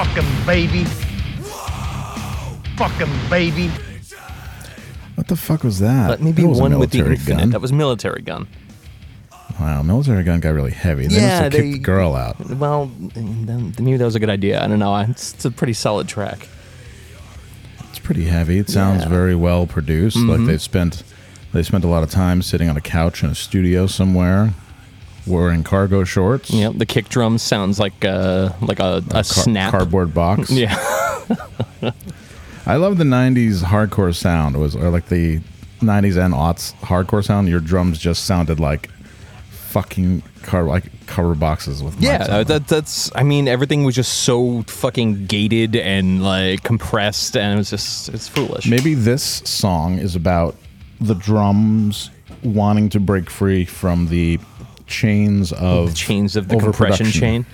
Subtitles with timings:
[0.00, 0.84] I Fucking baby.
[2.76, 3.68] Fucking baby.
[5.16, 6.08] What the fuck was that?
[6.10, 7.38] Let me be That was a one with the military infinite.
[7.40, 7.50] gun.
[7.50, 8.46] That was Militarie Gun.
[9.58, 11.08] Wow, Militarie Gun got really heavy.
[11.08, 12.38] They Yeah, must have they- kicked the girl out.
[12.48, 14.62] Well, then maybe that was a good idea.
[14.62, 14.94] I don't know.
[14.96, 16.46] It's, it's a pretty solid track.
[17.90, 18.58] It's pretty heavy.
[18.58, 19.06] It sounds Yeah.
[19.06, 19.14] Mm-hmm.
[19.14, 20.16] very well produced.
[20.18, 21.02] Like they've spent
[21.52, 24.52] they spent a lot of time sitting on a couch in a studio somewhere,
[25.28, 26.52] wearing cargo shorts.
[26.52, 29.70] Know, the kick drum sounds like uh, like a, a car- snap.
[29.70, 30.50] cardboard box.
[30.58, 30.74] Yeah,
[32.66, 34.56] I love the '90s hardcore sound.
[34.56, 35.40] It was or like the
[35.80, 37.48] '90s and aughts hardcore sound.
[37.48, 38.90] Your drums just sounded like
[39.50, 42.18] fucking car like cover boxes with yeah.
[42.18, 42.44] mics on them.
[42.46, 43.14] That, that's.
[43.14, 48.08] I mean, everything was just so fucking gated and like compressed, and it was just
[48.08, 48.66] it's foolish.
[48.66, 50.56] Maybe this song is about
[51.00, 52.10] the drums
[52.42, 54.38] wanting to break free from the
[54.88, 57.46] chains of the chains of the compression chain.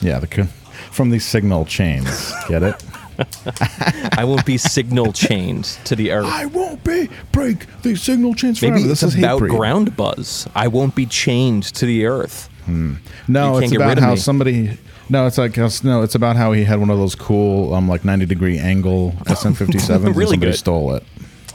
[0.00, 0.48] Yeah, the
[0.90, 2.32] from these signal chains.
[2.48, 2.84] Get it?
[4.18, 6.26] I won't be signal chained to the earth.
[6.26, 8.76] I won't be break the signal chains forever.
[8.76, 10.46] Maybe this it's is about ground buzz.
[10.54, 12.48] I won't be chained to the earth.
[12.68, 14.16] No, it's about how me.
[14.16, 14.78] somebody.
[15.08, 18.04] No, it's like no, it's about how he had one of those cool, um, like
[18.04, 20.54] ninety degree angle SM57s and somebody good.
[20.54, 21.04] stole it.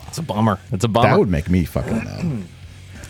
[0.08, 0.59] It's a bummer.
[0.72, 1.09] It's a bummer.
[1.09, 2.44] That would make me fucking mad.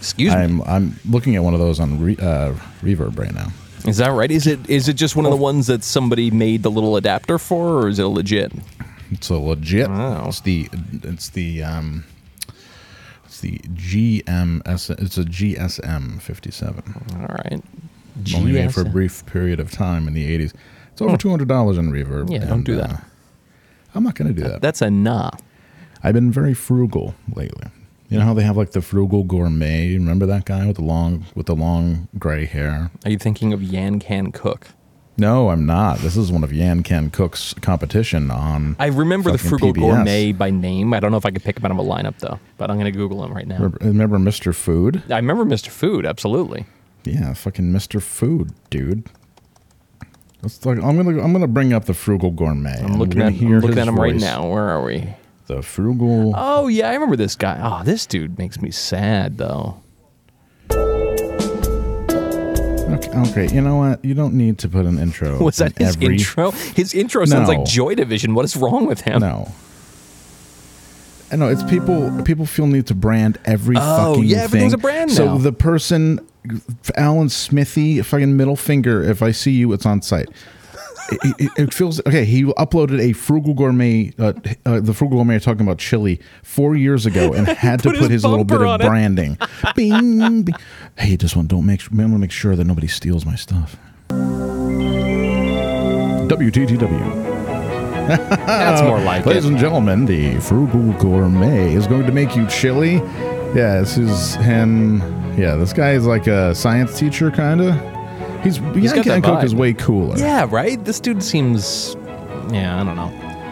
[0.04, 0.40] Excuse me.
[0.42, 3.48] I'm I'm looking at one of those on re, uh, Reverb right now.
[3.88, 4.30] Is that right?
[4.30, 7.38] Is it is it just one of the ones that somebody made the little adapter
[7.40, 8.52] for, or is it legit?
[9.12, 9.90] It's a legit.
[9.90, 10.28] Wow.
[10.28, 10.70] It's the
[11.04, 12.04] it's the um,
[13.26, 14.90] it's the GMS.
[15.02, 16.84] It's a GSM 57.
[17.16, 17.62] All right.
[18.36, 20.54] Only made for a brief period of time in the 80s.
[20.92, 22.30] It's over two hundred dollars in Reverb.
[22.30, 22.92] Yeah, don't do that.
[22.92, 22.98] uh,
[23.96, 24.62] I'm not going to do that.
[24.62, 25.32] That's a nah.
[26.04, 27.68] I've been very frugal lately.
[28.14, 29.96] You know how they have like the frugal gourmet.
[29.96, 32.92] Remember that guy with the long with the long gray hair?
[33.06, 34.68] Are you thinking of Yan Can Cook?
[35.18, 35.98] No, I'm not.
[36.00, 38.76] This is one of Yan Can Cook's competition on.
[38.78, 39.80] I remember the Frugal PBS.
[39.80, 40.94] Gourmet by name.
[40.94, 42.78] I don't know if I could pick him out of a lineup though, but I'm
[42.78, 43.72] going to Google him right now.
[43.82, 44.54] Remember, Mr.
[44.54, 45.02] Food?
[45.10, 45.70] I remember Mr.
[45.70, 46.66] Food, absolutely.
[47.06, 48.00] Yeah, fucking Mr.
[48.00, 49.10] Food, dude.
[50.44, 52.80] Let's talk, I'm gonna I'm gonna bring up the frugal gourmet.
[52.84, 54.48] I'm looking at, I'm looking at him right now.
[54.48, 55.16] Where are we?
[55.48, 56.34] The frugal.
[56.36, 57.60] Oh yeah, I remember this guy.
[57.62, 59.78] Oh, this dude makes me sad though.
[62.94, 64.04] Okay, okay, you know what?
[64.06, 65.38] You don't need to put an intro.
[65.44, 66.52] Was that in his every- intro?
[66.52, 67.56] His intro sounds No.
[67.56, 68.36] like Joy Division.
[68.36, 69.20] What is wrong with him?
[69.20, 69.52] No.
[71.32, 72.22] I know it's people.
[72.24, 75.16] People feel need to brand every Oh, fucking yeah, everything's a brand now.
[75.16, 76.20] So the person,
[76.96, 79.02] Alan Smithy, fucking middle finger.
[79.04, 80.30] If I see you, it's on site.
[81.12, 82.26] It, it, it feels okay.
[82.26, 84.34] He uploaded a frugal gourmet, uh,
[84.66, 88.12] uh, the frugal gourmet talking about chili four years ago, and had to Put put
[88.12, 89.38] his his little bit of branding.
[89.76, 90.56] bing, bing.
[90.98, 91.48] Hey, just one.
[91.48, 91.82] Don't make.
[91.82, 93.76] I want to make sure that nobody steals my stuff.
[96.28, 97.34] WTTW.
[98.08, 99.50] That's more like Ladies it.
[99.50, 102.96] and gentlemen, the Frugal Gourmet is going to make you chili.
[103.56, 105.00] Yeah, this is him.
[105.38, 107.93] Yeah, this guy is like a science teacher, kind of.
[108.44, 109.44] He's, He's Yan got that Cook vibe.
[109.44, 110.18] is way cooler.
[110.18, 110.84] Yeah, right.
[110.84, 111.96] This dude seems.
[112.52, 113.08] Yeah, I don't know.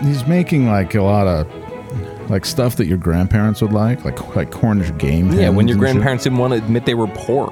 [0.08, 4.52] He's making like a lot of like stuff that your grandparents would like, like like
[4.52, 5.32] Cornish game.
[5.32, 5.78] Yeah, when hens your and shit.
[5.80, 7.50] grandparents didn't want to admit they were poor.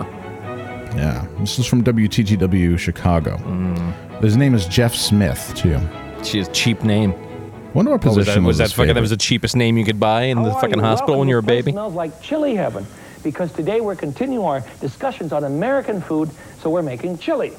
[0.95, 3.38] Yeah, this is from WTTW Chicago.
[3.38, 3.75] Hmm.
[4.24, 5.80] His name is Jeff Smith too.
[6.24, 7.13] She has cheap name.
[7.74, 8.47] Wonder what What was position that?
[8.47, 8.94] Was that his fucking?
[8.95, 10.83] That was the cheapest name you could buy in the oh, How are fucking you?
[10.83, 11.19] hospital Welcome.
[11.19, 11.71] when you were a This baby.
[11.71, 12.86] smells like chili heaven
[13.24, 16.30] because today we're continuing our discussions on American food,
[16.62, 17.54] so we're making chili.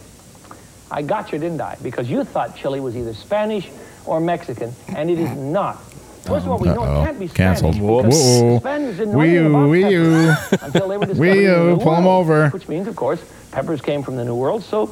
[0.91, 1.77] I got you, didn't I?
[1.83, 3.69] Because you thought chili was either Spanish
[4.07, 5.81] or Mexican, and it is not.
[6.25, 7.03] First of all, we know Uh-oh.
[7.03, 7.75] it can't be Canceled.
[7.77, 8.55] Spanish Whoa.
[8.55, 8.61] the
[8.99, 11.75] didn't know Wee anything about wee peppers until they were discovered Wee in the New
[11.77, 12.49] wee, pull 'em over.
[12.51, 13.21] Which means, of course,
[13.53, 14.91] peppers came from the New World, so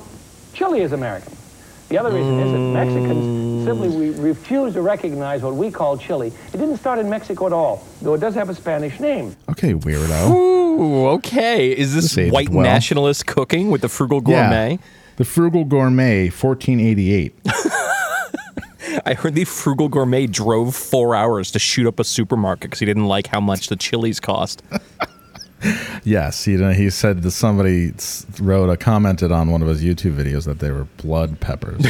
[0.54, 1.32] chili is American.
[1.88, 3.64] The other reason is that Mexicans mm.
[3.64, 6.28] simply we refuse to recognize what we call chili.
[6.52, 9.34] It didn't start in Mexico at all, though it does have a Spanish name.
[9.48, 10.30] Okay, weirdo.
[10.30, 11.70] Ooh, okay.
[11.70, 12.64] Is this This aged white well.
[12.64, 14.72] nationalist cooking with the frugal gourmet?
[14.72, 14.86] Yeah.
[15.16, 17.34] The Frugal Gourmet, 1488.
[19.04, 22.86] I heard the frugal gourmet drove four hours to shoot up a supermarket because he
[22.86, 24.62] didn't like how much the chilies cost.
[26.04, 27.92] yes, you know, he said that somebody
[28.40, 31.80] wrote a commented on one of his YouTube videos that they were blood peppers.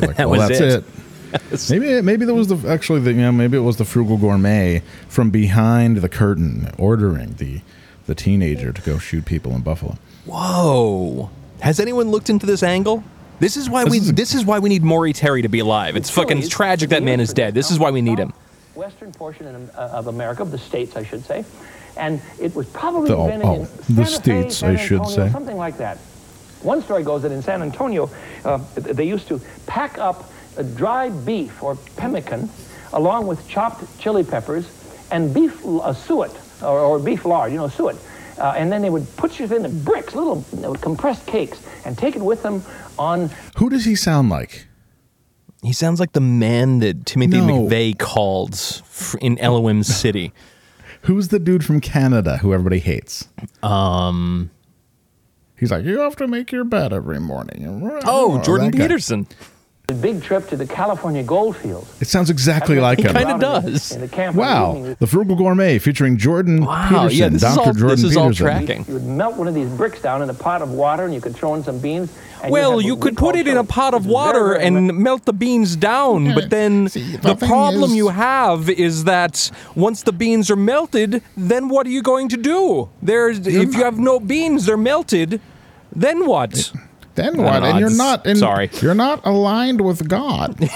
[0.00, 0.84] Like, That well, was that's it.
[0.84, 0.84] it.
[1.70, 4.82] Maybe maybe there was the actually the you know maybe it was the frugal gourmet
[5.10, 7.60] from behind the curtain ordering the
[8.06, 9.98] the teenager to go shoot people in Buffalo.
[10.24, 11.28] Whoa!
[11.60, 13.04] Has anyone looked into this angle?
[13.40, 13.98] This is why This we.
[13.98, 15.96] is a- this is why we need Maury Terry to be alive.
[15.96, 17.52] It's fucking Chilies, tragic that man is dead.
[17.52, 18.32] This is why we need him.
[18.74, 21.44] Western portion uh, of America, of the states, I should say,
[21.98, 24.76] and it was probably The- oh, invented in oh, Santa the Fe, states, San I
[24.76, 25.32] should Antonio, say.
[25.32, 25.98] something like that.
[26.62, 28.10] One story goes that in San Antonio,
[28.44, 32.48] uh, they used to pack up a dry beef or pemmican
[32.92, 34.66] along with chopped chili peppers
[35.10, 37.96] and beef uh, suet or, or beef lard, you know, suet.
[38.38, 41.96] Uh, and then they would put it in the bricks, little uh, compressed cakes, and
[41.98, 42.62] take it with them
[42.98, 44.66] on Who does he sound like?
[45.62, 47.46] He sounds like the man that Timothy No.
[47.66, 50.32] McVeigh called f- in Elohim City.
[51.02, 53.28] Who's the dude from Canada who everybody hates?
[53.62, 54.50] Um.
[55.56, 57.90] He's like, you have to make your bed every morning.
[58.04, 59.24] Oh, Jordan Peterson.
[59.24, 59.36] guy.
[59.88, 59.98] Peterson.
[59.98, 61.90] a big trip to the California gold fields.
[62.00, 63.14] It sounds exactly like He him.
[63.14, 63.92] kinda does.
[63.92, 67.42] In the camp in the Wow, the Frugal Gourmet featuring Jordan Wow, Peterson, yeah, this
[67.42, 67.60] is Dr.
[67.60, 68.46] all- Jordan this is all Peterson.
[68.46, 68.84] tracking.
[68.86, 71.20] You would melt one of these bricks down in a pot of water, and you
[71.20, 72.10] could throw in some beans.
[72.48, 74.94] Well, have you could put it in a pot of It's very, water very and
[74.98, 76.50] melt the beans down, but hmm.
[76.50, 81.22] then See, the the problem is- you have is that once the beans are melted,
[81.36, 82.88] then what are you going to do?
[83.02, 85.40] There's if you have no beans, they're melted.
[85.94, 86.70] Then what?
[87.18, 87.60] Then what?
[87.60, 88.26] know, and you're not.
[88.26, 88.70] In, sorry.
[88.80, 90.60] you're not aligned with God.
[90.60, 90.68] You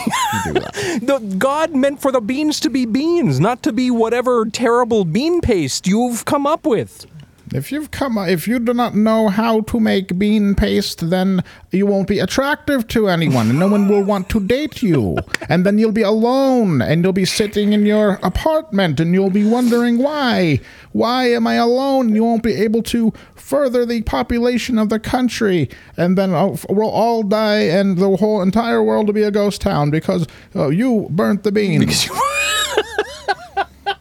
[0.45, 1.01] do that.
[1.03, 5.41] The God meant for the beans to be beans, not to be whatever terrible bean
[5.41, 7.07] paste you've come up with.
[7.55, 11.87] If you've come, if you do not know how to make bean paste, then you
[11.87, 15.19] won't be attractive to anyone, and no one will want to date you.
[15.51, 19.45] And then you'll be alone, and you'll be sitting in your apartment, and you'll be
[19.45, 20.61] wondering why.
[20.93, 22.15] Why am I alone?
[22.15, 26.89] You won't be able to further the population of the country, and then uh, we'll
[26.89, 30.27] all die, and the whole entire world will be a ghost town because
[30.57, 32.09] uh, you burnt the beans.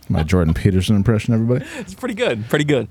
[0.10, 1.66] My Jordan Peterson impression, everybody.
[1.80, 2.48] It's pretty good.
[2.50, 2.88] Pretty good.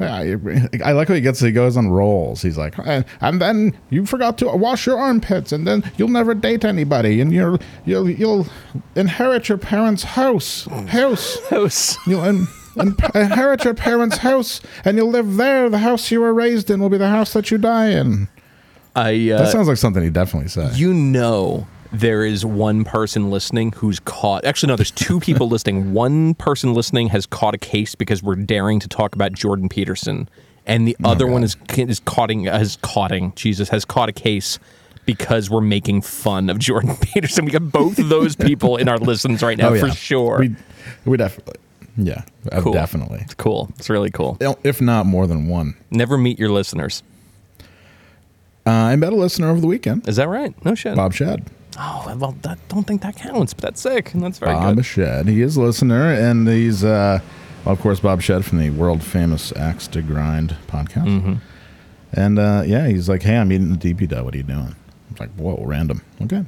[0.00, 1.40] Yeah, I I like how he gets.
[1.40, 2.42] He goes on rolls.
[2.42, 6.34] He's like, and, and then you forgot to wash your armpits, and then you'll never
[6.34, 8.46] date anybody, and you'll you'll you'll
[8.94, 11.96] inherit your parents' house, house, house.
[12.06, 12.46] You'll in,
[12.76, 15.68] in, inherit your parents' house, and you'll live there.
[15.68, 18.28] The house you were raised in will be the house that you die in.
[18.94, 20.76] I uh, That sounds like something he definitely said.
[20.76, 24.44] You know there is one person listening who's caught.
[24.44, 25.92] Actually, no, there's two people listening.
[25.92, 30.28] One person listening has caught a case because we're daring to talk about Jordan Peterson,
[30.66, 34.58] and the Oh, other one is is caughting has caughting Jesus has caught a case
[35.06, 37.46] because we're making fun of Jordan Peterson.
[37.46, 39.80] We got both of those people in our listens right now Oh, yeah.
[39.80, 40.38] for sure.
[40.40, 40.54] We
[41.06, 41.54] we definitely,
[41.96, 42.72] yeah, uh, Cool.
[42.74, 43.20] definitely.
[43.22, 43.70] It's cool.
[43.78, 44.36] It's really cool.
[44.62, 45.74] If not more than one.
[45.90, 47.02] Never meet your listeners.
[48.66, 50.52] Uh, I met a listener over the weekend, Is that right?
[50.62, 50.94] No shit.
[50.94, 51.46] Bob Shad.
[51.80, 54.12] Oh, well, I don't think that counts, but that's sick.
[54.12, 54.60] and That's very good.
[54.60, 54.84] Bob good.
[54.84, 55.28] Shed.
[55.28, 57.20] He is a listener, and he's, uh,
[57.64, 61.06] well, of course, Bob Shed from the world famous Axe to Grind podcast.
[61.06, 61.34] Mm-hmm.
[62.14, 64.24] And uh, yeah, he's like, "Hey, I'm eating the DP dot.
[64.24, 64.74] What are you doing?"
[65.10, 66.44] I'm like, "Whoa, random." Okay.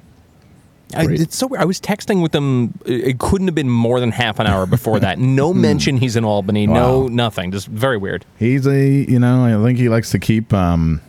[0.93, 1.63] I, it's so weird.
[1.63, 2.75] I was texting with him.
[2.85, 5.19] It it couldn't have been more than half an hour before that.
[5.19, 6.67] No mention he's in Albany.
[6.67, 7.53] No nothing.
[7.53, 8.25] Just very weird.
[8.39, 11.01] He's a, you know, I think he likes to keep, um,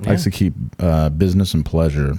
[0.00, 2.18] likes to keep uh, business and pleasure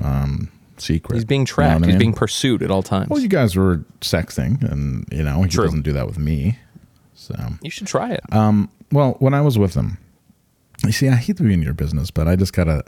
[0.00, 1.14] um, secret.
[1.16, 1.80] He's being You know tracked.
[1.80, 1.98] what I He's mean?
[1.98, 3.08] being pursued at all times.
[3.08, 5.64] Well, you guys were sexting, and you know he True.
[5.64, 6.58] doesn't do that with me.
[7.14, 8.20] So, you should try it.
[8.32, 9.98] um, well, when I was with him,
[10.84, 12.84] you see, I hate to be in your business, but I just gotta.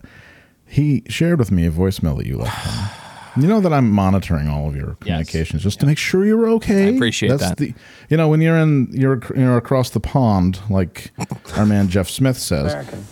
[0.67, 3.43] He shared with me a voicemail that you left him.
[3.43, 6.87] You know that I'm monitoring all of your communications just to make sure you're okay.
[6.87, 7.57] I appreciate That's that.
[7.59, 7.75] The,
[8.09, 11.11] you know, when you're in, you're you're across the pond, like
[11.57, 13.05] our man Jeff Smith says, American.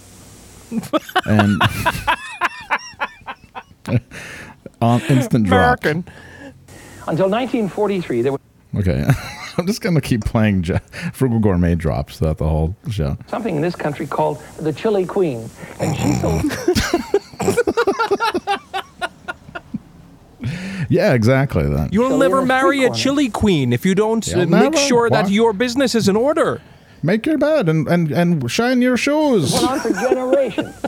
[1.27, 1.61] and
[4.81, 5.85] on instant drop.
[5.85, 6.05] American.
[7.07, 8.41] Until 1943, there was
[8.77, 9.03] Okay,
[9.59, 10.79] I'm just gonna keep playing Je-
[11.15, 13.17] Frugal Gourmet drops throughout the whole show.
[13.29, 15.49] something in this country called the Chili Queen,
[15.81, 16.43] and she sold.
[20.91, 21.69] Yeah, exactly.
[21.69, 23.03] That You'll Chili never in a marry street a corner.
[23.03, 24.77] chili queen if you don't You'll uh, make never?
[24.79, 25.31] sure that Why?
[25.31, 26.63] your business is in order.
[27.03, 29.53] make your bed and and and shine your shoes.
[29.53, 30.75] went on for generations.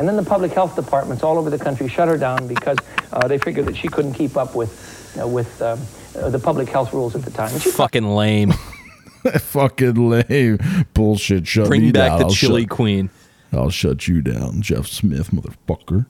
[0.00, 2.78] and then the public health departments all over the country shut her down because
[3.12, 5.78] uh, they figured that she couldn't keep up with, uh, with um,
[6.18, 7.52] uh, the public health rules at the time.
[7.52, 8.52] And she Fucking lame.
[9.38, 10.58] Fucking lame
[10.94, 11.46] bullshit.
[11.46, 12.18] Shut Bring me back down.
[12.20, 13.10] the I'll chili shut- queen.
[13.52, 16.06] I'll shut you down, Jeff Smith, motherfucker.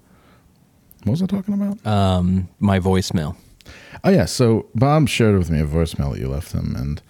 [1.03, 1.85] What was I talking about?
[1.87, 3.35] Um, my voicemail.
[4.05, 7.03] oh yeah, so Bob shared with me a voicemail that you left him, and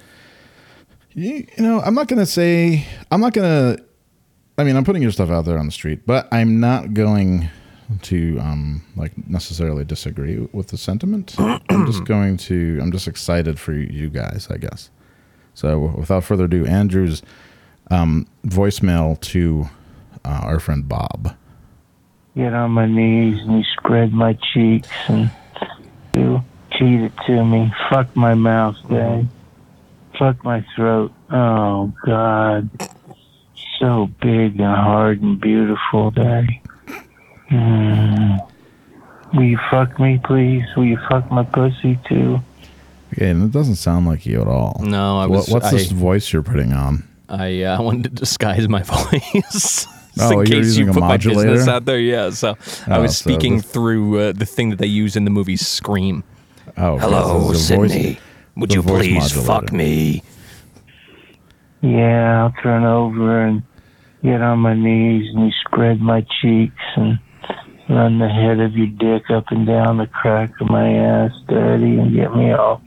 [1.12, 3.76] you, you know, I'm not gonna say, I'm not gonna.
[4.61, 7.49] I mean, I'm putting your stuff out there on the street, but I'm not going
[8.02, 11.35] to um like necessarily disagree with the sentiment.
[11.38, 12.79] I'm just going to.
[12.83, 14.90] I'm just excited for you guys, I guess.
[15.55, 17.23] So without further ado, Andrew's
[17.90, 19.71] um, voicemail to
[20.26, 21.35] uh, our friend Bob.
[22.37, 25.31] get on my knees and you spread my cheeks and
[26.14, 27.73] you cheated to me.
[27.88, 29.26] Fuck my mouth, Dad.
[30.19, 31.12] Fuck my throat.
[31.31, 32.69] Oh God.
[33.80, 36.62] So big and hard and beautiful, Daddy.
[37.50, 38.38] Mm.
[39.34, 40.64] Will you fuck me, please?
[40.76, 42.40] Will you fuck my pussy too?
[43.14, 44.80] Okay, and it doesn't sound like you at all.
[44.84, 47.04] No, I What- was- what's this voice you're putting on?
[47.28, 49.87] I uh, wanted to disguise my voice.
[50.20, 52.30] Oh, in you're case using you a put my business out there, yeah.
[52.30, 52.56] So
[52.87, 55.30] I Oh, was so speaking this- through uh, the thing that they use in the
[55.30, 56.22] movie Scream.
[56.76, 58.18] Oh, Hello, this voice- Sydney.
[58.56, 60.22] Would you voice please fuck me?
[61.82, 63.62] Yeah, I'll turn over and
[64.23, 67.19] get on my knees and you spread my cheeks and
[67.89, 71.99] run the head of your dick up and down the crack of my ass, Daddy,
[71.99, 72.83] and get me all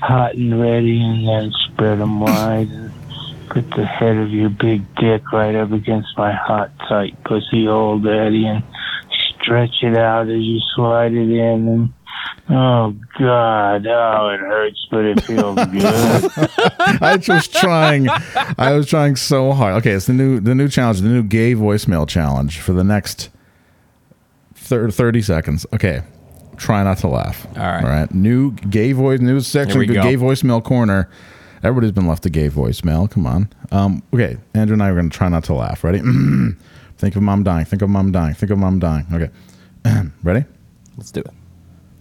[0.00, 2.92] hot and ready and then spread 'em wide and
[3.48, 7.98] put the head of your big dick right up against my hot, tight pussy hole,
[7.98, 8.62] Daddy, and
[9.40, 11.97] stretch it out as you slide it in and
[12.50, 13.86] Oh God!
[13.86, 16.48] Oh, it hurts, but it feels good.
[17.02, 18.08] I was trying.
[18.56, 19.74] I was trying so hard.
[19.76, 23.28] Okay, it's the new the new challenge, the new gay voicemail challenge for the next
[24.54, 25.66] thir- thirty seconds.
[25.74, 26.02] Okay,
[26.56, 27.46] try not to laugh.
[27.56, 27.84] All right.
[27.84, 28.14] all right.
[28.14, 29.78] New gay voice New section.
[29.78, 30.02] we go.
[30.02, 31.10] Gay voicemail corner.
[31.62, 33.10] Everybody's been left a gay voicemail.
[33.10, 33.50] Come on.
[33.72, 35.84] Um, okay, Andrew and I are going to try not to laugh.
[35.84, 35.98] Ready?
[36.98, 37.64] Think of mom dying.
[37.66, 38.34] Think of mom dying.
[38.34, 39.06] Think of mom dying.
[39.12, 39.30] Okay,
[40.22, 40.44] ready?
[40.96, 41.30] Let's do it.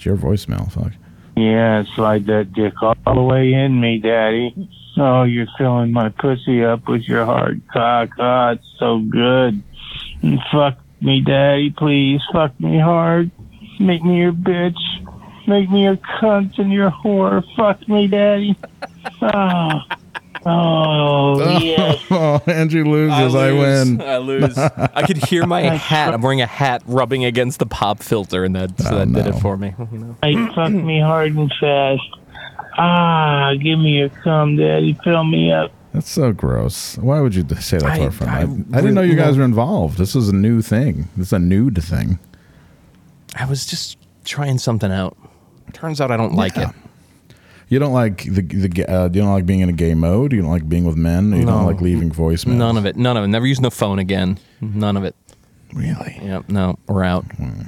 [0.08, 0.72] Your voicemail.
[0.72, 0.94] Fuck.
[1.36, 4.70] Yeah, slide that dick all, the way in me, Daddy.
[4.96, 8.12] Oh, you're filling my pussy up with your hard cock.
[8.18, 9.62] Oh, it's so good.
[10.22, 12.22] And fuck me, Daddy, please.
[12.32, 13.32] Fuck me hard.
[13.82, 14.80] Make me your bitch.
[15.46, 17.44] Make me a cunt and your whore.
[17.58, 18.56] Fuck me, Daddy.
[19.22, 19.82] Oh,
[20.46, 22.03] oh yes.
[22.10, 23.36] Oh, Andrew loses.
[23.36, 24.01] I, win.
[24.01, 24.58] I lose.
[24.58, 26.13] I could hear my hat.
[26.13, 29.27] I'm wearing a hat rubbing against the pop filter, and that so Oh, that did
[29.27, 29.74] it for me.
[29.91, 30.15] You know?
[30.22, 32.01] Hey, fuck me hard and fast.
[32.77, 34.94] Ah, give me your cum, Daddy.
[35.03, 35.72] Fill me up.
[35.94, 36.98] That's so gross.
[37.00, 38.65] Why would you say that to I- our friend?
[38.72, 39.98] I, I I didn't know you guys were involved.
[39.98, 41.08] This is a new thing.
[41.17, 42.20] This is a nude thing.
[43.36, 45.17] I was just trying something out.
[45.74, 46.67] Turns out I don't like it.
[47.70, 50.32] You don't like the the uh, you don't like being in a gay mode.
[50.32, 51.32] You don't like being with men.
[51.34, 52.56] You don't like leaving voicemails.
[52.56, 52.96] None of it.
[52.96, 53.28] None of it.
[53.28, 54.40] Never using the phone again.
[54.62, 55.16] None of it.
[55.74, 56.18] Really?
[56.24, 56.48] Yep.
[56.50, 57.26] No, we're out.
[57.34, 57.64] Hmm.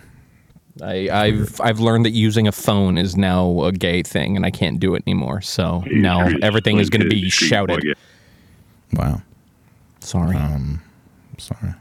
[0.82, 4.52] I, I've I've learned that using a phone is now a gay thing, and I
[4.52, 5.42] can't do it anymore.
[5.42, 7.84] So now everything is going to be shouted.
[8.94, 9.22] Wow.
[10.00, 10.82] Sorry, Um,
[11.38, 11.74] sorry.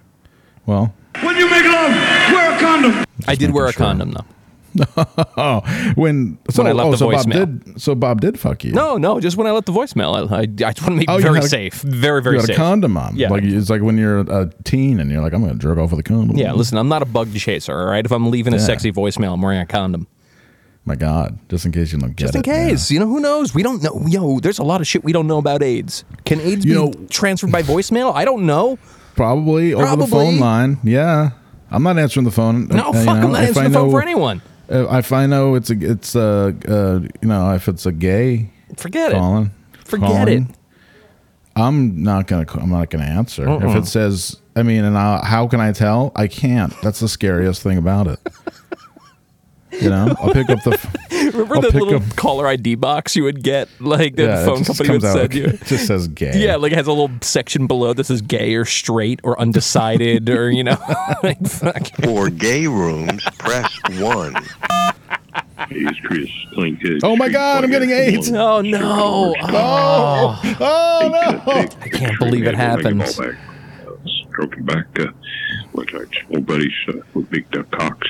[0.67, 1.93] Well, When you make love,
[2.33, 3.05] wear a condom.
[3.29, 3.79] I did wear a sure.
[3.87, 4.25] condom though.
[5.95, 7.65] when so When I left oh, the so Bob voicemail.
[7.65, 8.73] did so Bob did fuck you.
[8.73, 11.11] No, no, just when I left the voicemail, I, I, I just want to make
[11.11, 12.57] Oh, it very a- safe, very very you safe.
[12.57, 13.17] a condom on.
[13.17, 13.31] Yeah.
[13.31, 16.01] like it's like when you're a teen and you're like, I'm gonna jerk off with
[16.01, 16.37] a condom.
[16.37, 17.73] Yeah, listen, I'm not a bug chaser.
[17.79, 20.07] All right, if I'm leaving a sexy voicemail, I'm wearing a condom.
[20.85, 22.69] My God, just in case you don't get Just in it, yeah.
[22.71, 23.55] case, you know, who knows?
[23.55, 24.05] We don't know.
[24.07, 26.03] Yo, there's a lot of shit we don't know about AIDS.
[26.25, 28.15] Can AIDS You be know- transferred by voicemail?
[28.15, 28.79] I don't know.
[29.15, 30.79] Probably, over the phone line.
[30.83, 31.31] Yeah,
[31.71, 32.69] I'm not answering the phone.
[32.69, 34.41] No, Uh, fuck, you know, I'm not answering the phone for anyone.
[34.71, 38.51] Uh, if I know it's a, it's a, uh, you know, if it's a gay
[38.77, 39.15] Forget it.
[39.15, 39.51] calling,
[39.85, 40.57] Forget calling, it.
[41.57, 43.49] I'm not gonna, I'm not gonna answer.
[43.65, 46.13] If it says, I mean, and I, how can I tell?
[46.15, 46.73] I can't.
[46.83, 48.21] That's the scariest thing about it.
[49.73, 50.73] You know, I'll pick up the.
[50.73, 50.95] f-
[51.35, 54.45] Remember I'll the little up- caller ID box you would get, like the yeah, it
[54.47, 55.45] phone company would out send like- you?
[55.45, 56.33] It just says gay.
[56.43, 60.29] Yeah, like it has a little section below that says gay or straight or undecided
[60.31, 60.79] or you know,
[61.23, 61.39] like.
[62.03, 64.35] For gay rooms, press 1.
[64.35, 64.45] Hey,
[65.71, 66.31] it's Chris.
[66.55, 67.01] Playing good.
[67.05, 68.31] Oh my God, I'm getting AIDS.
[68.33, 69.35] Oh no!
[69.43, 71.53] Oh, oh no!
[71.53, 73.05] I can't believe it happened.
[74.31, 75.07] Stroking back, uh,
[75.75, 78.07] like our old buddies uh, with big duck cocks,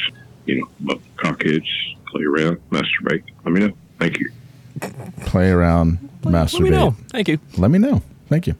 [0.48, 1.68] you know, but cockheads,
[2.08, 3.22] play around, masturbate.
[3.44, 3.72] Let me know.
[3.98, 4.30] Thank you.
[5.26, 6.52] Play around, masturbate.
[6.54, 6.96] Let me know.
[7.10, 7.38] Thank you.
[7.56, 8.02] Let me know.
[8.28, 8.54] Thank you.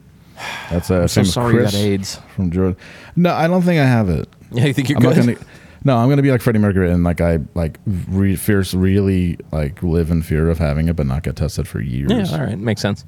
[0.69, 2.19] That's uh, so famous sorry you got Chris AIDS.
[2.35, 2.77] from Jordan.
[3.15, 4.29] No, I don't think I have it.
[4.51, 5.35] Yeah, you think you're I'm not good?
[5.35, 5.45] gonna.
[5.83, 9.81] No, I'm gonna be like Freddie Mercury and like I like re- fierce, really like
[9.83, 12.11] live in fear of having it, but not get tested for years.
[12.11, 13.05] yeah, all right, makes sense.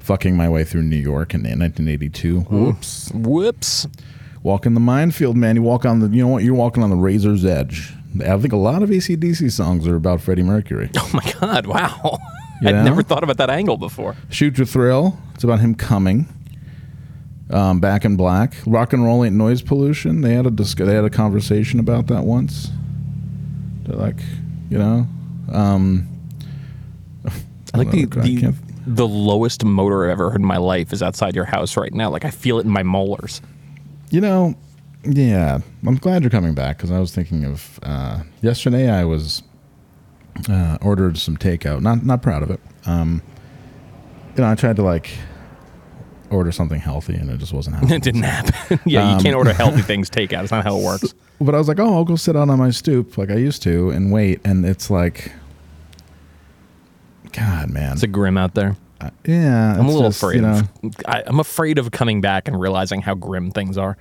[0.00, 2.40] Fucking my way through New York in 1982.
[2.40, 2.64] Hmm.
[2.64, 3.10] Whoops.
[3.14, 3.86] Whoops.
[4.44, 5.56] Walk in the minefield, man.
[5.56, 6.08] You walk on the.
[6.08, 6.44] You know what?
[6.44, 7.94] You're walking on the razor's edge.
[8.20, 10.90] I think a lot of ACDC songs are about Freddie Mercury.
[10.98, 11.66] Oh my god!
[11.66, 12.18] Wow.
[12.60, 14.16] You I'd never thought about that angle before.
[14.30, 15.18] Shoot to Thrill.
[15.34, 16.26] It's about him coming.
[17.50, 18.54] Um, Back in Black.
[18.66, 20.20] Rock and Roll Ain't Noise Pollution.
[20.20, 22.70] They had a disc- they had a conversation about that once.
[23.84, 24.20] They're like,
[24.70, 25.06] you know,
[25.52, 26.08] um,
[27.74, 28.54] I like the don't know, I the,
[28.86, 32.10] the lowest motor I've ever heard in my life is outside your house right now.
[32.10, 33.40] Like I feel it in my molars.
[34.14, 34.54] You know,
[35.02, 35.58] yeah.
[35.84, 38.88] I'm glad you're coming back because I was thinking of uh, yesterday.
[38.88, 39.42] I was
[40.48, 41.80] uh, ordered some takeout.
[41.80, 42.60] Not not proud of it.
[42.86, 43.22] Um,
[44.36, 45.10] you know, I tried to like
[46.30, 47.96] order something healthy and it just wasn't happening.
[47.96, 48.80] It didn't happen.
[48.86, 50.44] yeah, you Um, can't order healthy things takeout.
[50.44, 51.12] It's not how it works.
[51.40, 53.62] But I was like, oh, I'll go sit out on my stoop like I used
[53.64, 54.40] to and wait.
[54.44, 55.32] And it's like,
[57.32, 57.94] God, man.
[57.94, 58.76] It's a grim out there.
[59.00, 59.74] Uh, yeah.
[59.78, 60.36] I'm a little just, afraid.
[60.36, 63.96] You know, of, I, I'm afraid of coming back and realizing how grim things are.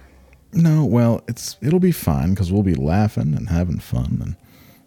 [0.54, 4.20] no, well, it's it'll be fine because we'll be laughing and having fun.
[4.22, 4.36] And,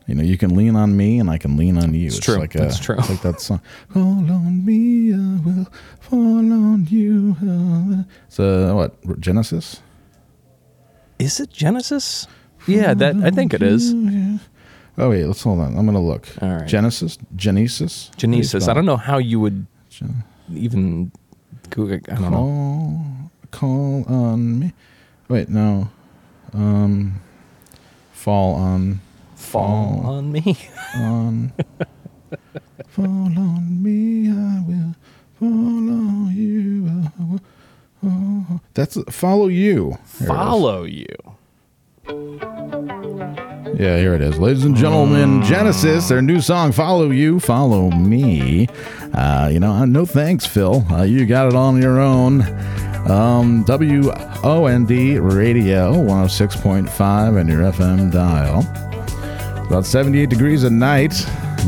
[0.07, 2.07] you know, you can lean on me and I can lean on you.
[2.07, 2.37] It's, true.
[2.37, 2.97] Like a, That's true.
[2.99, 3.61] It's like that song.
[3.91, 5.67] Fall on me, I will
[6.01, 7.37] fall on you.
[8.29, 9.83] It's uh, what, Genesis?
[11.19, 12.29] Is it Genesis?
[12.69, 13.93] Yeah, that I think it is.
[14.99, 15.77] Oh, wait, let's hold on.
[15.77, 16.27] I'm going to look.
[16.41, 16.67] All right.
[16.67, 17.19] Genesis?
[17.35, 18.11] Genesis?
[18.17, 18.69] Genesis.
[18.69, 19.67] I don't know how you would
[20.53, 21.13] even.
[21.71, 23.31] Google, I don't know.
[23.51, 24.73] Call, call on me.
[25.29, 25.89] Wait, no.
[26.53, 27.21] Um,
[28.13, 29.01] fall on,
[29.35, 30.57] Fall on me.
[30.97, 31.53] on,
[32.89, 34.31] fall on me.
[34.31, 34.95] I will
[35.41, 36.89] follow you.
[36.89, 37.41] I will
[38.01, 39.91] follow- That's follow you.
[39.91, 40.27] Here it is.
[40.29, 41.17] Follow you.
[43.79, 44.39] Yeah, here it is.
[44.39, 48.69] Ladies and gentlemen, Genesis, their new song, Follow You, Follow Me.
[49.13, 50.85] Uh, you know, uh, no thanks, Phil.
[50.91, 52.43] Uh, you got it on your own.
[53.11, 54.89] Um, WOND
[55.33, 58.61] Radio 106.5 and your FM dial.
[59.67, 61.13] About 78 degrees at night.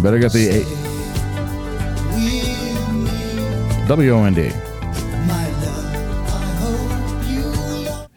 [0.02, 0.62] Better get the.
[3.88, 4.67] WOND.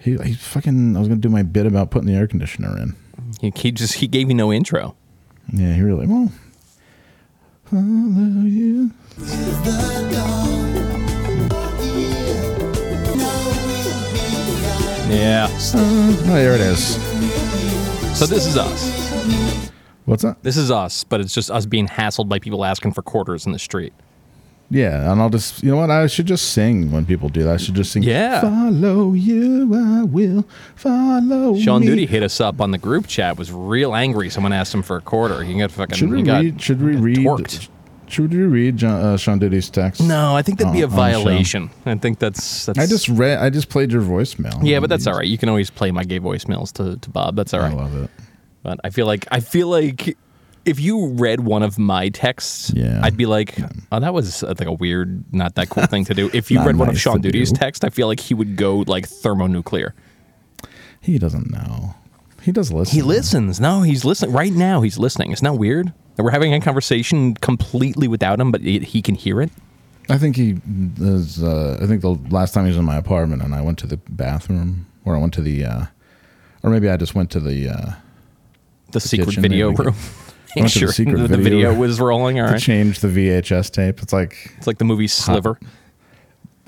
[0.02, 0.96] He, he fucking.
[0.96, 2.96] I was gonna do my bit about putting the air conditioner in.
[3.40, 4.96] He, he just he gave me no intro.
[5.54, 6.32] Yeah, he really well.
[7.66, 7.82] Follow
[8.46, 8.92] you.
[15.10, 15.48] Yeah.
[15.76, 16.96] Oh, there it is.
[18.18, 19.70] So this is us.
[20.06, 20.42] What's that?
[20.42, 23.52] This is us, but it's just us being hassled by people asking for quarters in
[23.52, 23.94] the street.
[24.72, 25.62] Yeah, and I'll just.
[25.62, 25.92] You know what?
[25.92, 27.54] I should just sing when people do that.
[27.54, 28.04] I should just sing.
[28.04, 28.40] Yeah.
[28.40, 31.58] Follow you, I will follow.
[31.60, 31.88] Sean me.
[31.88, 33.38] Duty hit us up on the group chat.
[33.38, 34.30] Was real angry.
[34.30, 35.44] Someone asked him for a quarter.
[35.44, 35.98] He got fucking.
[35.98, 36.62] Should we read?
[36.62, 37.18] Should we read?
[37.18, 37.68] torqued.
[38.08, 40.02] Should we read John, uh, Sean Duty's text?
[40.02, 40.96] No, I think that'd be a the show?
[40.98, 41.70] violation.
[41.86, 42.80] I think that's that's.
[42.80, 43.40] I just read.
[43.40, 44.58] I just played your voicemail.
[44.64, 45.28] Yeah, but that's all right.
[45.28, 47.36] You can always play my gay voicemails to, to Bob.
[47.36, 47.72] That's all right.
[47.72, 48.10] I love it.
[48.64, 50.18] But I feel like I feel like
[50.66, 53.00] if you read one of my texts, Yeah.
[53.04, 53.58] I'd be like,
[53.92, 56.30] oh, that was uh, like a weird, not that cool thing to do.
[56.34, 57.58] If you read one of Sean Duty's do.
[57.58, 59.94] text, I feel like he would go like thermonuclear.
[61.00, 61.96] He doesn't know.
[62.44, 62.96] He does listen.
[62.96, 63.60] He listens.
[63.60, 64.82] No, he's listening right now.
[64.82, 65.32] He's listening.
[65.32, 69.16] It's not weird that we're having a conversation completely without him, but it, he can
[69.16, 69.52] hear it.
[70.10, 70.58] I think he
[71.00, 71.42] is.
[71.42, 73.88] Uh, I think the last time he was in my apartment and I went to
[73.88, 75.86] the bathroom, or I went to the, uh,
[76.64, 77.92] or maybe I just went to the uh,
[78.92, 79.96] The secret video room.
[80.62, 82.40] went to the sure, secret the, the video video was rolling.
[82.40, 84.02] All to right, change the VHS tape.
[84.02, 85.60] It's like it's like the movie Sliver.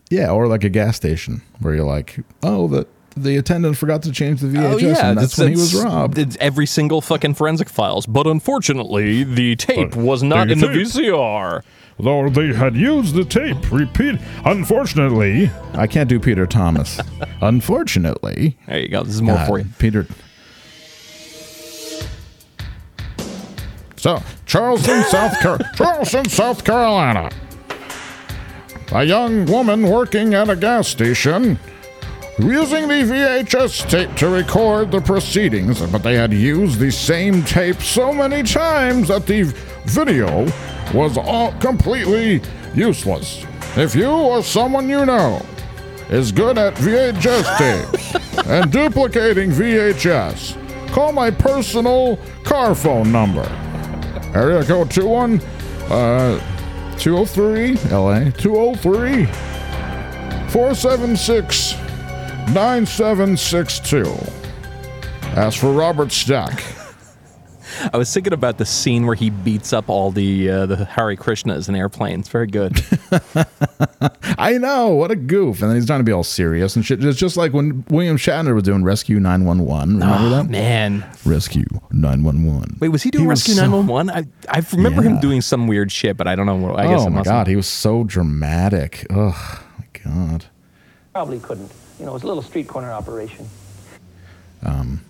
[0.09, 4.11] yeah, or like a gas station where you're like, oh, the the attendant forgot to
[4.11, 6.17] change the VHS, Oh yeah, and that's when he was robbed.
[6.17, 10.67] It's every single fucking forensic files, but unfortunately, the tape was not the in the
[10.67, 11.61] VCR.
[11.99, 14.19] Though they had used the tape, repeat.
[14.45, 16.99] Unfortunately, I can't do Peter Thomas.
[17.41, 19.03] Unfortunately, There you go.
[19.03, 19.65] This is more God, for you.
[19.77, 20.07] Peter.
[24.03, 27.31] So, Charleston, South Car- Charleston, South Carolina.
[28.91, 31.57] A young woman working at a gas station
[32.37, 37.77] using the VHS tape to record the proceedings, but they had used the same tape
[37.77, 39.43] so many times that the
[39.85, 40.47] video
[40.93, 42.41] was all completely
[42.75, 43.45] useless.
[43.77, 45.41] If you or someone you know
[46.09, 53.49] is good at VHS tapes and duplicating VHS, call my personal car phone number.
[54.35, 55.39] Area code 21
[55.89, 56.39] uh
[56.97, 59.25] 203 LA 203
[60.51, 61.73] 476
[62.53, 64.05] 9762.
[65.35, 66.63] Ask for Robert Stack.
[67.93, 71.15] I was thinking about the scene where he beats up all the uh, the Hare
[71.15, 72.27] Krishnas in airplanes.
[72.29, 72.81] Very good.
[74.37, 75.61] I know, what a goof.
[75.61, 77.03] And then he's trying to be all serious and shit.
[77.03, 79.95] It's just like when William Shatner was doing Rescue 911.
[79.99, 80.49] Remember Oh, that?
[80.49, 81.05] man.
[81.25, 82.77] Rescue 911.
[82.79, 84.09] Wait, was he doing He Rescue 911?
[84.09, 84.25] I
[84.57, 86.77] I remember him doing some weird shit, but I don't know what.
[86.79, 89.05] I guess oh my must God, he was so dramatic.
[89.09, 90.45] Oh my God.
[91.13, 91.71] Probably couldn't.
[91.99, 93.47] You know, it was a little street corner operation.
[94.63, 95.01] Um,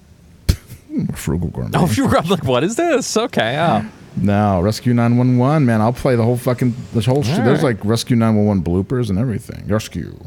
[1.16, 1.72] frugal gourmet.
[1.78, 3.16] Oh, you were I'm like, what is this?
[3.18, 3.86] Okay, oh.
[4.16, 5.82] No, Rescue 911, man.
[5.82, 7.40] I'll play the whole fucking, this whole shit.
[7.40, 9.66] All There's like Rescue 911 bloopers and everything.
[9.68, 10.18] Rescue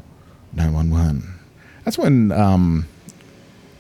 [0.55, 1.33] 911.
[1.85, 2.87] That's when, um,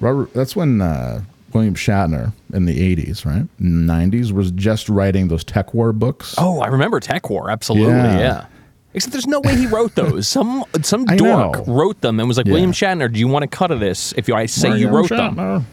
[0.01, 1.22] Robert, that's when, uh,
[1.53, 3.46] William Shatner in the 80s, right?
[3.61, 6.35] 90s was just writing those TekWar books.
[6.38, 7.51] Oh, I remember TekWar.
[7.51, 8.18] Absolutely, Yeah.
[8.18, 8.46] yeah.
[8.94, 10.27] Except there's no way he wrote those.
[10.29, 12.53] Some some dork wrote them and was like, Yeah.
[12.53, 14.12] William Shatner, do you want to cut of this?
[14.16, 15.66] If you, I say you William wrote them.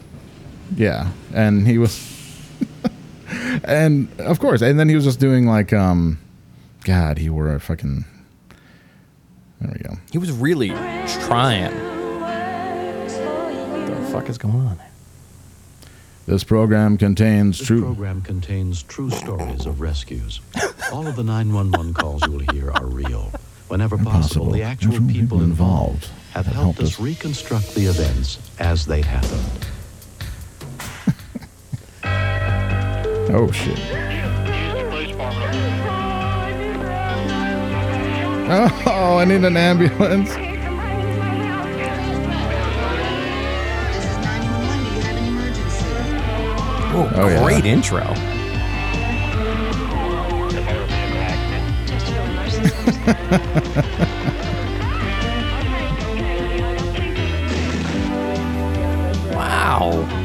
[0.75, 0.79] Shatner.
[0.79, 1.99] Yeah, and he was,
[3.63, 6.19] and of course, and then he was just doing like, um,
[6.83, 8.05] God, he wore a fucking.
[9.61, 9.95] There we go.
[10.11, 10.69] He was really
[11.25, 11.71] trying.
[13.71, 14.77] What the fuck is going on?
[16.25, 17.81] This program contains This true.
[17.81, 20.39] program contains true stories of rescues.
[20.91, 23.31] All of the 911 calls you will hear are real.
[23.67, 29.67] Whenever possible, the actual people involved have helped us reconstruct the events as they happened.
[33.29, 33.79] Oh shit.
[38.85, 40.29] Oh, I need an ambulance.
[46.95, 47.43] Oh, Oh, yeah.
[47.43, 48.03] great intro.
[59.33, 60.22] wow.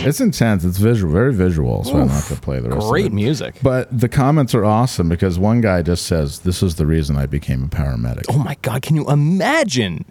[0.00, 0.64] It's intense.
[0.64, 1.84] It's visual, very visual.
[1.84, 2.84] So I'm not going to play the rest.
[2.84, 3.12] of Great it.
[3.12, 3.56] music.
[3.62, 7.26] But the comments are awesome because one guy just says, "This is the reason I
[7.26, 10.04] became a paramedic." Oh my God, can you imagine?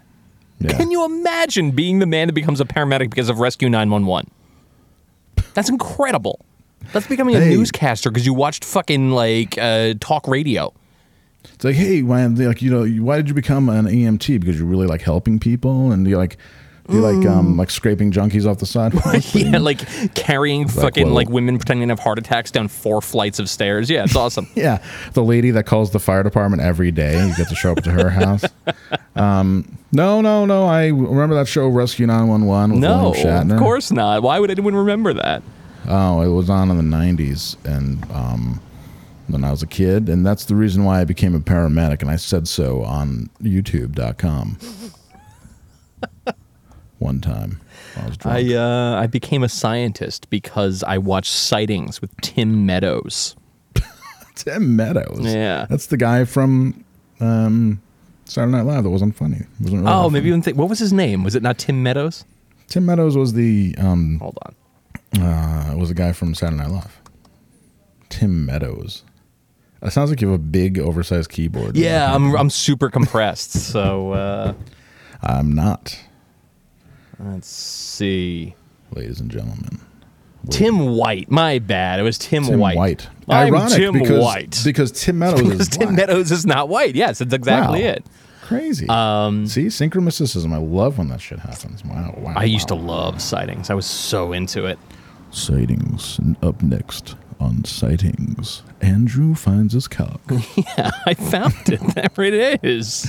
[0.60, 0.76] Yeah.
[0.76, 4.30] Can you imagine being the man that becomes a paramedic because of Rescue 911?
[5.54, 6.40] That's incredible.
[6.92, 10.72] That's becoming a newscaster because you watched fucking like uh, talk radio.
[11.54, 14.40] It's like, hey, they like you know, why did you become an EMT?
[14.40, 16.36] Because you really like helping people, and you're like,
[16.88, 19.04] you like um like scraping junkies off the sidewalk.
[19.34, 23.50] yeah, like carrying fucking like women pretending to have heart attacks down four flights of
[23.50, 23.90] stairs.
[23.90, 24.48] Yeah, it's awesome.
[24.54, 27.26] yeah, the lady that calls the fire department every day.
[27.26, 28.44] You get to show up to her house.
[29.16, 30.66] Um, no, no, no.
[30.66, 33.54] I remember that show Rescue Nine One One with no, William Shatner.
[33.54, 34.22] of course not.
[34.22, 35.42] Why would anyone remember that?
[35.88, 38.60] Oh, it was on in the '90s, and um,
[39.26, 42.10] when I was a kid, and that's the reason why I became a paramedic, and
[42.12, 44.58] I said so on YouTube.com.
[46.98, 47.60] One time,
[47.96, 48.10] I.
[48.24, 53.36] I uh, I became a scientist because I watched sightings with Tim Meadows.
[54.34, 55.20] Tim Meadows.
[55.22, 55.66] Yeah.
[55.70, 56.84] that's the guy from
[57.20, 57.80] um,
[58.24, 59.42] Saturday Night Live that wasn't funny.
[59.60, 61.22] Wasn't really Oh, maybe even think what was his name?
[61.24, 62.24] Was it not Tim Meadows?
[62.66, 65.22] Tim Meadows was the um, hold on.
[65.22, 67.00] Uh, was a guy from Saturday Night Live.
[68.08, 69.04] Tim Meadows.
[69.82, 71.76] It sounds like you have a big, oversized keyboard.
[71.76, 73.52] Yeah, I'm I'm super compressed.
[73.52, 74.52] So uh,
[75.22, 75.98] I'm not,
[77.18, 78.54] let's see.
[78.94, 79.80] ladies and gentlemen.
[80.50, 81.30] Tim White.
[81.30, 82.00] My bad.
[82.00, 82.76] It was Tim, Tim White.
[82.76, 83.08] White.
[83.28, 84.60] I'm Ironic Tim because, White.
[84.64, 85.96] Because Tim Meadows because is Tim black.
[85.96, 86.94] Meadows is not white.
[86.94, 87.88] Yes, that's exactly Wow.
[87.88, 88.06] it.
[88.42, 88.88] Crazy.
[88.88, 90.52] Um, See, synchromysticism.
[90.54, 91.84] I love when that shit happens.
[91.84, 92.32] Wow, wow.
[92.36, 93.68] I used to love sightings.
[93.68, 94.78] I was so into it.
[95.30, 96.18] Sightings.
[96.42, 100.20] Up next on Sightings, Andrew finds his cock.
[100.56, 101.80] yeah, I found it.
[102.16, 103.06] There it is.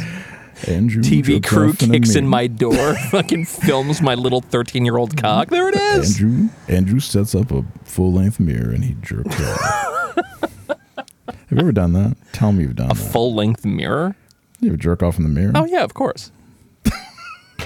[0.67, 4.85] Andrew TV crew off in a kicks in my door, fucking films my little 13
[4.85, 5.19] year old mm-hmm.
[5.19, 5.49] cock.
[5.49, 6.19] There it is.
[6.19, 10.15] Andrew Andrew sets up a full length mirror and he jerks off.
[11.49, 12.15] Have you ever done that?
[12.33, 13.11] Tell me you've done A that.
[13.11, 14.15] full length mirror?
[14.59, 15.51] You ever jerk off in the mirror?
[15.55, 16.31] Oh, yeah, of course.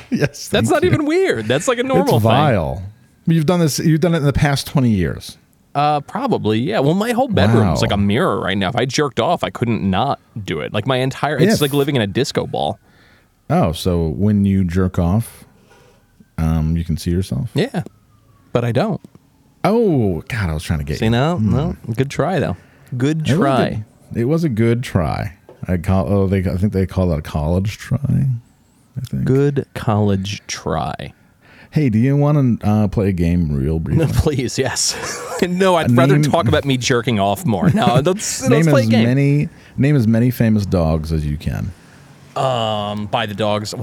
[0.09, 0.47] yes.
[0.47, 0.89] That's not you.
[0.89, 1.45] even weird.
[1.47, 2.31] That's like a normal It's thing.
[2.31, 2.83] vile.
[3.25, 3.79] You've done this.
[3.79, 5.37] You've done it in the past twenty years.
[5.75, 6.79] Uh, probably, yeah.
[6.79, 7.81] Well, my whole bedroom is Wow.
[7.81, 8.69] like a mirror right now.
[8.69, 10.71] If I jerked off, I couldn't not do it.
[10.73, 11.63] Like my entire, it's Yeah.
[11.65, 12.77] like living in a disco ball.
[13.49, 15.45] Oh, so when you jerk off,
[16.37, 17.49] um, you can see yourself.
[17.53, 17.83] Yeah,
[18.51, 19.01] but I don't.
[19.63, 21.11] Oh God, I was trying to get See you.
[21.11, 22.57] now, no, good try though.
[22.95, 23.69] Good It was try.
[24.11, 24.19] good.
[24.21, 25.33] It was a good try.
[25.67, 26.07] I call.
[26.11, 26.39] Oh, they.
[26.39, 27.97] I think they call that a college try.
[28.97, 29.23] I think.
[29.25, 31.13] Good college try.
[31.73, 34.35] Hey, do you want to uh, play a game real briefly?
[34.35, 34.95] Please, yes.
[35.41, 37.71] no, I'd rather talk about me jerking off more.
[37.71, 39.05] No, let's, let's name play a as game.
[39.05, 39.49] many.
[39.75, 41.71] Name as many famous dogs as you can.
[42.35, 43.73] Um, by the dogs.
[43.73, 43.79] I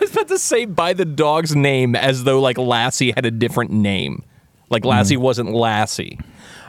[0.00, 3.72] was about to say by the dog's name as though like Lassie had a different
[3.72, 4.22] name.
[4.70, 6.20] Like Lassie wasn't Lassie.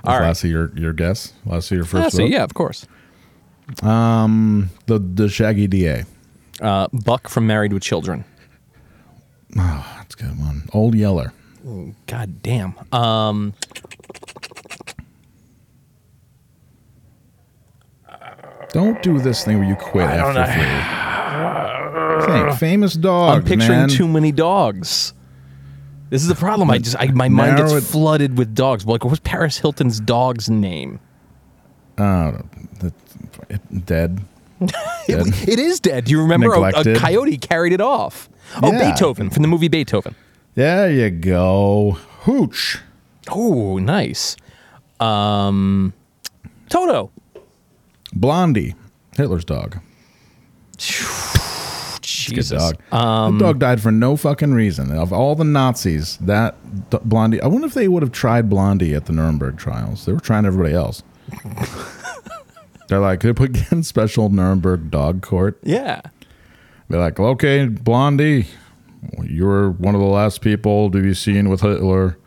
[0.03, 0.25] All right.
[0.25, 1.34] Lassie, your your guess.
[1.45, 2.15] Lassie, your first.
[2.15, 2.32] Lassie, vote?
[2.32, 2.88] yeah, of course.
[3.84, 6.05] Um, the the Shaggy Da.
[6.61, 8.25] Uh, Buck from Married with Children.
[9.57, 10.63] Oh, that's a good one.
[10.73, 11.33] Old Yeller.
[12.07, 12.73] God damn.
[12.91, 13.53] Um,
[18.71, 22.33] Don't do this thing where you quit I don't after three.
[22.33, 23.37] Think, famous dogs.
[23.37, 23.89] I'm picturing man.
[23.89, 25.13] too many dogs.
[26.09, 26.69] This is the problem.
[26.69, 28.85] I just I, my mind gets it- flooded with dogs.
[28.85, 30.99] Like, what's Paris Hilton's dog's name?
[31.97, 32.39] Uh,
[32.79, 32.93] the,
[33.85, 34.21] dead.
[34.61, 36.05] It, it is dead.
[36.05, 38.29] Do you remember a, a coyote carried it off?
[38.61, 38.91] Oh, Yeah.
[38.91, 40.15] Beethoven from the movie Beethoven.
[40.55, 41.97] There you go.
[42.21, 42.79] Hooch.
[43.31, 44.35] Oh, nice.
[44.99, 45.93] Um,
[46.69, 47.11] Toto.
[48.13, 48.75] Blondie.
[49.15, 49.79] Hitler's dog.
[52.01, 52.49] Jesus.
[52.51, 52.93] Good dog.
[52.93, 54.91] Um, that dog died for no fucking reason.
[54.91, 56.55] Of all the Nazis, that
[57.07, 57.41] Blondie.
[57.41, 60.05] I wonder if they would have tried Blondie at the Nuremberg trials.
[60.05, 61.03] They were trying everybody else.
[62.89, 65.58] They're like, they put in special Nuremberg dog court.
[65.63, 66.02] Yeah.
[66.89, 68.47] They're like, okay, Blondie,
[69.23, 72.17] you were one of the last people to be seen with Hitler.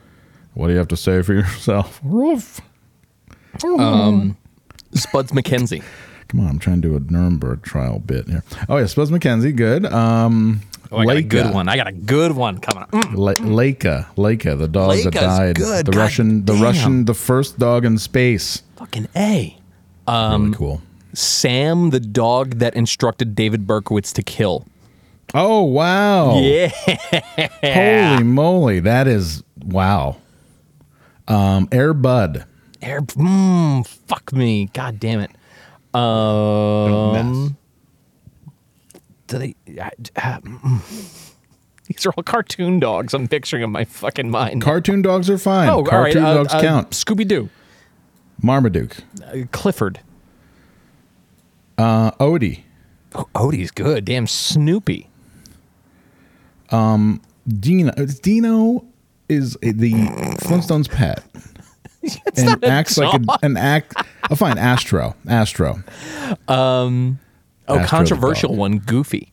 [0.55, 2.01] What do you have to say for yourself?
[2.05, 2.61] Roof.
[3.65, 4.37] Um,
[4.95, 5.83] Spuds MacKenzie.
[6.29, 8.43] Come on, I'm trying to do a Nuremberg trial bit here.
[8.69, 9.85] Oh yeah, Spuds MacKenzie, good.
[9.87, 10.63] Um,
[10.95, 11.69] Oh, I got a good one.
[11.71, 12.91] I got a good one coming up.
[12.91, 13.15] Mm.
[13.17, 15.57] Le- Laika, Laika, the dog that died.
[15.57, 15.87] good.
[15.87, 16.63] The God Russian, the damn.
[16.63, 18.63] Russian, the first dog in space.
[18.77, 19.57] Fucking A.
[20.07, 20.83] Um, really cool.
[21.15, 24.67] Sam, the dog that instructed David Berkowitz to kill.
[25.35, 26.39] Oh wow!
[26.39, 26.69] Yeah.
[28.15, 30.17] Holy moly, that is wow.
[31.29, 32.45] Um, Air Bud.
[32.83, 34.67] Air, mm, fuck me.
[34.75, 35.31] God damn it.
[35.95, 37.57] Um,
[39.27, 39.55] do they?
[39.81, 41.25] Uh, uh, mm.
[41.87, 43.15] these are all cartoon dogs.
[43.15, 44.63] I'm picturing in my fucking mind.
[44.63, 45.69] Cartoon dogs are fine.
[45.69, 46.13] oh, all right.
[46.13, 46.91] Cartoon uh, dogs uh, count.
[46.91, 47.49] Scooby Doo.
[48.43, 48.97] Marmaduke.
[49.25, 50.01] Uh, Clifford.
[51.79, 52.63] Uh, Odie.
[53.15, 54.05] Oh, Odie's good.
[54.05, 55.09] Damn, Snoopy.
[56.71, 57.93] Um, Dino.
[57.93, 58.85] Dino
[59.29, 59.93] is the
[60.41, 61.23] Flintstones' pet.
[62.37, 63.95] and acts like a, an act.
[64.31, 64.59] Oh, fine.
[64.59, 65.15] Astro.
[65.29, 65.83] Astro.
[66.49, 67.19] Um,
[67.69, 68.79] oh, Astro controversial one.
[68.79, 69.32] Goofy.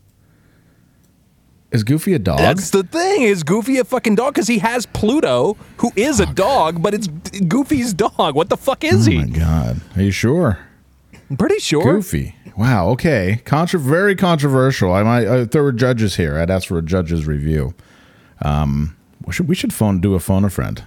[1.71, 2.39] Is Goofy a dog?
[2.39, 3.21] That's the thing.
[3.23, 4.33] Is Goofy a fucking dog?
[4.33, 7.07] Because he has Pluto, who is a dog, but it's
[7.47, 8.33] Goofy's dog.
[8.35, 9.17] What the fuck is oh he?
[9.19, 9.81] my god.
[9.95, 10.57] Are you sure?
[11.29, 11.83] I'm pretty sure.
[11.83, 12.35] Goofy.
[12.57, 12.89] Wow.
[12.89, 13.41] Okay.
[13.45, 14.91] Contra- very controversial.
[14.93, 15.23] I might.
[15.27, 17.75] If there were judges here, I'd ask for a judge's review.
[18.41, 20.83] Um, we should we should phone do a phone a friend.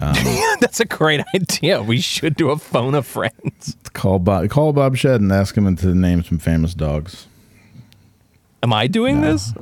[0.00, 0.14] Um,
[0.60, 1.82] That's a great idea.
[1.82, 3.32] We should do a phone a friend.
[3.92, 7.26] call Bob call Bob Shed and ask him to name some famous dogs.
[8.62, 9.52] Am I doing this?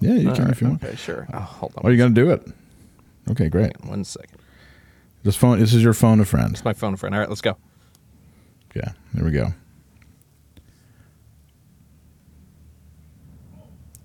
[0.00, 0.82] Yeah, you All can right, if you want.
[0.82, 1.26] Okay, sure.
[1.32, 1.86] Oh, hold on.
[1.86, 2.46] Are you gonna do it?
[3.30, 3.72] Okay, great.
[3.84, 4.38] One second.
[5.24, 5.58] Just phone.
[5.58, 6.50] This is your phone a friend.
[6.52, 7.14] It's my phone a friend.
[7.14, 7.56] All right, let's go.
[8.74, 8.92] Yeah.
[9.12, 9.52] There we go.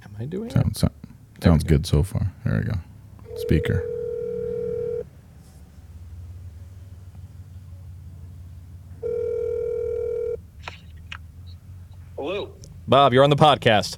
[0.04, 0.54] Am I doing it?
[0.54, 0.92] Sounds so-
[1.42, 2.32] sounds good so far.
[2.44, 2.78] There we go.
[3.38, 3.84] Speaker.
[12.18, 12.54] Hello.
[12.88, 13.98] Bob, you're on the podcast.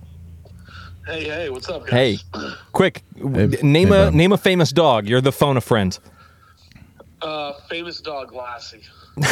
[1.08, 2.22] Hey, hey, what's up, guys?
[2.34, 4.14] Hey, quick, Hey- name hey, a Bob.
[4.14, 5.08] name a famous dog.
[5.08, 5.98] You're the phone a friend.
[7.22, 8.82] Uh, famous dog Lassie.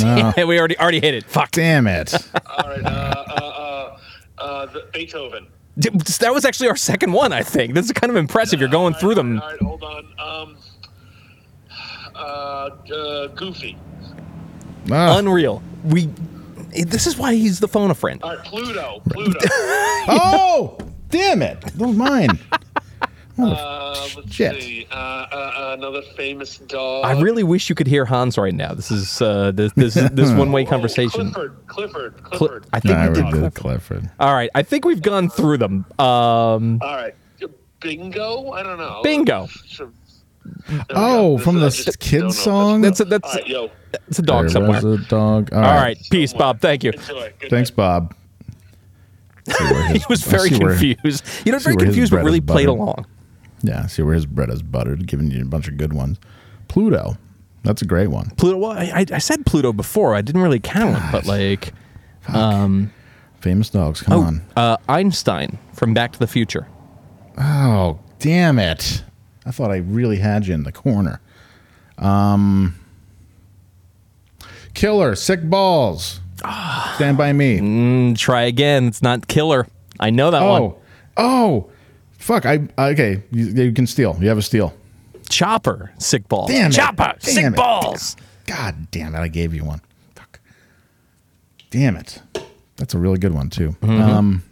[0.00, 0.32] No.
[0.46, 1.24] we already already hit it.
[1.24, 1.50] Fuck.
[1.50, 2.14] Damn it.
[2.58, 2.82] All right.
[2.84, 3.98] Uh, uh, uh,
[4.38, 5.46] uh, the Beethoven.
[5.76, 7.74] That was actually our second one, I think.
[7.74, 8.58] This is kind of impressive.
[8.60, 9.42] You're going through them.
[9.42, 10.06] All right, hold on.
[10.18, 10.56] Um,
[12.14, 13.76] uh, uh, Goofy.
[14.90, 15.18] Ah.
[15.18, 15.62] Unreal.
[15.84, 16.08] We.
[16.70, 18.22] This is why he's the phone a friend.
[18.22, 19.02] All right, Pluto.
[19.10, 19.38] Pluto.
[20.08, 20.78] oh,
[21.18, 21.60] damn it.
[21.60, 22.38] That was mine.
[23.38, 24.60] uh, let's shit.
[24.62, 24.86] see.
[24.90, 24.96] Uh, uh,
[25.34, 27.04] uh, another famous dog.
[27.04, 28.72] I really wish you could hear Hans right now.
[28.74, 31.32] This is uh, this this this one way conversation.
[31.32, 31.66] Clifford.
[31.66, 32.14] Clifford.
[32.18, 32.66] Cl- Clifford.
[32.72, 33.24] I think Nah, we we did.
[33.24, 33.54] did Clifford.
[33.54, 34.10] Clifford.
[34.20, 35.84] All right, I think we've gone through them.
[35.98, 37.14] Um, All right.
[37.80, 38.50] bingo.
[38.52, 39.00] I don't know.
[39.02, 39.48] Bingo.
[39.66, 39.90] So-
[40.90, 42.80] Oh, from the kids song.
[42.80, 43.68] That's a, that's All right, yo.
[44.06, 44.80] it's a dog There somewhere.
[44.80, 45.52] was a dog.
[45.52, 45.98] All right.
[46.08, 46.60] peace, Bob.
[46.60, 46.92] Thank you.
[47.50, 48.14] Thanks, Bob.
[49.46, 51.24] Where He was very see where- confused.
[51.44, 53.06] You know, very confused, but really played along.
[53.62, 56.18] Yeah, see where his bread is buttered, giving you a bunch of good ones.
[56.68, 57.16] Pluto.
[57.62, 58.30] That's a great one.
[58.36, 58.58] Pluto.
[58.58, 60.14] Well, I, I- said Pluto before.
[60.14, 61.72] I didn't really count, but like,
[62.28, 62.92] um,
[63.40, 64.02] Famous dogs.
[64.02, 64.42] Come oh, on.
[64.56, 66.66] uh, Einstein from Back to the Future.
[67.38, 69.04] Oh, damn it.
[69.44, 71.20] I thought I really had you in the corner.
[71.98, 72.74] Um
[74.74, 76.20] Killer, sick balls.
[76.96, 77.58] Stand by me.
[77.58, 78.86] Mm, try again.
[78.88, 79.66] It's not killer.
[79.98, 80.62] I know that one.
[80.62, 80.78] Oh.
[81.16, 81.70] Oh.
[82.18, 82.44] Fuck.
[82.46, 83.22] I okay.
[83.30, 84.16] You, you can steal.
[84.20, 84.74] You have a steal.
[85.28, 86.50] Chopper, sick balls.
[86.50, 86.74] Damn it.
[86.74, 87.56] Chopper, Damn sick it.
[87.56, 88.16] balls.
[88.46, 89.18] God damn it.
[89.18, 89.80] I gave you one.
[90.14, 90.40] Fuck.
[91.70, 92.22] Damn it.
[92.76, 93.70] That's a really good one too.
[93.80, 94.00] Mhm.
[94.00, 94.42] Um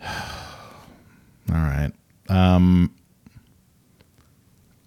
[0.04, 1.92] All right.
[2.28, 2.92] Um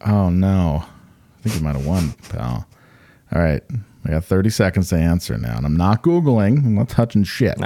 [0.05, 0.84] Oh no.
[0.84, 2.67] I think you might have won, pal.
[3.34, 3.63] All right.
[4.06, 5.58] I got 30 seconds to answer now.
[5.58, 6.58] And I'm not Googling.
[6.66, 7.60] I'm not touching shit.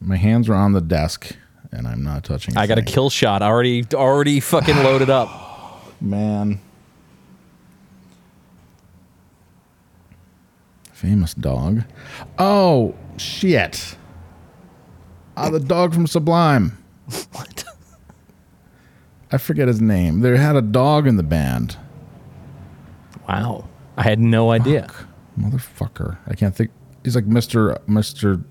[0.00, 1.36] My hands are on the desk
[1.72, 3.84] and I'm not touching I got a kill shot already.
[3.92, 5.28] Already fucking loaded up.
[6.00, 6.60] Man.
[10.92, 11.84] Famous dog.
[12.38, 13.96] Oh, shit.
[15.36, 16.76] Ah, the dog from Sublime.
[17.32, 17.64] what?
[19.30, 20.20] I forget his name.
[20.20, 21.76] They had a dog in the band.
[23.28, 23.68] Wow.
[23.96, 24.90] I had no idea.
[25.38, 26.18] Motherfucker.
[26.26, 26.70] I can't think.
[27.04, 27.78] He's like Mr.
[27.86, 28.42] Mr.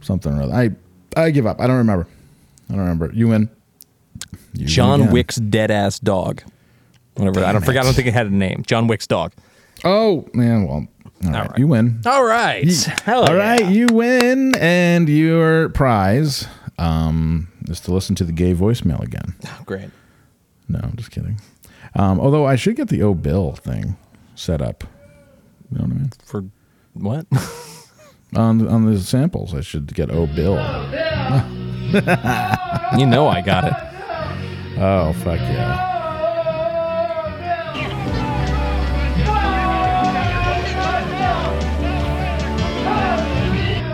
[0.00, 0.54] something or other.
[0.54, 0.70] I,
[1.20, 1.60] I give up.
[1.60, 2.06] I don't remember.
[2.68, 3.10] I don't remember.
[3.12, 3.50] You win.
[4.54, 5.10] You John.
[5.10, 6.42] Wick's dead ass dog.
[7.14, 7.40] Whatever.
[7.40, 7.82] I don't Damn forget.
[7.82, 8.62] I don't think it had a name.
[8.66, 9.32] John Wick's dog.
[9.84, 10.66] Oh, man.
[10.66, 10.86] Well,
[11.24, 11.58] all right.
[11.58, 12.00] You win.
[12.06, 12.70] All right.
[13.04, 13.38] Hell All yeah.
[13.38, 16.46] right, you win, and your prize
[16.78, 19.34] um, is to listen to the gay voicemail again.
[19.46, 19.90] Oh, great.
[20.68, 21.40] No, I'm just kidding.
[21.94, 23.96] Um, although I should get the O Bill thing
[24.34, 24.84] set up.
[25.70, 26.10] You know what I mean?
[26.24, 26.44] For
[26.94, 27.26] what?
[28.36, 30.56] on on the samples, I should get oh O oh, Bill.
[32.98, 33.72] you know I got it.
[34.80, 35.88] Oh fuck yeah!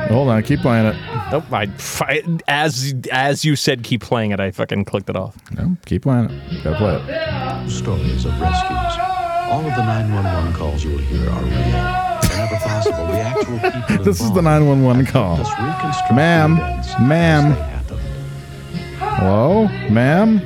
[0.08, 0.96] Hold on, keep playing it.
[1.32, 1.44] Nope.
[1.52, 1.68] I,
[2.00, 4.38] I as as you said, keep playing it.
[4.38, 5.36] I fucking clicked it off.
[5.50, 6.62] No, keep playing it.
[6.62, 7.70] Gotta play it.
[7.70, 9.03] Stories of rescues.
[9.54, 11.52] All of the 911 calls you will hear are real.
[11.52, 15.36] Whenever possible, the actual people This is the 911 call.
[15.36, 16.56] helped us reconstruct the Ma'am,
[17.06, 17.52] ma'am.
[17.52, 18.00] as they happened.
[18.98, 20.40] Hello, ma'am.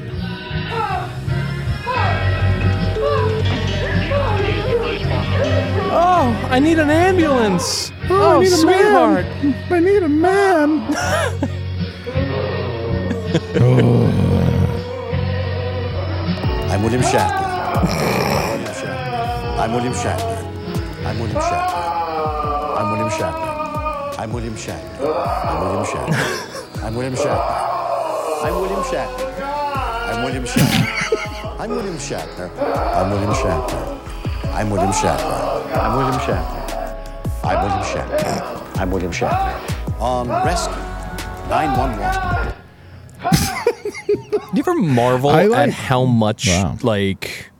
[5.90, 7.90] Oh, I need an ambulance.
[8.10, 9.24] Oh, I oh, need a sweetheart.
[9.24, 9.72] man.
[9.72, 11.48] I need a man.
[13.60, 14.06] Oh.
[16.70, 18.34] I'm William Shatner.
[19.58, 20.38] I'm William Shatner.
[21.04, 22.78] I'm William Shatner.
[22.78, 24.18] I'm William Shatner.
[24.18, 25.02] I'm William Shatner.
[25.48, 26.82] I'm William Shatner.
[26.82, 27.64] I'm William Shatner.
[28.44, 29.28] I'm William Shatner.
[30.04, 31.00] I'm William Shatner.
[31.60, 32.50] I'm William Shatner.
[32.94, 34.54] I'm William Shatner.
[34.54, 35.74] I'm William Shatner.
[35.74, 36.64] I'm William Shatner.
[37.44, 38.80] I'm William Shatner.
[38.80, 40.00] I'm William Shatner.
[40.00, 40.74] On rescue
[41.48, 42.54] 911.
[44.52, 46.76] Do you ever marvel I at like- how much Wow.
[46.82, 47.50] like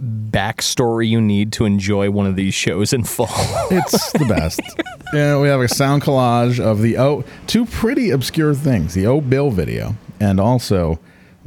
[0.00, 3.28] backstory you need to enjoy one of these shows in full?
[3.70, 4.60] It's the best.
[5.14, 9.20] yeah, we have a sound collage of the O two pretty obscure things: the O
[9.20, 10.98] Bill video and also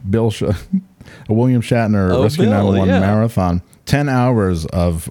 [0.09, 0.41] Bill Sh-
[1.29, 2.99] a William Shatner Oh, Rescue Bill, 911 yeah.
[2.99, 3.62] marathon.
[3.85, 5.09] Ten hours of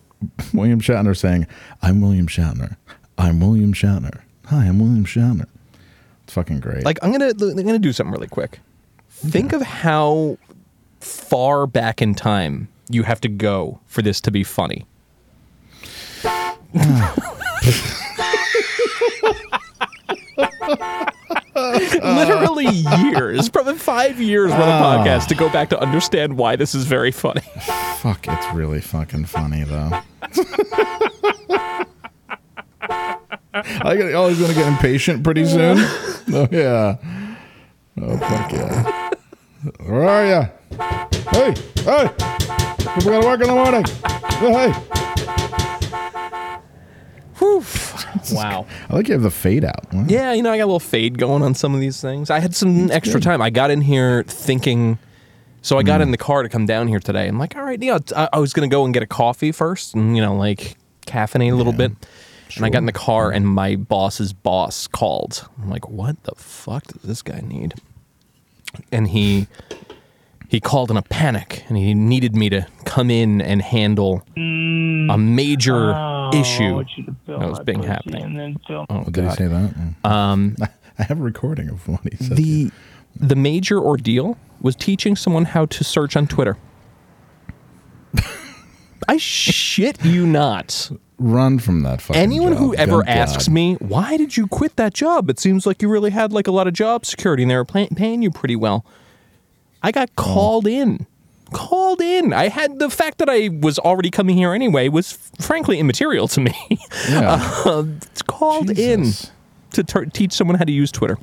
[0.53, 1.47] William Shatner saying,
[1.83, 2.77] "I'm William Shatner.
[3.17, 4.21] I'm William Shatner.
[4.47, 5.47] Hi, I'm William Shatner."
[6.25, 6.85] It's fucking great.
[6.85, 8.61] like I'm gonna I'm gonna do something really quick.
[9.11, 10.37] Think of how
[11.01, 14.87] far back in time you have to go for this to be funny.
[21.55, 25.05] Literally years, probably five years worth of Ah.
[25.05, 27.41] podcast to go back to understand why this is very funny.
[27.99, 29.91] Fuck, it's really fucking funny though.
[33.61, 35.79] I get, oh, he's gonna get impatient pretty soon.
[36.33, 36.97] Oh yeah.
[38.01, 39.11] Oh fuck yeah.
[39.87, 40.47] Where are ya?
[41.33, 42.11] Hey, hey!
[42.95, 43.85] People gotta work in the morning.
[44.39, 44.73] Hey.
[48.33, 48.67] Wow.
[48.91, 49.93] I like you have the fade out.
[49.93, 50.05] Wow.
[50.09, 52.31] Yeah, you know, I got a little fade going on some of these things.
[52.31, 53.25] I had some extra good.
[53.25, 53.41] time.
[53.41, 54.99] I got in here thinking.
[55.63, 56.05] So I got mm.
[56.05, 57.27] in the car to come down here today.
[57.27, 59.95] I'm like, all right, yeah, I, I was gonna go and get a coffee first,
[59.95, 60.77] and you know, like
[61.07, 61.93] caffeinate a little bit.
[62.57, 65.49] And I got in the car, and my boss's boss called.
[65.63, 67.75] I'm like, what the fuck does this guy need?
[68.93, 69.47] and he
[70.49, 75.17] he called in a panic, and he needed me to come in and handle a
[75.19, 78.23] major Oh, issue I want you to fill that was being pussy happening.
[78.25, 79.75] and then fill- Oh, Did he say that?
[80.05, 80.57] Um,
[80.99, 82.37] I have a recording of what he said.
[82.37, 82.71] the
[83.21, 86.57] the major ordeal was teaching someone how to search on Twitter.
[89.09, 90.91] I shit you not.
[91.19, 93.55] Run from that fucking Anyone who ever Good asks God.
[93.55, 95.29] me, why did you quit that job?
[95.31, 97.65] It seems like you really had like a lot of job security and they were
[97.65, 98.85] pay- paying you pretty well.
[99.83, 100.23] I got Oh.
[100.23, 101.07] called in.
[101.53, 102.33] Called in.
[102.35, 106.41] I had the fact that I was already coming here anyway was frankly immaterial to
[106.41, 106.55] me.
[107.09, 107.41] Yeah.
[107.65, 109.13] Uh, it's called in
[109.73, 111.17] to ter- teach someone how to use Twitter.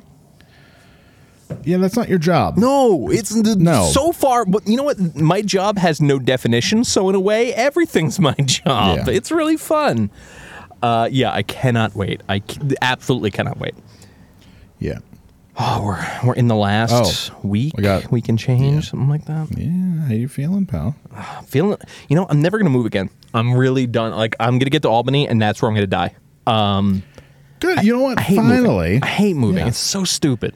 [1.62, 2.56] Yeah, that's not your job.
[2.56, 3.84] No, it's No.
[3.84, 4.44] so far.
[4.44, 4.98] But you know what?
[5.14, 8.98] My job has no definition, so in a way, everything's my job.
[9.06, 9.14] Yeah.
[9.14, 10.10] It's really fun.
[10.82, 12.20] Uh, yeah, I cannot wait.
[12.28, 13.74] I c- absolutely cannot wait.
[14.80, 14.98] Yeah.
[15.58, 17.74] Oh, we're we're in the last Oh, week.
[17.76, 19.48] we got- week and change, something like that.
[19.56, 20.94] Yeah, how you feeling, pal?
[21.14, 21.78] I'm feeling.
[22.08, 23.08] You know, I'm never gonna move again.
[23.32, 24.12] I'm really done.
[24.12, 26.14] Like I'm gonna get to Albany, and that's where I'm gonna die.
[26.46, 27.02] Um,
[27.60, 27.82] Good.
[27.84, 28.18] You know what?
[28.18, 29.02] I hate Finally, moving.
[29.02, 29.58] I hate moving.
[29.58, 29.68] Yeah.
[29.68, 30.54] It's so stupid.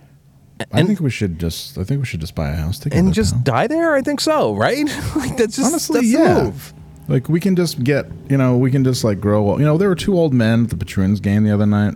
[0.73, 1.79] I think we should just.
[1.79, 3.01] I think we should just buy a house together.
[3.01, 3.43] And just pal.
[3.45, 3.95] die there.
[3.95, 4.55] I think so.
[4.55, 4.85] Right?
[5.17, 6.45] like that's just honestly, that's the yeah.
[6.45, 6.75] move.
[7.09, 8.07] Like we can just get.
[8.29, 9.57] You know, we can just like grow.
[9.59, 11.95] You know, there were two old men at the Patroons game the other night,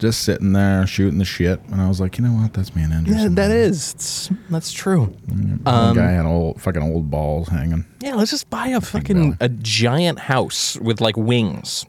[0.00, 2.54] just sitting there shooting the shit, and I was like, you know what?
[2.54, 3.14] That's me and Andrew.
[3.14, 3.92] Yeah, that is.
[3.94, 5.06] It's, that's true.
[5.28, 7.84] One Um, guy had old fucking old balls hanging.
[8.00, 11.86] Yeah, let's just buy a fucking a giant house with like wings.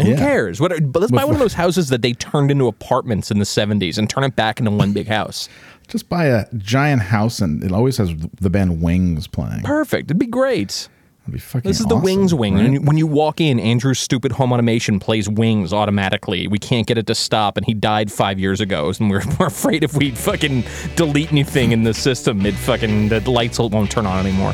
[0.00, 0.16] Who Yeah.
[0.16, 0.60] cares?
[0.60, 0.72] What?
[0.92, 3.98] But let's buy one of those houses that they turned into apartments in the '70s
[3.98, 5.48] and turn it back into one big house.
[5.88, 9.62] Just buy a giant house, and it always has the band Wings playing.
[9.62, 10.06] Perfect.
[10.06, 10.88] It'd be great.
[11.30, 11.68] That'd be fucking.
[11.68, 12.56] This is the Wings wing.
[12.56, 12.64] right?
[12.64, 16.48] When, you, when you walk in, Andrew's stupid home automation plays Wings automatically.
[16.48, 18.92] We can't get it to stop, and he died five years ago.
[18.98, 20.64] And we're, we're afraid if we fucking
[20.96, 24.52] delete anything in the system, it fucking the lights won't turn on anymore.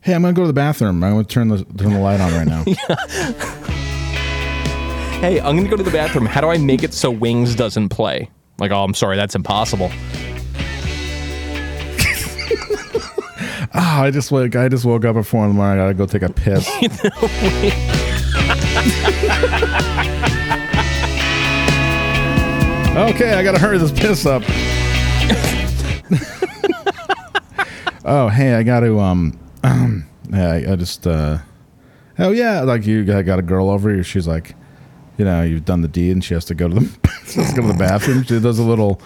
[0.00, 1.02] Hey, I'm gonna go to the bathroom.
[1.02, 2.64] I'm gonna turn the turn the light on right now.
[5.22, 6.26] Hey, I'm gonna go to the bathroom.
[6.26, 8.28] How do I make it so Wings doesn't play?
[8.58, 9.92] Like, oh, I'm sorry, that's impossible.
[13.74, 14.54] Ah, I just woke.
[14.54, 15.80] I just woke up at four in the morning.
[15.80, 16.68] I gotta go take a piss.
[22.96, 24.42] okay, I gotta hurry this piss up.
[28.04, 30.04] oh, hey, I gotta um, yeah,
[30.52, 31.38] I, I just uh,
[32.18, 34.04] oh yeah, like you got, got a girl over here.
[34.04, 34.54] She's like,
[35.18, 37.62] you know, you've done the deed, and she has to go to the she go
[37.62, 38.22] to the bathroom.
[38.24, 39.00] She does a little.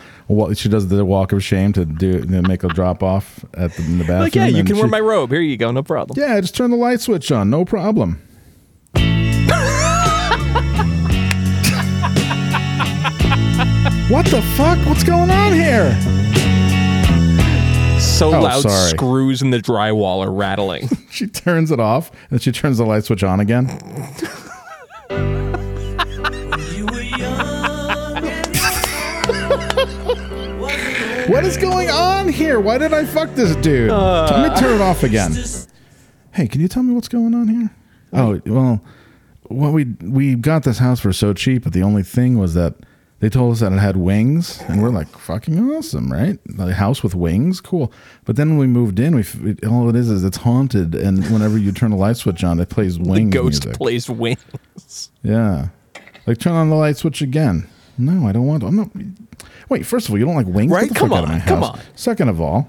[0.54, 3.82] She does the walk of shame to do to make a drop off at the,
[3.84, 4.20] in the bathroom.
[4.22, 5.30] like, yeah, you can wear my robe.
[5.30, 6.18] Here you go, no problem.
[6.18, 7.48] yeah, just turn the light switch on.
[7.50, 8.20] No problem.
[14.09, 14.78] what the fuck?
[14.86, 15.92] What's going on here?
[18.00, 18.90] So Oh, loud, sorry.
[18.90, 20.88] screws in the drywall are rattling.
[21.16, 23.68] She turns it off and she turns the light switch on again.
[31.37, 32.59] what is going on here?
[32.59, 33.91] Why did I fuck this dude?
[33.91, 34.26] Uh.
[34.30, 35.37] Let me turn it off again.
[36.32, 37.70] Hey, can you tell me what's going on here?
[38.14, 38.80] Oh, well,
[39.51, 42.74] well, we we got this house for so cheap, but the only thing was that
[43.20, 46.39] they told us that it had wings, and we're like, fucking awesome, right?
[46.59, 47.93] A house with wings, cool.
[48.24, 51.22] But then when we moved in, we it, all it is is it's haunted, and
[51.30, 53.30] whenever you turn the light switch on, it plays wings.
[53.30, 53.74] the ghost music.
[53.76, 55.11] plays Wings.
[55.22, 55.68] Yeah,
[56.26, 57.68] like turn on the light switch again.
[57.99, 58.62] No, I don't want.
[58.62, 58.91] To I'm not.
[59.68, 60.70] Wait, first of all, you don't like wings?
[60.70, 60.84] Right?
[60.84, 61.70] Get the Come fuck out of on, my come house.
[61.70, 61.80] on.
[61.96, 62.68] Second of all,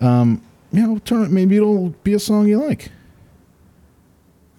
[0.00, 0.42] um,
[0.72, 1.30] you know, turn it.
[1.30, 2.90] Maybe it'll be a song you like.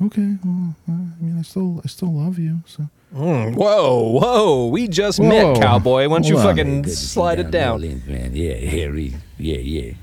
[0.01, 0.91] Okay, well, I
[1.22, 2.60] mean, I still, I still love you.
[2.66, 5.28] So Mm, whoa, whoa, we just Whoa.
[5.53, 6.07] met, cowboy.
[6.07, 7.82] Why don't you Hold fucking slide it down?
[7.82, 8.32] man.
[8.36, 9.16] Yeah, Harry.
[9.39, 9.93] Yeah, yeah.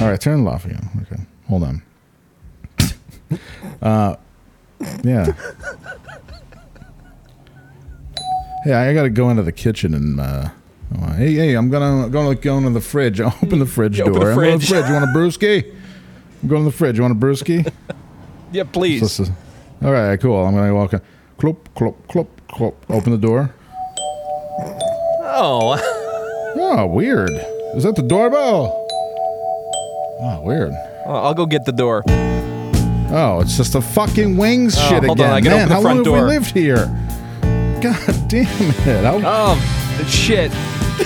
[0.00, 0.88] All right, turn it off again.
[1.02, 1.82] Okay, hold on.
[3.82, 4.14] uh,
[5.02, 5.32] yeah.
[8.64, 10.20] Hey, I gotta go into the kitchen and.
[10.20, 10.48] Uh,
[11.00, 13.20] oh, hey, hey, I'm gonna gonna go into the fridge.
[13.42, 14.08] Open the fridge door.
[14.08, 14.68] open the I'm going to the fridge.
[14.68, 14.88] fridge.
[14.88, 15.74] You want a brewski?
[16.42, 16.96] I'm going to the fridge.
[16.96, 17.72] You want a brewski?
[18.50, 19.02] Yeah, please.
[19.02, 19.30] This is-
[19.82, 20.42] all right, cool.
[20.46, 21.02] I'm gonna walk in.
[21.36, 22.90] Clop, clop, clop, clop.
[22.90, 23.54] Open the door.
[25.20, 25.76] Oh,
[26.56, 27.28] Oh, weird.
[27.74, 28.86] Is that the doorbell?
[30.20, 30.72] Oh, weird.
[31.06, 32.02] Uh, I'll go get the door.
[33.10, 35.52] Oh, it's just a fucking wings Oh, shit hold on, again.
[35.52, 36.16] I Man, open the how front long door.
[36.18, 36.86] have we lived here?
[37.80, 39.04] God damn it!
[39.04, 40.50] How, Oh, shit.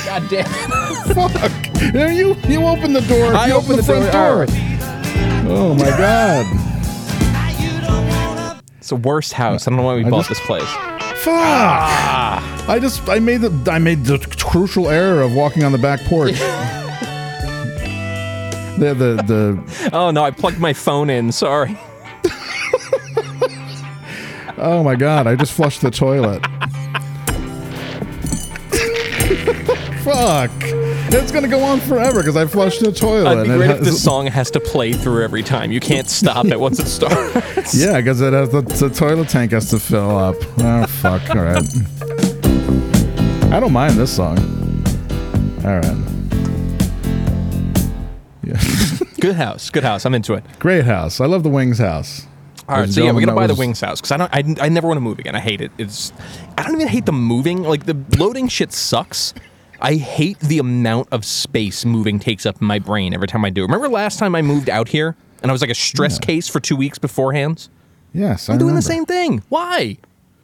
[0.04, 1.14] God damn it.
[1.14, 1.92] fuck!
[1.94, 3.34] Yeah, You you open the door.
[3.34, 4.46] I you opened open the the front door.
[4.46, 4.56] door.
[5.54, 6.46] Oh my god!
[8.78, 9.66] It's the worst house.
[9.66, 10.68] I don't know why we I bought just- this place.
[11.22, 11.34] Fuck!
[11.34, 12.64] Ah.
[12.68, 16.00] I just I made the I made the crucial error of walking on the back
[16.04, 16.32] porch.
[18.78, 21.30] the the the Oh no, I plugged my phone in.
[21.30, 21.78] Sorry.
[24.62, 25.26] Oh my god!
[25.26, 26.42] I just flushed the toilet.
[30.02, 30.50] Fuck!
[31.14, 33.32] It's gonna go on forever because I flushed the toilet.
[33.32, 35.70] It'd be and it great if this song has to play through every time.
[35.70, 37.74] You can't stop it once it starts.
[37.74, 40.36] Yeah, because it has the, the toilet tank has to fill up.
[40.58, 41.28] Oh fuck!
[41.30, 41.62] All right.
[43.52, 44.38] I don't mind this song.
[45.64, 45.96] All right.
[48.42, 48.60] Yeah.
[49.20, 49.70] Good house.
[49.70, 50.04] Good house.
[50.04, 50.44] I'm into it.
[50.58, 51.20] Great house.
[51.20, 52.26] I love the Wings house.
[52.72, 54.60] All right, so yeah, we're gonna buy the Wings house because I don't.
[54.60, 55.34] I, I never want to move again.
[55.34, 55.70] I hate it.
[55.78, 56.12] It's.
[56.56, 57.62] I don't even hate the moving.
[57.62, 59.34] Like the loading shit sucks.
[59.80, 63.50] I hate the amount of space moving takes up in my brain every time I
[63.50, 63.62] do.
[63.62, 63.66] it.
[63.66, 66.60] Remember last time I moved out here and I was like a stress case for
[66.60, 67.68] two weeks beforehand.
[68.14, 68.78] Yes, I'm I doing remember.
[68.78, 69.42] the same thing.
[69.48, 69.98] Why?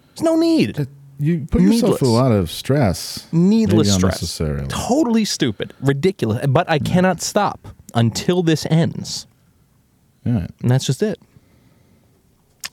[0.08, 0.88] There's no need.
[1.20, 2.30] You put yourself through a Needless.
[2.30, 3.26] lot of stress.
[3.32, 4.12] Needless Maybe stress.
[4.14, 4.66] unnecessarily.
[4.68, 6.44] Totally stupid, ridiculous.
[6.46, 9.26] But I cannot stop until this ends.
[10.24, 10.46] Yeah.
[10.62, 11.18] And that's just it.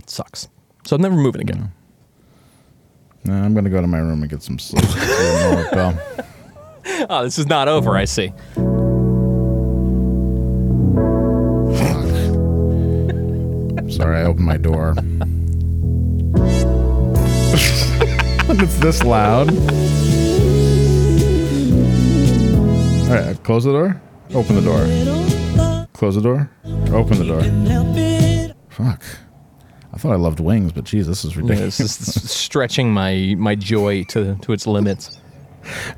[0.05, 0.49] It sucks.
[0.85, 1.71] So I'm never moving again.
[3.23, 4.85] No, I'm gonna go to my room and get some sleep.
[7.09, 8.31] Oh, this is not over, I see.
[13.89, 14.93] Sorry, I opened my door.
[18.61, 19.49] it's this loud.
[23.09, 23.99] All right, close the door.
[24.35, 25.87] Open the door.
[25.93, 26.51] Close the door.
[26.93, 28.55] Open the door.
[28.69, 29.03] Fuck.
[29.95, 31.77] I thought I loved wings, but geez, this is Yeah, ridiculous.
[31.77, 35.17] this is stretching my my joy to to its limits.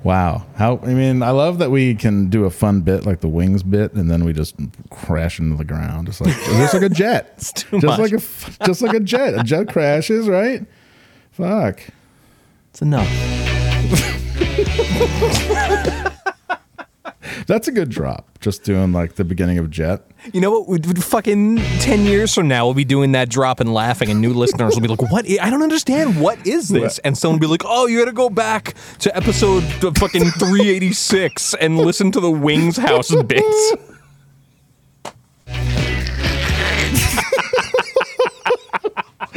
[0.03, 0.45] Wow.
[0.55, 3.63] How I mean, I love that we can do a fun bit like the wings
[3.63, 4.55] bit and then we just
[4.91, 6.07] crash into the ground.
[6.07, 7.39] It's like just like a jet.
[7.55, 7.99] too just much.
[7.99, 9.37] like a just like a jet.
[9.39, 10.65] A jet crashes, right?
[11.31, 11.81] Fuck.
[12.69, 13.09] It's enough.
[17.47, 18.27] That's a good drop.
[18.39, 20.03] Just doing like the beginning of jet.
[20.33, 20.67] You know what?
[20.67, 24.21] We would fucking ten years from now, we'll be doing that drop and laughing, and
[24.21, 25.25] new listeners will be like, "What?
[25.29, 26.19] I I don't understand.
[26.19, 29.15] What is this?" And someone will be like, "Oh, you got to go back to
[29.15, 29.63] episode
[29.97, 33.73] fucking three eighty six and listen to the Wings House bits."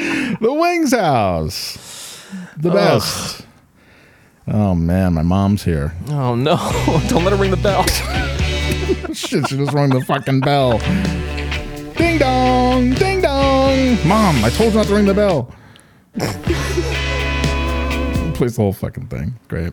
[0.40, 2.26] The Wings House.
[2.56, 3.44] The Ugh.
[4.52, 5.94] Oh man, my mom's here.
[6.08, 6.56] Oh no!
[7.08, 7.86] Don't let her ring the bell.
[9.14, 10.78] Shit, she just rung the fucking bell.
[11.96, 13.96] Ding dong, ding dong.
[14.06, 15.54] Mom, I told you not to ring the bell.
[18.34, 19.34] Plays the whole fucking thing.
[19.46, 19.72] Great.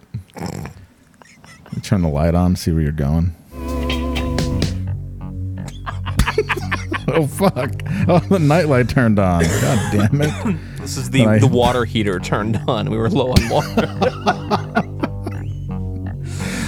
[1.81, 3.33] Turn the light on, see where you're going.
[7.07, 7.71] oh fuck!
[8.07, 9.43] Oh, the nightlight turned on.
[9.43, 10.76] God damn it!
[10.87, 12.89] This is the I- the water heater turned on.
[12.89, 13.67] We were low on water.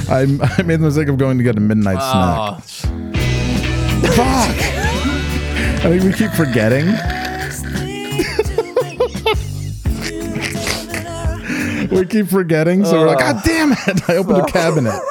[0.09, 0.23] I,
[0.57, 2.85] I made the mistake of going to get a midnight Oh, snack.
[4.11, 4.57] Fuck!
[5.85, 6.87] I think we keep forgetting.
[11.89, 13.35] we keep forgetting, so we're like, Ugh.
[13.35, 14.09] God damn it!
[14.09, 15.01] I opened a cabinet.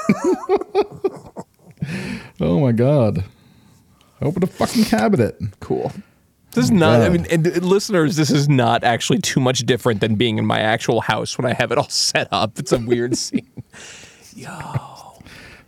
[2.41, 3.25] oh my god!
[4.21, 5.39] I opened a fucking cabinet.
[5.61, 5.93] Cool.
[6.59, 7.03] This is not.
[7.03, 10.59] I mean, and, listeners, this is not actually too much different than being in my
[10.59, 12.59] actual house when I have it all set up.
[12.59, 13.47] It's a weird scene.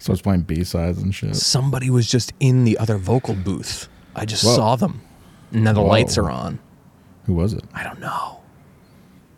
[0.00, 1.36] Starts playing B sides and shit.
[1.36, 3.88] Somebody was just in the other vocal booth.
[4.16, 4.56] I just Whoa.
[4.56, 5.02] saw them.
[5.52, 5.88] And now the Whoa.
[5.88, 6.58] lights are on.
[7.26, 7.62] Who was it?
[7.72, 8.40] I don't know.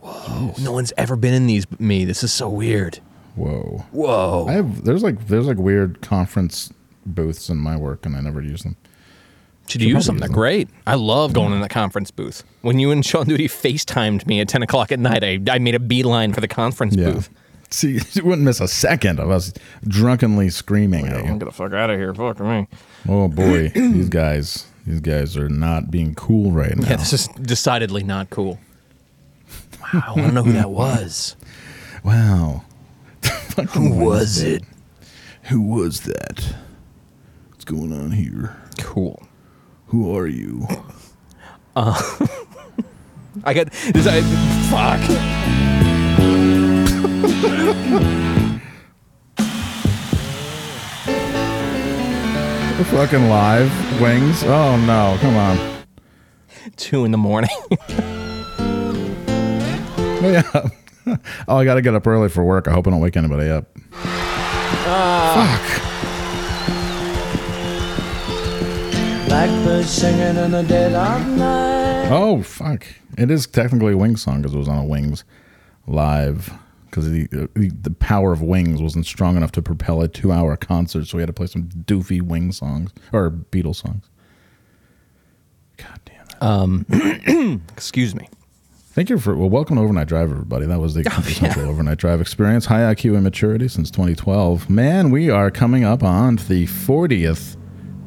[0.00, 0.54] Whoa.
[0.58, 2.06] No one's ever been in these but me.
[2.06, 3.00] This is so weird.
[3.34, 3.84] Whoa.
[3.90, 4.46] Whoa.
[4.48, 6.72] I have there's like there's like weird conference
[7.04, 8.76] booths in my work, and I never use them.
[9.72, 10.28] Should Should use probably them.
[10.28, 10.68] They're great.
[10.86, 12.44] I love going in the conference booth.
[12.60, 15.74] When you and Sean Duty FaceTimed me at 10 o'clock at night, I, I made
[15.74, 17.12] a beeline for the conference Yeah.
[17.12, 17.30] booth.
[17.70, 19.52] See, you wouldn't miss a second of us
[19.88, 21.30] drunkenly screaming at you.
[21.38, 22.12] get the fuck out of here.
[22.14, 22.66] Fuck me.
[23.08, 26.88] Oh boy, these guys, these guys are not being cool right now.
[26.90, 28.58] Yeah, this is decidedly not cool.
[29.92, 31.36] Wow, I want to know who that was.
[32.04, 32.64] Wow.
[33.74, 34.62] Who was it?
[35.44, 36.54] Who was that?
[37.50, 38.56] What's going on here?
[38.78, 39.22] Cool.
[39.92, 40.66] Who are you?
[41.76, 41.94] Uh,
[43.44, 44.06] I got this.
[44.06, 44.22] I,
[44.70, 45.00] fuck.
[52.78, 54.42] We're fucking live wings.
[54.44, 55.58] Oh no, come on.
[56.76, 57.50] Two in the morning.
[57.78, 58.96] Oh,
[60.24, 60.68] yeah.
[61.48, 62.66] oh, I got to get up early for work.
[62.66, 63.66] I hope I don't wake anybody up.
[63.90, 65.81] Fuck.
[69.42, 72.08] Blackbird singing in the dead of night.
[72.12, 72.86] Oh fuck!
[73.18, 75.24] It is technically a Wings song because it was on a Wings
[75.88, 76.52] live.
[76.84, 80.56] Because the, uh, the the power of Wings wasn't strong enough to propel a two-hour
[80.58, 84.08] concert, so we had to play some doofy Wings songs or Beatles songs.
[85.76, 86.40] God damn it!
[86.40, 88.28] Um, excuse me.
[88.92, 90.66] Thank you for well, welcome to Overnight Drive, everybody.
[90.66, 92.66] That was the Oh, essential Overnight Drive experience.
[92.66, 94.70] High IQ and maturity since 2012.
[94.70, 97.56] Man, we are coming up on the 40th,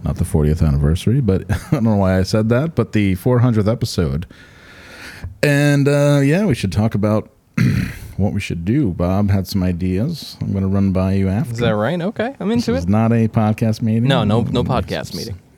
[0.06, 3.70] not the 40th anniversary, but I don't know why I said that, but the 400th
[3.70, 4.26] episode.
[5.44, 7.32] And uh, yeah, we should talk about
[8.18, 8.92] what we should do.
[8.92, 10.38] Bob had some ideas.
[10.42, 11.54] I'm going to run by you after.
[11.54, 12.00] Is that right?
[12.00, 12.90] Okay, I'm into This is it.
[12.90, 14.04] not a podcast meeting.
[14.08, 15.40] No, no, no podcast meeting.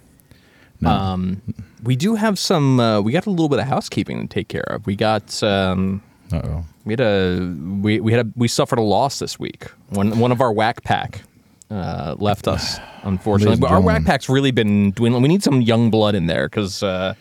[0.86, 1.42] Um,
[1.82, 2.80] we do have some.
[2.80, 4.86] Uh, we got a little bit of housekeeping to take care of.
[4.86, 5.42] We got.
[5.42, 6.66] Um, Uh-oh.
[6.86, 7.40] We had a.
[7.82, 8.30] We we had a.
[8.36, 9.66] We suffered a loss this week.
[9.90, 11.24] One one of our whack pack
[11.70, 13.58] uh, left us, unfortunately.
[13.58, 15.22] But our whack pack's really been dwindling.
[15.24, 17.14] We need some young blood in there because uh,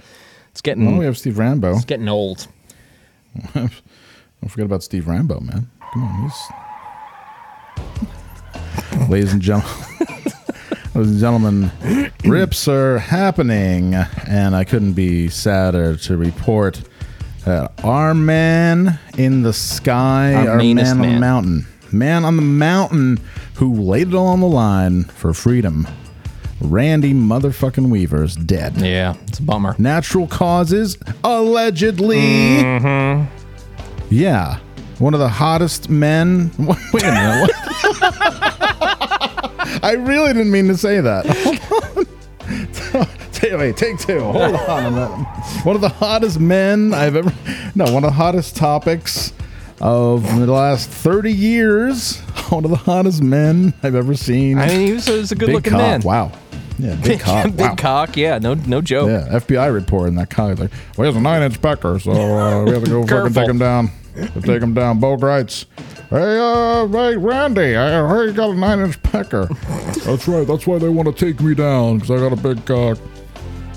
[0.51, 0.86] it's getting.
[0.88, 1.74] Oh, we have Steve Rambo.
[1.74, 2.47] It's getting old.
[3.55, 3.70] Don't
[4.49, 5.70] forget about Steve Rambo, man.
[5.92, 6.34] Come on, he's.
[9.09, 9.76] Ladies and gentlemen,
[10.94, 11.70] ladies and gentlemen,
[12.24, 16.82] rips are happening, and I couldn't be sadder to report
[17.44, 21.66] that our man in the sky, Our our, man on the mountain,
[21.99, 23.18] man on the mountain
[23.55, 25.86] who laid it all on the line for freedom.
[26.61, 28.80] Randy motherfucking Weaver's dead.
[28.80, 29.74] Yeah, it's a bummer.
[29.78, 32.16] Natural causes, allegedly.
[32.18, 33.26] Mm-hmm.
[34.11, 34.59] Yeah.
[34.99, 36.51] One of the hottest men.
[36.59, 37.51] Wait a minute.
[39.82, 41.26] I really didn't mean to say that.
[43.32, 44.20] Take, wait, take two.
[44.20, 45.26] Hold on a minute.
[45.62, 47.30] One of the hottest men I've ever.
[47.74, 49.34] No, one of the hottest topics
[49.80, 52.18] of the last 30 years.
[52.48, 54.58] One of the hottest men I've ever seen.
[54.58, 55.80] I mean, he was, a- was a good Big looking cock.
[55.80, 56.00] man.
[56.02, 56.32] Wow.
[56.78, 57.44] Yeah, big cock.
[57.46, 57.74] big wow.
[57.74, 58.16] cock.
[58.16, 59.08] Yeah, no, no joke.
[59.08, 60.58] Yeah, FBI report in that cock.
[60.58, 63.32] Like, well, he has a nine inch pecker, so uh, we have to go fucking
[63.32, 63.90] take him down.
[64.14, 65.00] We'll take him down.
[65.00, 65.66] Bo writes,
[66.10, 69.46] Hey, uh, hey, Randy, I heard you got a nine inch pecker.
[70.04, 70.46] that's right.
[70.46, 72.98] That's why they want to take me down, because I got a big cock.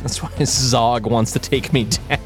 [0.02, 2.20] That's why Zog wants to take me down.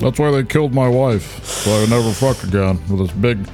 [0.00, 3.46] That's why they killed my wife, so I would never fuck again with this big,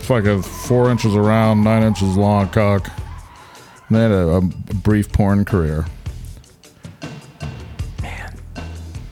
[0.00, 2.90] fucking four inches around, nine inches long cock.
[3.88, 5.84] And they had a, a brief porn career.
[8.02, 8.34] Man,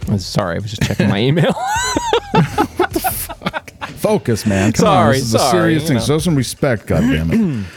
[0.08, 1.52] I'm sorry, I was just checking my email.
[3.98, 4.72] Focus, man.
[4.72, 4.92] Come on.
[4.94, 5.96] Sorry, This is a serious thing.
[5.96, 6.02] know.
[6.02, 7.64] Show some respect, goddammit.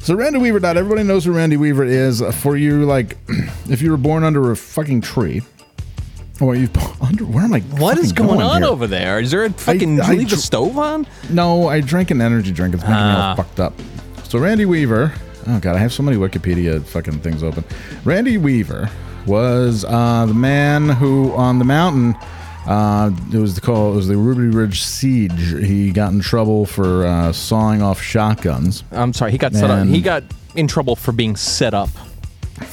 [0.00, 0.78] So Randy Weaver died.
[0.78, 2.22] Everybody knows who Randy Weaver is.
[2.40, 3.18] For you, like,
[3.68, 5.42] if you were born under a fucking tree,
[6.40, 6.68] or you
[7.00, 7.60] under where am I?
[7.60, 8.70] What is fucking going on here?
[8.70, 9.20] over there?
[9.20, 10.00] Is there a fucking?
[10.00, 11.06] I you leave the stove on?
[11.30, 12.74] No, I drank an energy drink.
[12.74, 13.30] It's making me Ah.
[13.30, 13.74] all fucked up.
[14.24, 15.12] So Randy Weaver.
[15.46, 17.64] Oh god, I have so many Wikipedia fucking things open.
[18.04, 18.90] Randy Weaver
[19.26, 22.14] was uh, the man who on the mountain.
[22.66, 23.92] Uh, it was the call.
[23.92, 25.64] It was the Ruby Ridge Siege.
[25.66, 28.84] He got in trouble for uh, sawing off shotguns.
[28.92, 29.86] I'm sorry, he got set up.
[29.86, 30.22] He got
[30.54, 31.88] in trouble for being set up.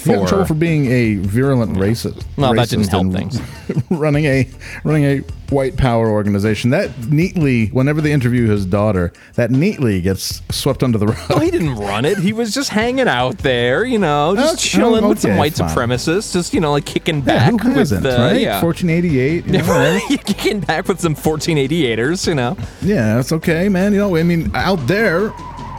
[0.04, 2.24] He got in trouble for being a virulent racist.
[2.38, 3.40] Well, that didn't help things.
[3.90, 4.48] running a
[4.84, 5.20] running a
[5.50, 10.98] white power organization that neatly, whenever they interview his daughter, that neatly gets swept under
[10.98, 11.18] the rug.
[11.30, 12.18] Oh, he didn't run it.
[12.18, 15.70] He was just hanging out there, you know, just Okay, chilling with some white fine.
[15.70, 18.42] supremacists, just you know, like kicking Yeah, back who hasn't, with the right?
[18.42, 19.46] yeah, 1488.
[19.46, 22.58] You know, kicking back with some 1488ers, you know.
[22.82, 23.94] yeah, that's okay, man.
[23.94, 25.32] You know, I mean, out there,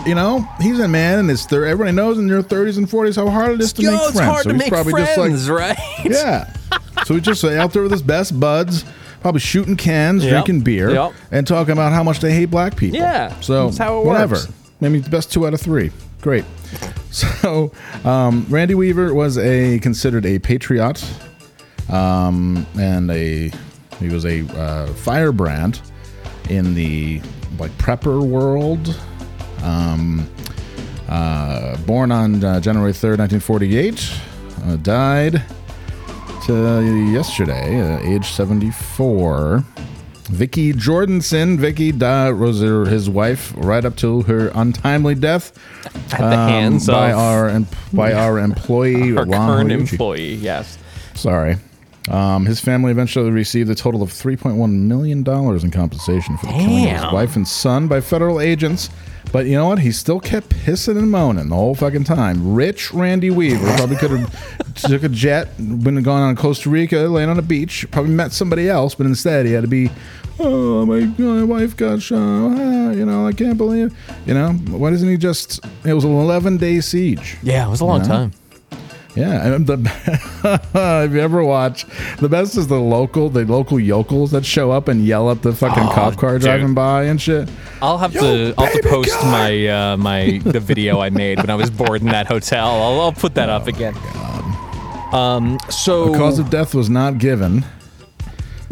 [0.07, 1.67] you know, he's a man in his third.
[1.69, 4.13] Everybody knows in your 30s and 40s how hard it is to Yo, make it's
[4.13, 4.31] friends.
[4.31, 5.79] hard so to he's make probably friends, just like, right?
[6.05, 6.53] Yeah.
[7.05, 8.85] so he's just out there with his best buds,
[9.21, 10.31] probably shooting cans, Yep.
[10.33, 11.13] drinking beer, Yep.
[11.33, 12.99] and talking about how much they hate black people.
[12.99, 14.37] Yeah, So that's how it whatever.
[14.37, 14.49] works.
[14.81, 15.91] Maybe the best two out of three.
[16.21, 16.45] Great.
[17.17, 17.73] So
[18.05, 21.03] um, Randy Weaver was a considered a patriot,
[21.89, 23.51] um, and a
[24.01, 25.81] he was a uh, firebrand
[26.51, 27.23] in the
[27.59, 28.95] like prepper world.
[29.67, 30.29] Um,
[31.09, 34.13] uh, born on uh, January 3rd, 1948,
[34.65, 35.43] uh, died
[36.47, 36.53] to
[37.13, 39.65] yesterday, uh, age 74.
[40.29, 41.93] Vicky Jordison, Vicky
[42.61, 45.53] her, his wife right up to her untimely death
[46.13, 47.61] At the hands by of- our
[47.93, 49.93] by our employee Our Ron current Horiuchi.
[49.93, 50.79] employee, yes.
[51.15, 51.57] Sorry.
[52.09, 56.85] Um, his family eventually received a total of $3.1 million in compensation for the killing
[56.91, 58.91] of his wife and son by federal agents.
[59.33, 59.81] But you know what?
[59.81, 62.55] He still kept pissing and moaning the whole fucking time.
[62.55, 67.29] Rich Randy Weaver probably could have took a jet, been gone on Costa Rica, laying
[67.29, 69.91] on a beach, probably met somebody else, but instead he had to be,
[70.39, 72.19] oh, my, my wife got shot.
[72.19, 73.97] Ah, you know, I can't believe
[74.27, 77.37] You know, why doesn't he just, it was an 11 day siege.
[77.43, 78.07] Yeah, it was a you long know?
[78.09, 78.33] time.
[79.17, 79.79] Yeah, and the
[81.07, 81.87] if you ever watch,
[82.19, 85.55] the best is the local, the local yokels that show up and yell at the
[85.55, 86.43] fucking Oh, cop car dude.
[86.43, 87.49] driving by and shit.
[87.81, 91.49] I'll have to I'll have to post my uh, my the video I made when
[91.49, 92.67] I was bored in that hotel.
[92.69, 93.95] I'll, I'll put that up again.
[95.13, 95.59] Um.
[95.71, 97.65] So The cause of death was not given.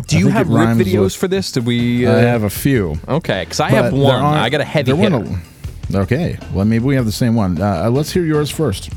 [0.08, 1.52] Do you have rip videos with- for this?
[1.52, 2.06] Did we?
[2.06, 2.96] Uh, I have a few.
[3.08, 4.22] Okay, because I But have one.
[4.22, 5.24] I got a heavy hitter.
[5.94, 7.62] a- okay, well maybe we have the same one.
[7.62, 8.90] Uh, let's hear yours first.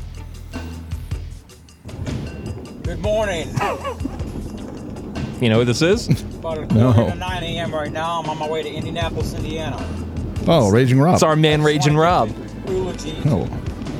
[3.08, 3.48] Morning.
[5.40, 6.08] You know who this is?
[6.34, 6.92] About a No.
[6.92, 7.74] quarter to 9 a.m.
[7.74, 8.20] right now.
[8.20, 9.78] I'm on my way to Indianapolis, Indiana.
[10.46, 11.14] Oh, Raging Rob.
[11.14, 12.30] It's our man, Raging Rob.
[12.66, 13.48] Eulogy Oh,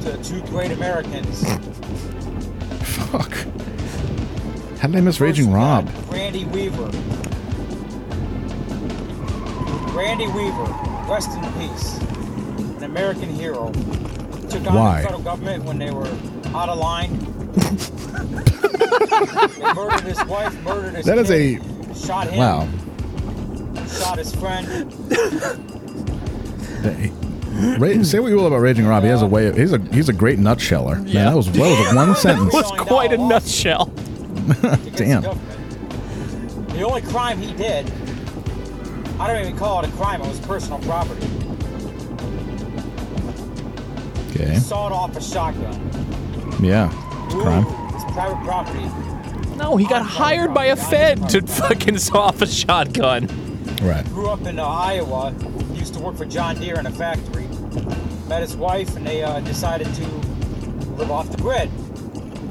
[0.02, 1.42] to two great Americans.
[2.82, 3.32] fuck.
[4.78, 5.88] How did I miss Raging Rob?
[6.10, 6.90] Randy Weaver.
[9.96, 10.64] Randy Weaver,
[11.10, 11.98] rest in peace.
[12.76, 13.72] An American hero.
[14.50, 14.96] Took on Why?
[14.98, 16.06] the federal government when they were
[16.54, 17.18] out of line.
[19.58, 22.68] They murdered his wife, murdered his That is kid, a shot him, wow.
[23.86, 24.66] shot his friend.
[27.80, 29.02] Ra- say what you will about Raging Rob.
[29.02, 29.46] He has a way.
[29.46, 31.02] Of, he's a he's a great nutsheller.
[31.04, 32.52] Man, that was well was one sentence.
[32.52, 33.86] That was quite a nutshell.
[34.94, 35.22] Damn.
[36.72, 37.90] The only crime he did,
[39.18, 41.26] I don't even call it a crime, it was personal property.
[44.30, 44.54] Okay.
[44.60, 45.74] Sawed off a shotgun.
[46.62, 46.92] Yeah.
[47.28, 47.66] It's a crime.
[47.94, 49.56] It's private property.
[49.56, 53.26] No, he got hired by a Fed to fucking saw off a shotgun.
[53.82, 54.04] Right.
[54.06, 55.34] Grew up in uh, Iowa.
[55.74, 57.46] Used to work for John Deere in a factory.
[58.28, 60.06] Met his wife, and they uh, decided to
[60.96, 61.70] live off the grid.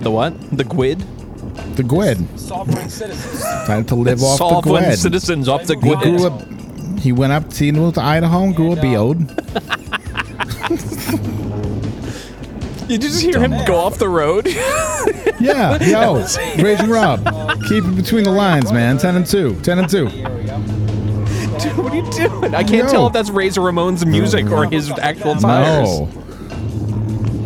[0.01, 0.39] The what?
[0.55, 1.75] The GWID?
[1.75, 2.39] The Gwed.
[2.39, 3.41] Sovereign citizens.
[3.65, 4.97] Tried to live off the Sovereign Gwed.
[4.97, 6.01] citizens off the He GWID.
[6.01, 6.99] grew up.
[6.99, 9.27] He went up to, he moved to Idaho and grew a beard.
[12.87, 14.47] Did you just hear him go off the road?
[15.39, 16.25] Yeah, yo,
[16.57, 17.23] Raging Rob.
[17.69, 18.97] Keep it between the lines, man.
[18.97, 19.59] 10 and 2.
[19.61, 20.09] 10 and 2.
[20.09, 20.23] Dude,
[21.77, 22.55] what are you doing?
[22.55, 22.91] I can't Yo.
[22.91, 25.99] tell if that's Razor Ramon's music or his actual tires.
[25.99, 26.09] No.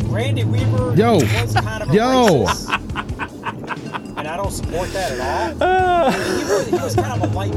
[0.07, 1.15] Randy Weaver Yo.
[1.15, 2.45] was kind of a Yo.
[2.45, 4.17] racist.
[4.17, 5.57] And I don't support that at all.
[5.67, 6.11] Uh.
[6.11, 7.53] he, was, he was kind of a light.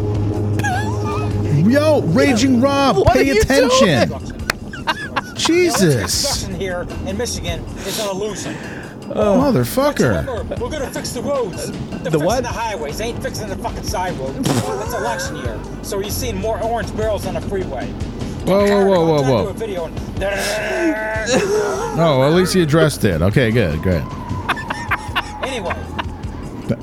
[1.70, 4.09] Yo, Raging Rob, What are pay you attention.
[4.09, 4.34] doing?
[5.55, 6.00] Jesus.
[6.22, 8.57] Construction here in Michigan is an illusion.
[9.11, 9.38] Oh.
[9.52, 10.26] Motherfucker.
[10.26, 11.70] Remember, we're gonna fix the roads.
[11.70, 12.42] They're The fixing what?
[12.42, 12.98] the highways.
[12.98, 14.36] They ain't fixing the fucking side roads.
[14.38, 17.86] it's election year, so you're seeing more orange barrels on the freeway.
[18.46, 19.52] Whoa, whoa, whoa, whoa, I'll do a whoa.
[19.52, 19.98] video and
[22.00, 23.22] Oh, at least he addressed it.
[23.22, 24.02] Okay, good, great.
[25.42, 25.74] anyway,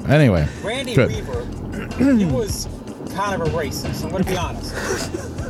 [0.08, 1.10] Anyway, Randy good.
[1.10, 1.46] Weaver,
[2.18, 2.68] he was
[3.16, 4.04] kind of a racist.
[4.06, 4.74] I'm gonna be honest.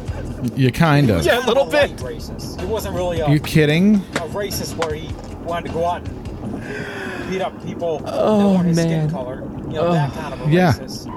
[0.56, 1.26] You kind of.
[1.26, 1.96] Yeah, a little bit.
[1.98, 2.60] Racist.
[2.60, 3.96] He wasn't really a, You kidding?
[3.96, 5.14] a racist where he
[5.44, 9.10] wanted to go out and beat up people Oh, that weren't his man.
[9.10, 9.44] skin color.
[9.68, 10.74] You know, that kind of a Yeah.
[10.74, 11.08] racist.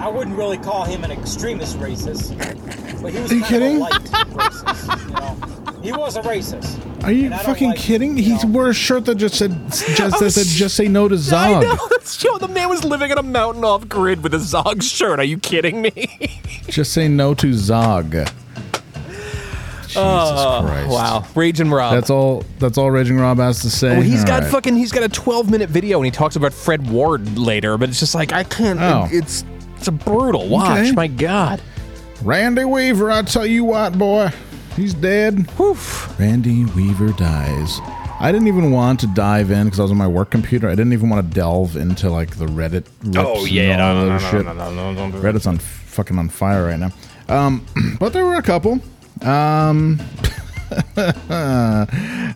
[0.00, 2.36] I wouldn't really call him an extremist racist,
[3.02, 3.76] but he was Are you kind kidding?
[3.76, 4.02] of a light
[4.32, 5.08] racist.
[5.08, 5.36] You know,
[5.84, 6.80] he was a racist.
[7.04, 8.16] Are you And I don't fucking like- kidding?
[8.16, 11.16] He wore a shirt that just said just that said oh, just say no to
[11.16, 11.62] Zog.
[11.64, 11.78] I Zog.
[11.78, 11.88] know.
[12.32, 15.18] Yo, the man was living on a mountain off grid with a Zog shirt.
[15.20, 15.92] Are you kidding me?
[16.68, 18.10] Just say no to Zog.
[19.82, 20.88] Jesus Oh, Christ.
[20.90, 21.94] Wow, Raging Rob.
[21.94, 23.90] That's all that's all Raging Rob has to say.
[23.92, 24.50] Well, he's All got right.
[24.52, 24.74] fucking.
[24.76, 27.76] He's got a 12 minute video, and he talks about Fred Ward later.
[27.78, 28.80] But it's just like I can't.
[28.80, 29.06] Oh.
[29.12, 29.44] It's
[29.76, 30.78] it's a brutal watch.
[30.80, 30.92] Okay.
[30.92, 31.60] My God.
[32.22, 34.30] Randy Weaver, I tell you what, boy.
[34.76, 35.46] He's dead.
[35.58, 36.18] Woof.
[36.18, 37.78] Randy Weaver dies.
[38.20, 40.68] I didn't even want to dive in because I was on my work computer.
[40.68, 42.86] I didn't even want to delve into like the Reddit.
[43.16, 44.44] Oh, yeah, no, no, no, shit.
[44.44, 45.12] no, no, no, don't.
[45.12, 46.90] Reddit's on fucking on fire right now.
[47.28, 47.64] Um,
[48.00, 48.80] but there were a couple.
[49.22, 50.00] Um,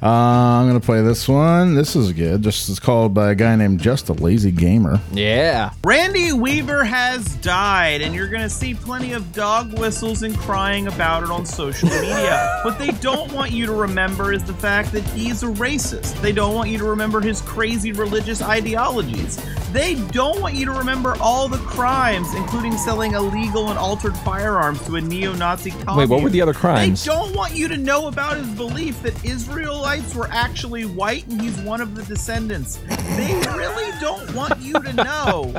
[0.02, 1.74] uh, I'm gonna play this one.
[1.74, 2.42] This is good.
[2.42, 5.00] Just it's called by a guy named Just a Lazy Gamer.
[5.12, 5.70] Yeah.
[5.84, 10.86] Randy Weaver has died, and you're going to see plenty of dog whistles and crying
[10.86, 12.60] about it on social media.
[12.64, 16.20] what they don't want you to remember is the fact that he's a racist.
[16.20, 19.38] They don't want you to remember his crazy religious ideologies.
[19.72, 24.84] They don't want you to remember all the crimes, including selling illegal and altered firearms
[24.86, 25.96] to a neo Nazi commune.
[25.98, 27.04] Wait, what were the other crimes?
[27.04, 31.40] They don't want you to know about his belief that Israelites were actually white and
[31.40, 32.76] he's one of the descendants.
[32.86, 35.52] They really don't want you to know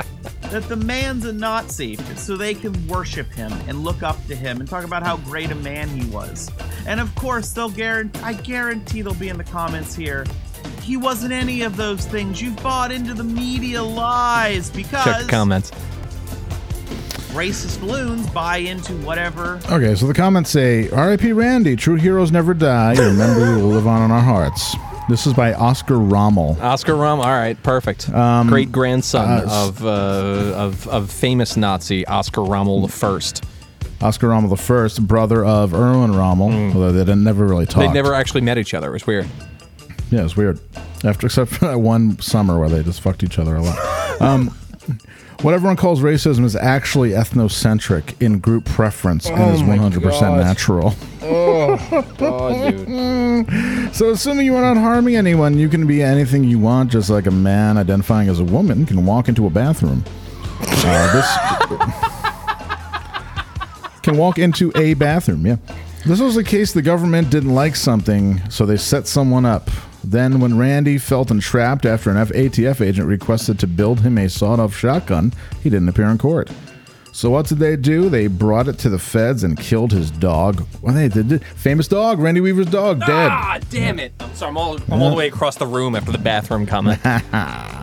[0.50, 4.58] that the man's a Nazi so they can worship him and look up to him
[4.58, 6.50] and talk about how great a man he was.
[6.86, 10.26] And of course, they'll guarantee I guarantee they'll be in the comments here.
[10.82, 12.40] He wasn't any of those things.
[12.42, 15.70] You've bought into the media lies because Check the comments.
[17.32, 21.32] racist balloons buy into whatever Okay, so the comments say, R.I.P.
[21.32, 22.94] Randy, true heroes never die.
[22.94, 24.74] Your memory will live on in our hearts.
[25.08, 26.56] This is by Oscar Rommel.
[26.60, 27.24] Oscar Rommel.
[27.24, 28.08] All right, perfect.
[28.10, 33.44] Um, Great grandson uh, of, uh, of of famous Nazi Oscar Rommel the first.
[34.00, 37.82] Oscar Rommel the first, brother of Erwin Rommel, although they didn't never really talk.
[37.82, 38.88] They never actually met each other.
[38.88, 39.28] It was weird.
[40.10, 40.58] Yeah, it's weird.
[41.04, 43.78] After except for that one summer where they just fucked each other a lot.
[44.20, 44.48] Um,
[45.40, 50.40] what everyone calls racism is actually ethnocentric in group preference and is Oh 100% God.
[50.40, 50.94] natural.
[51.22, 51.78] Oh,
[52.18, 52.88] God, dude.
[53.94, 57.24] So, assuming you are not harming anyone, you can be anything you want, just like
[57.26, 60.04] a man identifying as a woman can walk into a bathroom.
[60.60, 61.26] Uh, this
[64.02, 65.56] can walk into a bathroom, yeah.
[66.04, 69.70] This was the case the government didn't like something, so they set someone up.
[70.02, 74.58] Then, when Randy felt entrapped after an ATF agent requested to build him a sawed
[74.60, 75.32] off shotgun,
[75.62, 76.50] he didn't appear in court.
[77.12, 78.08] So, what did they do?
[78.08, 80.64] They brought it to the feds and killed his dog.
[80.80, 81.44] Well, they did.
[81.56, 83.30] Famous dog, Randy Weaver's dog, dead.
[83.30, 84.12] Ah, damn it!
[84.20, 84.50] I'm sorry.
[84.50, 87.00] I'm all, I'm all the way across the room after the bathroom comment.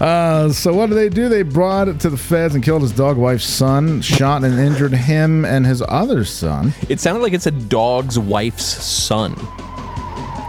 [0.00, 1.28] Uh, so what did they do?
[1.28, 4.92] They brought it to the feds and killed his dog wife's son, shot and injured
[4.92, 6.74] him and his other son.
[6.90, 9.34] It sounded like it's a dog's wife's son.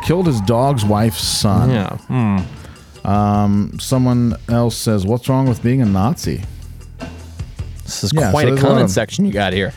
[0.03, 1.69] Killed his dog's wife's son.
[1.71, 1.97] Yeah.
[1.97, 3.07] Hmm.
[3.07, 6.41] Um, someone else says, "What's wrong with being a Nazi?"
[7.83, 9.73] This is Yeah, quite so a there's lot comment of- section you got here.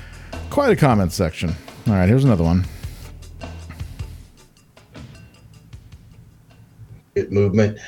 [0.51, 1.55] Quite a comment section.
[1.87, 2.65] All right, here's another one.
[7.31, 7.79] movement.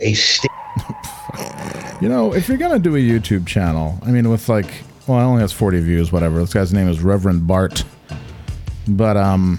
[0.00, 0.50] A st-
[2.02, 4.66] You know, if you're gonna do a YouTube channel, I mean, with like,
[5.06, 6.38] well, it only has 40 views, whatever.
[6.40, 7.84] This guy's name is Reverend Bart,
[8.86, 9.58] but um,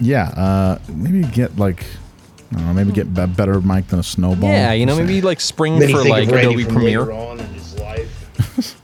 [0.00, 1.84] yeah, uh, maybe get like,
[2.52, 4.48] I don't know, maybe get a better mic than a snowball.
[4.50, 7.10] Yeah, you know, maybe like spring Many for like Randy Adobe Premiere.
[7.12, 8.76] on in his life,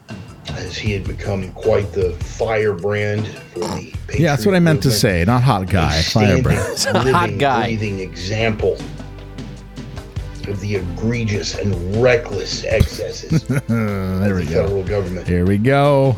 [0.51, 4.91] as he had become quite the firebrand for the Yeah, that's what I meant to
[4.91, 5.25] say.
[5.25, 7.05] Not hot guy, standing, firebrand.
[7.05, 8.77] living, breathing example
[10.49, 14.63] of the egregious and reckless excesses of there we the go.
[14.65, 16.17] federal government Here we go.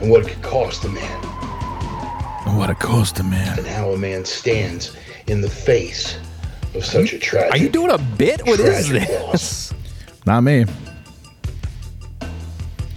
[0.00, 1.22] and what it could cost a man
[2.46, 3.58] Oh, what it cost a man.
[3.58, 6.18] and how a man stands in the face
[6.74, 7.52] of such a tragic.
[7.52, 8.44] Are you doing a bit?
[8.46, 9.72] What is tragic this?
[10.26, 10.64] Not me.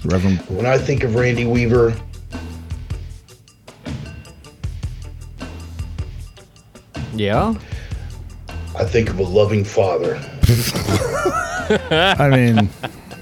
[0.03, 0.39] Reverend.
[0.49, 1.93] When I think of Randy Weaver,
[7.13, 7.55] Yeah.
[8.75, 10.15] I think of a loving father.
[11.89, 12.69] I mean,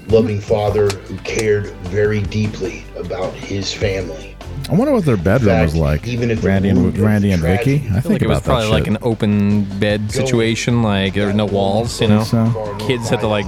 [0.08, 4.35] loving father who cared very deeply about his family.
[4.68, 6.06] I wonder what their bedroom fact, was like.
[6.08, 7.74] even if Randy and root Randy and Vicky.
[7.74, 10.82] I, I feel think like it was about that probably like an open bed situation.
[10.82, 12.24] Like there were no walls, you know.
[12.24, 12.76] So?
[12.80, 13.46] Kids had to like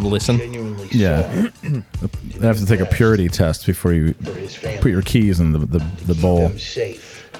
[0.00, 0.38] listen.
[0.90, 4.14] Yeah, they have to take a purity test before you
[4.80, 6.50] put your keys in the the, the bowl.
[6.50, 7.30] safe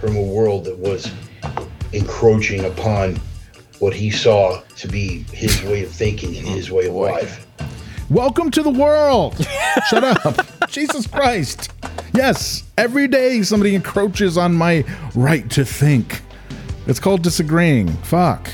[0.00, 1.12] from a world that was
[1.92, 3.16] encroaching upon
[3.80, 7.46] what he saw to be his way of thinking and his way of life.
[8.10, 9.36] Welcome to the world.
[9.88, 11.72] Shut up, Jesus Christ.
[12.12, 14.84] Yes, every day somebody encroaches on my
[15.14, 16.20] right to think.
[16.88, 17.86] It's called disagreeing.
[18.02, 18.50] Fuck.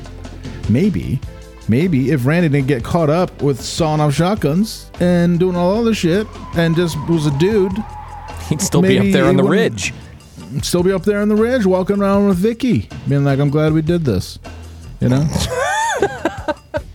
[0.68, 1.20] Maybe,
[1.68, 5.94] maybe if Randy didn't get caught up with sawing off shotguns and doing all other
[5.94, 7.72] shit and just was a dude,
[8.48, 9.92] he'd still be up there on the ridge.
[10.62, 13.72] Still be up there on the ridge, walking around with Vicky, being like, "I'm glad
[13.72, 14.38] we did this,"
[15.00, 15.28] you know.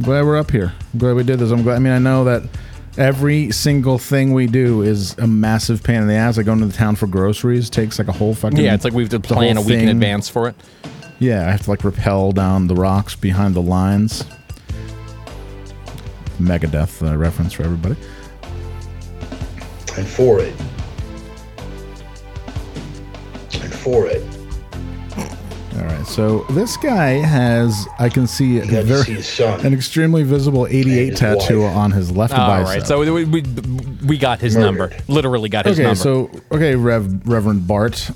[0.00, 0.72] I'm glad we're up here.
[0.94, 1.50] I'm glad we did this.
[1.50, 1.76] I'm glad.
[1.76, 2.42] I mean, I know that
[2.96, 6.38] every single thing we do is a massive pain in the ass.
[6.38, 8.56] Like going to the town for groceries takes like a whole fucking.
[8.56, 10.54] Yeah, it's like we have to plan a whole week in advance for it.
[11.18, 14.24] Yeah, I have to like rappel down the rocks behind the lines.
[16.38, 17.96] Megadeth uh, reference for everybody.
[19.98, 20.54] And for it,
[23.52, 24.22] and for it,
[25.80, 29.64] All right, so this guy has, I can see, a very, see son.
[29.64, 31.74] an extremely visible 88 tattoo wife.
[31.74, 32.66] on his left All bicep.
[32.66, 33.42] right, so we, we,
[34.04, 34.92] we got his number.
[35.08, 35.96] Literally got his okay, number.
[35.96, 38.10] so okay, Rev, Reverend Bart.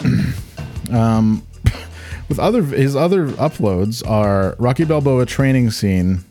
[0.90, 1.46] um,
[2.28, 6.24] with other his other uploads are Rocky Balboa training scene.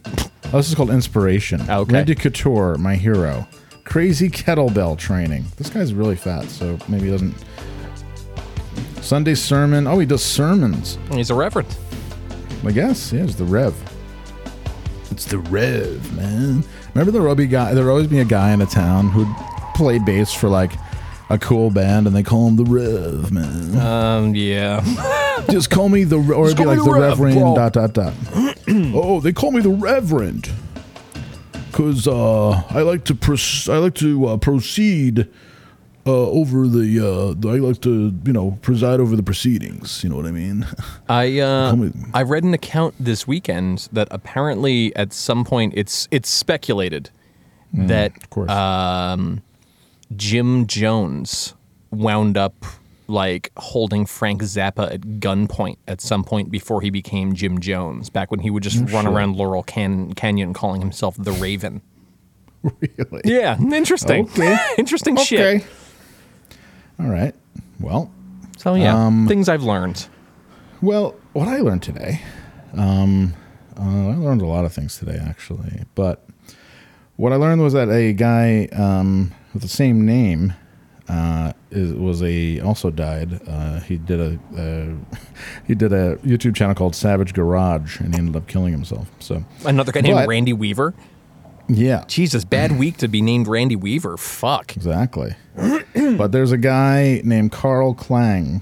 [0.47, 1.61] Oh, this is called Inspiration.
[1.61, 1.93] Okay.
[1.93, 3.47] Randy Couture, my hero.
[3.85, 5.45] Crazy kettlebell training.
[5.55, 7.35] This guy's really fat, so maybe he doesn't.
[9.01, 9.87] Sunday sermon.
[9.87, 10.97] Oh, he does sermons.
[11.11, 11.75] He's a reverend.
[12.65, 13.11] I guess.
[13.11, 13.75] Yeah, it's the Rev.
[15.11, 16.63] It's the Rev, man.
[16.93, 17.73] Remember the Roby guy?
[17.73, 19.27] There always be a guy in a town who'd
[19.75, 20.71] play bass for like
[21.29, 23.77] a cool band, and they call him the Rev, man.
[23.77, 24.81] Um, yeah.
[25.49, 27.35] Just call me the, or it'd be like the the Rev, Reverend.
[27.39, 27.55] bro.
[27.55, 28.13] Dot dot dot.
[28.69, 30.49] oh, they call me the Reverend,
[31.71, 35.27] cause uh, I like to pros- I like to uh, proceed
[36.05, 40.03] uh, over the, uh, I like to, you know, preside over the proceedings.
[40.03, 40.67] You know what I mean?
[41.09, 41.75] I uh,
[42.13, 47.09] I read an account this weekend that apparently at some point it's it's speculated
[47.75, 49.41] Mm, that um,
[50.15, 51.55] Jim Jones
[51.89, 52.53] wound up
[53.07, 58.11] like holding Frank Zappa at gunpoint at some point before he became Jim Jones.
[58.11, 59.13] Back when he would just Oh, run shit.
[59.13, 61.81] around Laurel Can- Canyon calling himself the Raven.
[62.63, 63.21] really?
[63.25, 64.25] Yeah, interesting.
[64.25, 64.55] Okay.
[64.77, 65.65] interesting shit.
[66.99, 67.35] All right.
[67.79, 68.11] Well.
[68.57, 70.07] So yeah, um, things I've learned.
[70.81, 72.21] Well, what I learned today,
[72.77, 73.33] um,
[73.77, 76.25] uh, I learned a lot of things today actually, but
[77.15, 80.53] what I learned was that a guy um, with the same name
[81.09, 83.41] uh, is, was a also died.
[83.47, 85.17] Uh, he did a uh,
[85.67, 89.09] he did a YouTube channel called Savage Garage, and he ended up killing himself.
[89.19, 90.93] So Another guy named Randy Weaver.
[91.67, 92.03] Yeah.
[92.07, 94.17] Jesus, bad week to be named Randy Weaver.
[94.17, 94.75] Fuck.
[94.75, 95.35] Exactly.
[96.17, 98.61] but there's a guy named Carl Klang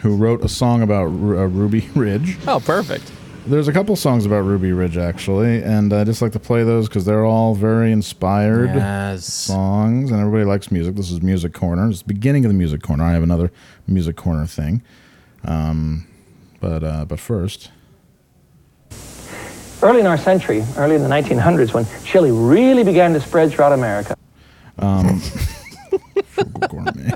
[0.00, 2.38] who wrote a song about Ru- uh, Ruby Ridge.
[2.46, 3.10] Oh, perfect.
[3.46, 6.88] There's a couple songs about Ruby Ridge actually, and I just like to play those
[6.88, 9.24] because they're all very inspired Yes.
[9.24, 10.96] songs, and everybody likes music.
[10.96, 11.88] This is Music Corner.
[11.88, 13.04] It's the beginning of the Music Corner.
[13.04, 13.52] I have another
[13.86, 14.82] Music Corner thing,
[15.44, 16.08] um,
[16.60, 17.70] but uh, but first,
[19.86, 23.72] Early in our century, early in the 1900s, when chili really began to spread throughout
[23.72, 24.16] America,
[24.80, 25.22] Um,
[26.68, 27.12] gourmet.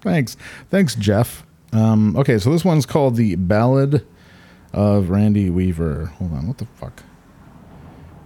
[0.00, 0.36] Thanks,
[0.70, 1.44] thanks, Jeff.
[1.72, 4.06] Um, okay, so this one's called the Ballad
[4.72, 6.06] of Randy Weaver.
[6.18, 7.02] Hold on, what the fuck?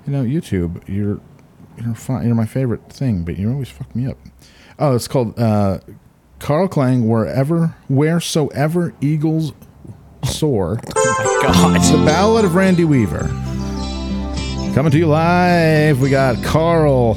[0.07, 1.19] You know, YouTube, you're
[1.83, 2.27] you're fine.
[2.27, 4.19] You're my favorite thing, but you always fuck me up.
[4.79, 5.79] Oh, it's called uh,
[6.39, 7.09] Carl Klang.
[7.09, 9.55] Wherever, wheresoever eagles
[10.23, 10.81] soar.
[10.97, 11.77] Oh my God.
[11.77, 13.31] It's the Ballad of Randy Weaver.
[14.75, 16.01] Coming to you live.
[16.01, 17.16] We got Carl.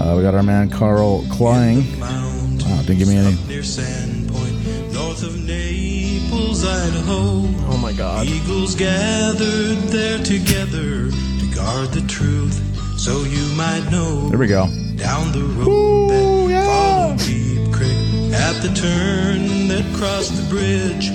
[0.00, 1.84] Uh, we got our man Carl Klang.
[2.00, 2.48] Wow,
[2.86, 3.36] didn't give me any.
[3.46, 7.44] near Sandpoint, north of Naples, Idaho.
[7.70, 8.26] Oh my God.
[8.26, 12.54] Eagles gathered there together to guard the truth,
[12.98, 14.30] so you might know.
[14.30, 14.66] There we go.
[14.96, 21.10] Down the road that followed Deep Creek, at the turn that crossed the bridge,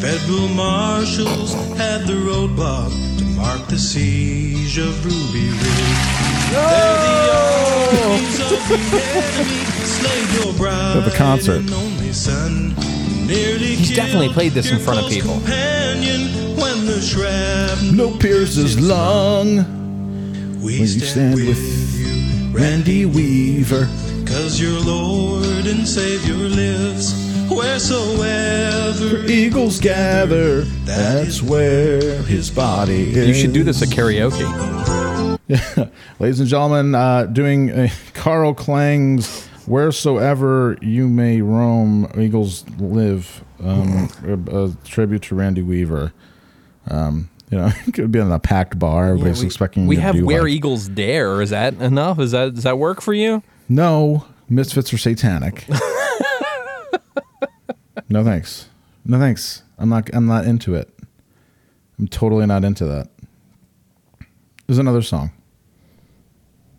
[0.00, 6.04] federal marshals had the roadblock to mark the siege of Ruby Ridge.
[6.50, 6.60] There
[7.06, 7.14] the
[8.02, 8.78] armies of the
[9.14, 11.60] enemy slayed your bride At the concert.
[11.60, 12.74] and only son.
[13.26, 15.34] Nearly He's definitely played this in front of people.
[15.34, 17.00] when the
[17.92, 19.56] No pierces lung.
[20.60, 23.86] We When you stand with you, Randy Weaver.
[24.26, 30.62] Cause your Lord and Savior lives wheresoever Eagles gather.
[30.84, 33.28] That's where his body is.
[33.28, 34.46] You should do this at karaoke.
[36.20, 44.10] Ladies and gentlemen, uh, doing uh, Carl Klang's "Wheresoever You May Roam, Eagles Live," um,
[44.24, 46.12] a, a tribute to Randy Weaver.
[46.88, 49.08] Um, you know, it could be in a packed bar.
[49.08, 49.86] Everybody's we, expecting.
[49.86, 51.40] We you to have do, Where like, Eagles Dare.
[51.40, 52.18] Is that enough?
[52.18, 53.42] Is that does that work for you?
[53.68, 55.64] No, misfits are satanic.
[58.08, 58.68] No thanks.
[59.04, 59.62] No thanks.
[59.78, 60.10] I'm not.
[60.12, 60.88] I'm not into it.
[61.98, 63.08] I'm totally not into that.
[64.66, 65.30] There's another song.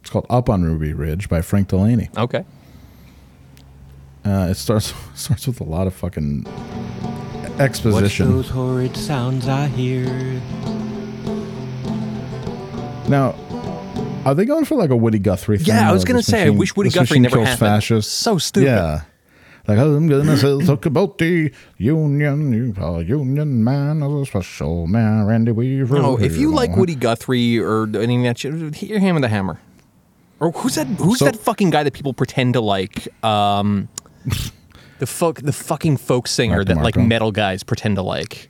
[0.02, 2.10] It's called "Up on Ruby Ridge" by Frank Delaney.
[2.18, 2.46] Okay.
[4.26, 6.46] Uh, it starts starts with a lot of fucking
[7.60, 8.36] exposition.
[8.36, 10.06] What's those horrid sounds I hear?
[13.08, 13.34] Now,
[14.26, 15.68] are they going for like a Woody Guthrie thing?
[15.68, 17.48] Yeah, I was where gonna this say, I wish Woody this Guthrie machine never kills
[17.48, 17.70] happened.
[17.70, 18.12] Fascists.
[18.14, 18.68] So stupid.
[18.68, 19.02] Yeah.
[19.70, 24.88] Like I'm gonna say, talk about the union, you a union man, of a special
[24.88, 26.00] man, Randy Weaver.
[26.02, 29.24] No, if you like Woody Guthrie or any of that shit, hit your hand with
[29.24, 29.60] a hammer.
[30.40, 30.88] Or who's that?
[30.88, 33.08] Who's So- that fucking guy that people pretend to like?
[33.24, 33.90] Um,
[34.98, 38.50] the folk, the fucking folk singer that like metal guys pretend to like.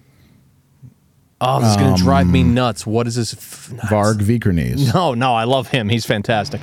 [1.42, 2.88] Oh, this is gonna drive me Um, nuts.
[2.88, 3.34] What is this?
[3.34, 4.94] F- Varg Vikernes.
[4.94, 5.90] No, no, I love him.
[5.90, 6.62] He's fantastic.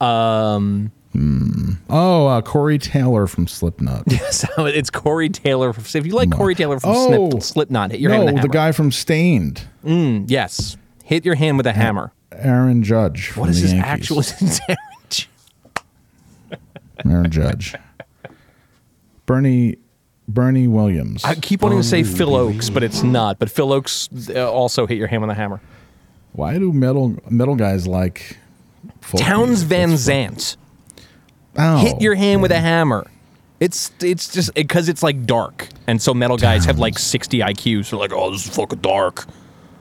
[0.00, 4.10] Um, Oh, uh, Corey Taylor from Slipknot.
[4.30, 5.70] so it's Corey Taylor.
[5.70, 8.48] If you like Corey Taylor from Oh, Snip, Slipknot, hit your no, hand with a
[8.48, 12.12] the guy from Staind, Mm, yes, hit your hand with a hammer.
[12.32, 13.28] Aaron Judge.
[13.28, 14.32] From What is the his Yankees.
[15.10, 15.26] actual?
[17.10, 17.74] Aaron Judge.
[19.26, 19.76] Bernie
[20.28, 21.24] Bernie Williams.
[21.24, 23.38] I keep wanting to say Phil Ochs, but it's not.
[23.38, 25.60] But Phil Ochs uh, also hit your hand with a hammer.
[26.32, 28.38] Why do metal metal guys like
[29.16, 29.62] Townes?
[29.64, 30.56] Van That's fu- Zandt.
[31.56, 32.60] Oh, hit your hand with a oh.
[32.60, 33.06] hammer.
[33.60, 37.90] It's it's just because it's like dark, and so metal guys have like sixty IQs.
[37.90, 39.26] They're like, oh, this is fucking dark.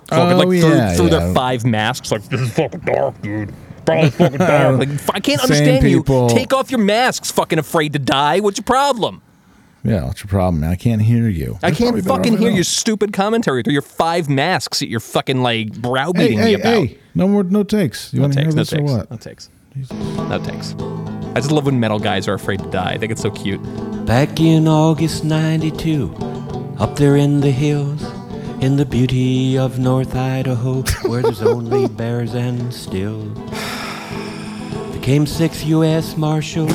[0.09, 1.19] Fucking Oh, like through, yeah, through yeah.
[1.19, 3.53] their five masks, like this is fucking dark, dude.
[3.85, 4.69] probably fucking die.
[4.77, 6.27] Like, I can't Same understand people.
[6.29, 6.35] you.
[6.35, 7.31] Take off your masks.
[7.31, 8.39] Fucking afraid to die.
[8.41, 9.21] What's your problem?
[9.83, 10.69] Yeah, what's your problem, man?
[10.69, 11.57] I can't hear you.
[11.63, 14.99] I You're can't better fucking hear your stupid commentary through your five masks that you're
[14.99, 16.87] fucking like Hey, browbeating hey, me about.
[16.87, 16.99] hey!
[17.15, 18.13] No more, no takes.
[18.13, 19.09] You No want to hear takes, no this or takes, what?
[19.11, 19.49] no takes.
[20.29, 21.20] No takes.
[21.33, 22.91] I just love when metal guys are afraid to die.
[22.91, 23.61] I think it's so cute.
[24.05, 26.13] Back in August 92,
[26.77, 28.03] up there in the hills,
[28.61, 33.23] in the beauty of North Idaho, where there's only bears and still.
[34.91, 36.17] There came six U.S.
[36.17, 36.73] Marshals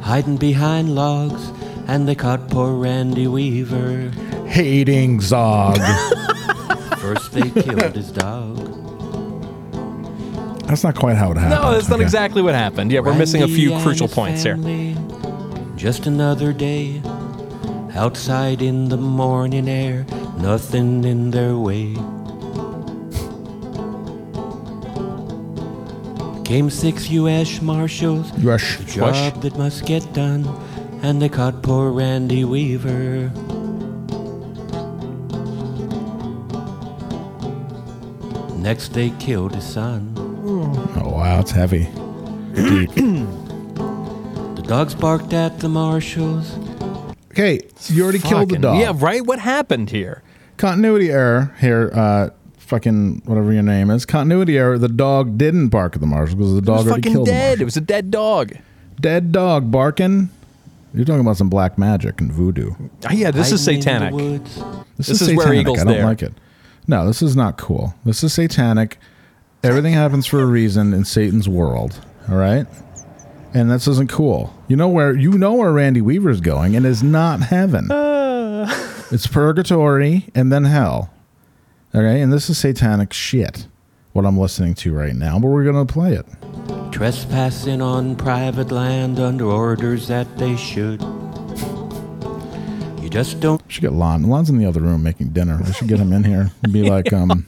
[0.00, 1.52] hiding behind logs,
[1.86, 4.10] and they caught poor Randy Weaver.
[4.48, 5.78] Hating Zog.
[6.98, 8.81] First they killed his dog.
[10.72, 11.62] That's not quite how it happened.
[11.62, 12.04] No, that's not okay.
[12.04, 12.90] exactly what happened.
[12.90, 14.56] Yeah, we're missing a few crucial points here.
[15.76, 17.02] Just another day
[17.92, 20.06] outside in the morning air,
[20.38, 21.92] nothing in their way.
[26.46, 27.60] Came six U.S.
[27.60, 28.78] Marshals, Rush.
[28.78, 30.46] the job that must get done,
[31.02, 33.30] and they caught poor Randy Weaver.
[38.56, 40.21] Next, they killed his son.
[41.22, 41.88] Wow, it's heavy.
[42.54, 42.90] Deep.
[44.56, 46.56] The dogs barked at the marshals.
[47.32, 48.78] Okay, you already killed the Fucking- dog.
[48.80, 49.24] Yeah, right.
[49.24, 50.22] What happened here?
[50.56, 51.90] Continuity error here.
[51.94, 54.04] Uh, fucking whatever your name is.
[54.04, 54.78] Continuity error.
[54.78, 57.26] The dog didn't bark at the marshal because the It dog was already fucking killed
[57.28, 57.48] the dead.
[57.50, 57.62] marshal.
[57.62, 58.52] It was a dead dog.
[59.00, 60.30] Dead dog barking.
[60.94, 62.72] You're talking about some black magic and voodoo.
[63.08, 64.14] Oh, yeah, this is Hiding in the satanic.
[64.14, 64.54] woods.
[64.96, 65.60] This, This is, is where satanic.
[65.62, 66.04] Eagle's I don't there.
[66.04, 66.32] like it.
[66.88, 67.94] No, this is not cool.
[68.04, 68.98] This is satanic.
[69.62, 72.04] Everything happens for a reason in Satan's world.
[72.28, 72.66] All right,
[73.54, 74.52] and this isn't cool.
[74.68, 77.86] You know where you know where Randy Weaver's going, and it's not heaven.
[79.12, 81.10] it's purgatory and then hell.
[81.94, 83.66] Okay, and this is satanic shit.
[84.14, 86.26] What I'm listening to right now, but we're gonna play it.
[86.92, 91.00] Trespassing on private land under orders that they should.
[93.00, 93.62] You just don't.
[93.68, 94.24] should get Lon.
[94.24, 95.60] Lon's in the other room making dinner.
[95.64, 97.46] I should get him in here and be like, um,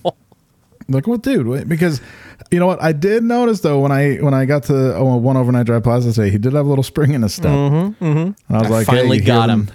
[0.88, 1.46] like, what, dude?
[1.46, 2.00] Wait, Because
[2.50, 2.82] you know what?
[2.82, 6.12] I did notice though when I when I got to oh, one overnight drive plaza
[6.12, 7.50] today, he did have a little spring in his step.
[7.52, 8.36] Mhm, mhm.
[8.48, 9.70] And I was I like, hey, finally hear got him.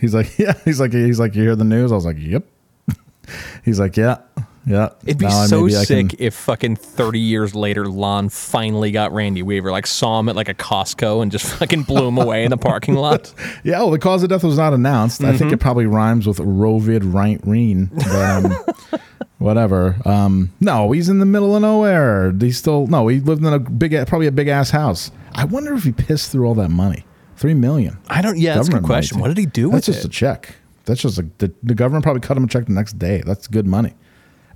[0.00, 0.54] He's like, yeah.
[0.64, 1.92] He's like, he's like, you hear the news?
[1.92, 2.44] I was like, yep.
[3.64, 4.18] he's like, yeah,
[4.66, 4.90] yeah.
[5.04, 9.12] It'd be Now so I can- sick if fucking 30 years later Lon finally got
[9.12, 12.44] Randy Weaver, like saw him at like a Costco and just fucking blew him away
[12.44, 13.32] in the parking lot.
[13.64, 15.22] Yeah, well, the cause of death was not announced.
[15.22, 15.54] I think Mhm.
[15.54, 19.00] it probably rhymes with Rovid right reen, but um,
[19.40, 19.96] whatever.
[20.04, 22.32] Um, no, he's in the middle of nowhere.
[22.38, 23.08] He's still no.
[23.08, 25.10] He lived in a big, probably a big ass house.
[25.34, 27.04] I wonder if he pissed through all that money.
[27.36, 27.98] Three million.
[28.08, 29.18] I don't- yeah, that's a good question.
[29.18, 29.74] money, What did he do with?
[29.76, 30.08] That's with just it?
[30.08, 30.54] a check.
[30.84, 33.22] That's just a, the, the government probably cut him a check the next day.
[33.24, 33.94] That's good money.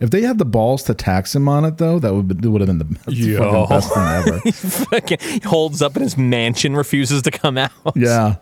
[0.01, 2.61] If they had the balls to tax him on it, though, that would be, would
[2.61, 3.39] have been the, the Yo.
[3.39, 4.41] fucking best thing ever.
[4.45, 7.71] he fucking holds up in his mansion, refuses to come out.
[7.95, 8.37] Yeah.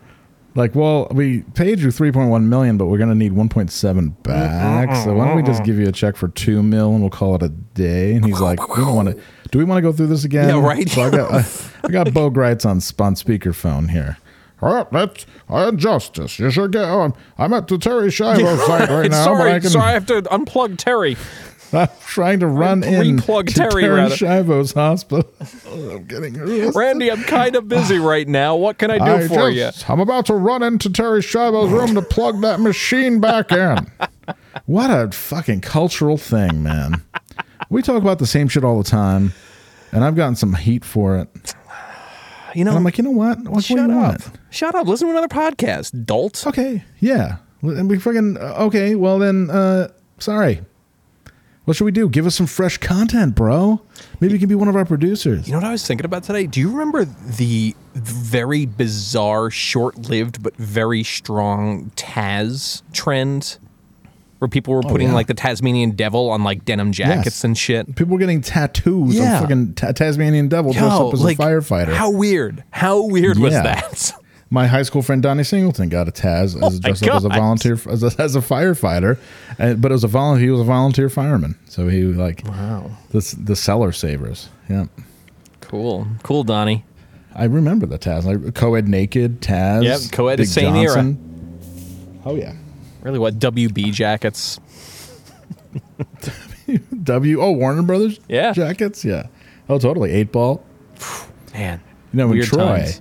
[0.55, 4.95] Like, well, we paid you 3.1 million, but we're going to need 1.7 back.
[5.05, 7.35] So why don't we just give you a check for 2 mil and we'll call
[7.37, 8.15] it a day?
[8.15, 9.23] And he's like, we don't want to.
[9.51, 10.49] Do we want to go through this again?
[10.49, 10.89] Yeah, right.
[10.89, 11.45] So I got I,
[11.85, 14.19] I got Bo Gritz on on speakerphone here.
[14.65, 16.39] Oh, that's uh, justice.
[16.39, 17.15] You should get on.
[17.37, 19.25] I'm at the Terri Schiavo site right now.
[19.25, 21.17] sorry, but I can, sorry, I have to unplug Terry.
[21.73, 24.09] I'm trying to run in to Terry, Terry
[24.75, 25.33] hospital.
[25.71, 26.75] I'm getting arrested.
[26.75, 28.57] Randy, I'm kind of busy right now.
[28.57, 31.95] What can I do I for just- I'm about to run into Terri Schiavo's room
[31.95, 33.91] to plug that machine back in.
[34.67, 37.03] What a fucking cultural thing, man.
[37.71, 39.33] we talk about the same shit all the time,
[39.93, 41.55] and I've gotten some heat for it.
[42.55, 43.39] You know, And I'm like, you know what?
[43.39, 44.29] What, what do you want?
[44.51, 44.87] Shut up.
[44.87, 46.47] Listen to another podcast, dolt.
[46.47, 47.37] Okay, yeah.
[47.63, 48.95] And we fucking okay.
[48.95, 49.89] Well then, uh,
[50.19, 50.61] sorry.
[51.65, 52.09] What should we do?
[52.09, 53.81] Give us some fresh content, bro.
[54.21, 55.47] Maybe you can be one of our producers.
[55.47, 56.47] You know what I was thinking about today?
[56.47, 63.59] Do you remember the very bizarre, short-lived but very strong Taz trend,
[64.41, 65.15] where people were Oh, putting yeah.
[65.15, 67.45] like the Tasmanian devil on like denim jackets Yes.
[67.45, 67.95] and shit?
[67.95, 69.37] People were getting tattoos Yeah.
[69.37, 71.93] of fucking ta- Tasmanian devil dressed up as like, a firefighter.
[71.95, 72.65] How weird!
[72.71, 74.13] How weird was that?
[74.53, 77.25] My high school friend Donnie Singleton got a Taz Oh as my dressed up as
[77.25, 79.19] a volunteer as a, as a firefighter,
[79.59, 82.91] and, but it was a vol- He was a volunteer fireman, so he like wow
[83.13, 84.51] the the cellar savers.
[84.69, 84.87] Yeah,
[85.63, 86.85] Cool, cool, Donnie.
[87.35, 89.85] I remember the Taz, like co-ed naked Taz.
[89.85, 90.97] Yep, co-ed Big same era.
[90.97, 92.21] Johnson.
[92.27, 92.53] Oh yeah,
[93.01, 94.61] Really, what WB jackets?
[97.03, 97.41] W.
[97.41, 98.21] Oh Warner Brothers.
[98.29, 98.53] Yeah.
[98.53, 99.03] jackets.
[99.05, 99.29] Yeah.
[99.69, 100.11] Oh totally.
[100.13, 100.63] Eight ball.
[101.55, 101.81] Man,
[102.13, 103.01] You know, weird Troy, times.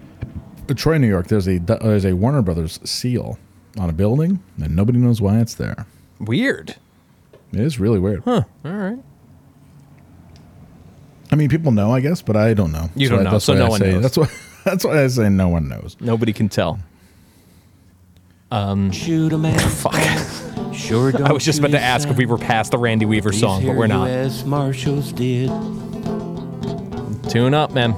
[0.72, 3.38] In Troy, New York, there's a there's a Warner Brothers seal
[3.78, 5.86] on a building, and nobody knows why it's there.
[6.20, 6.76] Weird.
[7.54, 8.24] It is really weird.
[8.26, 8.44] Huh.
[8.66, 9.00] All right.
[11.32, 12.90] I mean, people know, I guess, but I don't know.
[12.96, 14.02] You So don't I- know, so no I one say- knows.
[14.04, 14.28] That's why.
[14.66, 15.98] That's why I say no one knows.
[16.00, 16.80] Nobody can tell.
[18.52, 19.58] Um, Shoot a man.
[19.70, 19.96] Fuck.
[20.74, 23.34] Sure don't I was just about to ask if we were past the Randy Weaver
[23.34, 24.06] song, but we're not.
[24.08, 24.46] U.S.
[24.46, 25.50] Marshals did.
[27.30, 27.92] Tune up, man.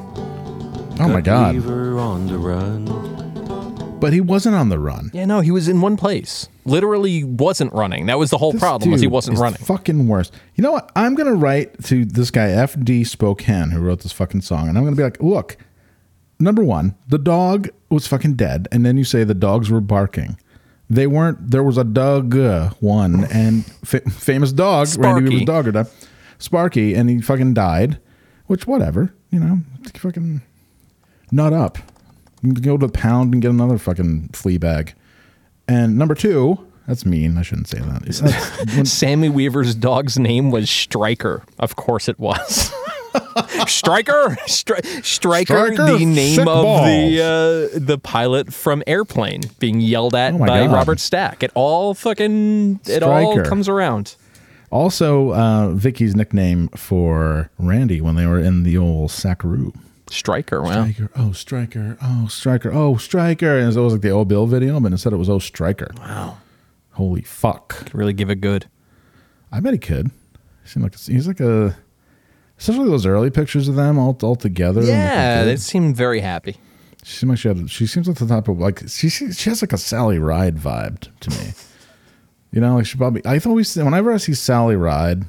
[0.99, 1.55] Oh my God.
[1.55, 3.99] Weaver on the run.
[3.99, 5.11] But he wasn't on the run.
[5.13, 6.49] Yeah, no, he was in one place.
[6.65, 8.05] Literally wasn't running.
[8.07, 8.91] That was the whole This problem.
[8.91, 9.59] Was he dude wasn't is running.
[9.59, 10.29] Fucking worse.
[10.55, 10.91] You know what?
[10.95, 14.83] I'm gonna write to this guy FD Spokane who wrote this fucking song, and I'm
[14.83, 15.57] gonna be like, look,
[16.39, 20.37] number one, the dog was fucking dead, and then you say the dogs were barking.
[20.89, 21.51] They weren't.
[21.51, 25.45] There was a dog uh, one and fa- famous dog Randy Weaver's Sparky.
[25.45, 25.87] dog or died.
[26.39, 27.99] Sparky, and he fucking died.
[28.47, 29.59] Which whatever, you know,
[29.95, 30.41] fucking
[31.33, 31.77] nut up.
[32.61, 34.93] Go to the pound and get another fucking flea bag.
[35.67, 37.37] And number two, that's mean.
[37.37, 38.03] I shouldn't say that.
[38.03, 41.43] That's- Sammy Weaver's dog's name was Striker.
[41.59, 42.71] Of course it was.
[43.67, 46.81] Striker, Stri- Striker, Striker, the name of balls.
[46.81, 47.21] the
[47.75, 50.73] uh, the pilot from Airplane, being yelled at Oh by God.
[50.73, 51.43] Robert Stack.
[51.43, 54.15] It all fucking it all comes around.
[54.71, 59.73] Also, uh, Vicky's nickname for Randy when they were in the old Sackaroo.
[60.09, 60.85] Striker, wow.
[60.85, 64.79] Striker, oh Striker, oh Striker, oh Striker, and it was like the old Bill video,
[64.79, 65.91] but instead it was oh Striker.
[65.97, 66.37] Wow,
[66.91, 67.69] holy fuck!
[67.69, 68.67] Could really give it good.
[69.51, 70.07] I bet he could.
[70.63, 71.75] He seemed like he's like a,
[72.57, 74.81] especially those early pictures of them all all together.
[74.83, 76.57] Yeah, they seemed very happy.
[77.03, 77.69] She seems like she had.
[77.69, 80.57] She seems like the type of like she she she has like a Sally Ride
[80.57, 81.53] vibe to me.
[82.53, 83.25] You know, like she probably.
[83.25, 85.23] I always whenever I see Sally Ride,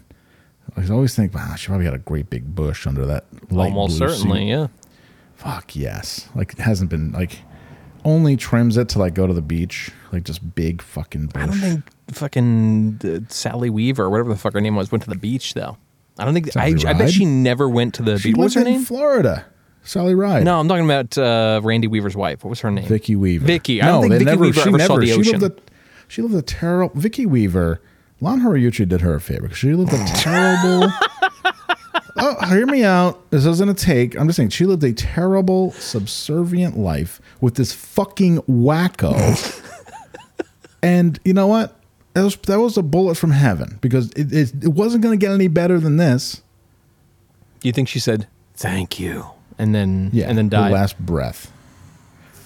[0.77, 3.25] I always think, wow, she probably had a great big bush under that.
[3.53, 4.47] Light Almost blue certainly, suit.
[4.47, 4.67] yeah.
[5.37, 7.39] Fuck yes, like it hasn't been like
[8.05, 11.43] only trims it to like go to the beach, like just big fucking bush.
[11.43, 15.05] I don't think fucking uh, Sally Weaver, or whatever the fuck her name was, went
[15.05, 15.77] to the beach though.
[16.19, 16.49] I don't think.
[16.57, 17.13] I, Sally I bet Ride?
[17.13, 18.37] she never went to the she beach.
[18.37, 18.85] What was lived her in name?
[18.87, 19.47] Florida.
[19.83, 20.45] Sally Ride.
[20.45, 22.43] No, I'm talking about uh, Randy Weaver's wife.
[22.43, 22.87] What was her name?
[22.87, 23.45] Vicky Weaver.
[23.45, 23.83] Vicky.
[23.83, 24.41] I no, don't think Vicky never.
[24.43, 24.87] Weaver she ever never.
[24.95, 25.41] saw the she ocean.
[25.41, 25.63] lived a.
[26.09, 26.99] She lived a terrible.
[26.99, 27.81] Vicky Weaver.
[28.25, 30.91] Lon Horiuchi did her a favor because she lived a terrible.
[32.17, 33.31] oh, hear me out.
[33.31, 34.19] This isn't a take.
[34.19, 39.15] I'm just saying she lived a terrible, subservient life with this fucking wacko.
[40.83, 41.77] and you know what?
[42.15, 45.23] That was that was a bullet from heaven because it it, it wasn't going to
[45.27, 46.43] get any better than this.
[47.61, 49.27] Do you think she said thank you
[49.59, 50.73] and then Yeah, and then her died?
[50.73, 51.51] last breath.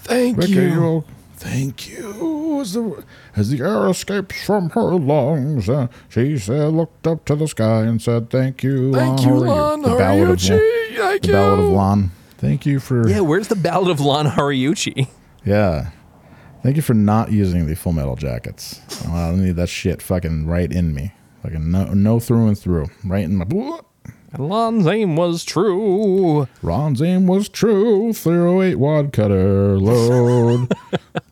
[0.05, 0.61] Thank Vicky, you.
[0.73, 1.05] you'll-
[1.39, 2.61] Thank you.
[2.61, 3.05] As the,
[3.37, 7.83] as the air escapes from her lungs, uh, she said, looked up to the sky
[7.85, 10.59] and said, "Thank you, Thank you, Lon The ballad of Lon.
[10.59, 10.97] Horiuchi.
[10.97, 11.71] Thank the ballad of you.
[11.73, 12.11] Lon.
[12.39, 15.09] Thank you for Yeah, where's the Ballad of Lon Horiuchi?
[15.45, 15.91] yeah.
[16.65, 18.81] Thank you for not using the Full Metal Jackets.
[19.07, 21.13] Oh, I need that shit fucking right in me,
[21.45, 23.47] fucking no, no through and through, right in my.
[24.37, 26.49] Lon's aim was true.
[26.61, 28.13] Ron's aim was true.
[28.13, 30.71] 308 wad cutter load.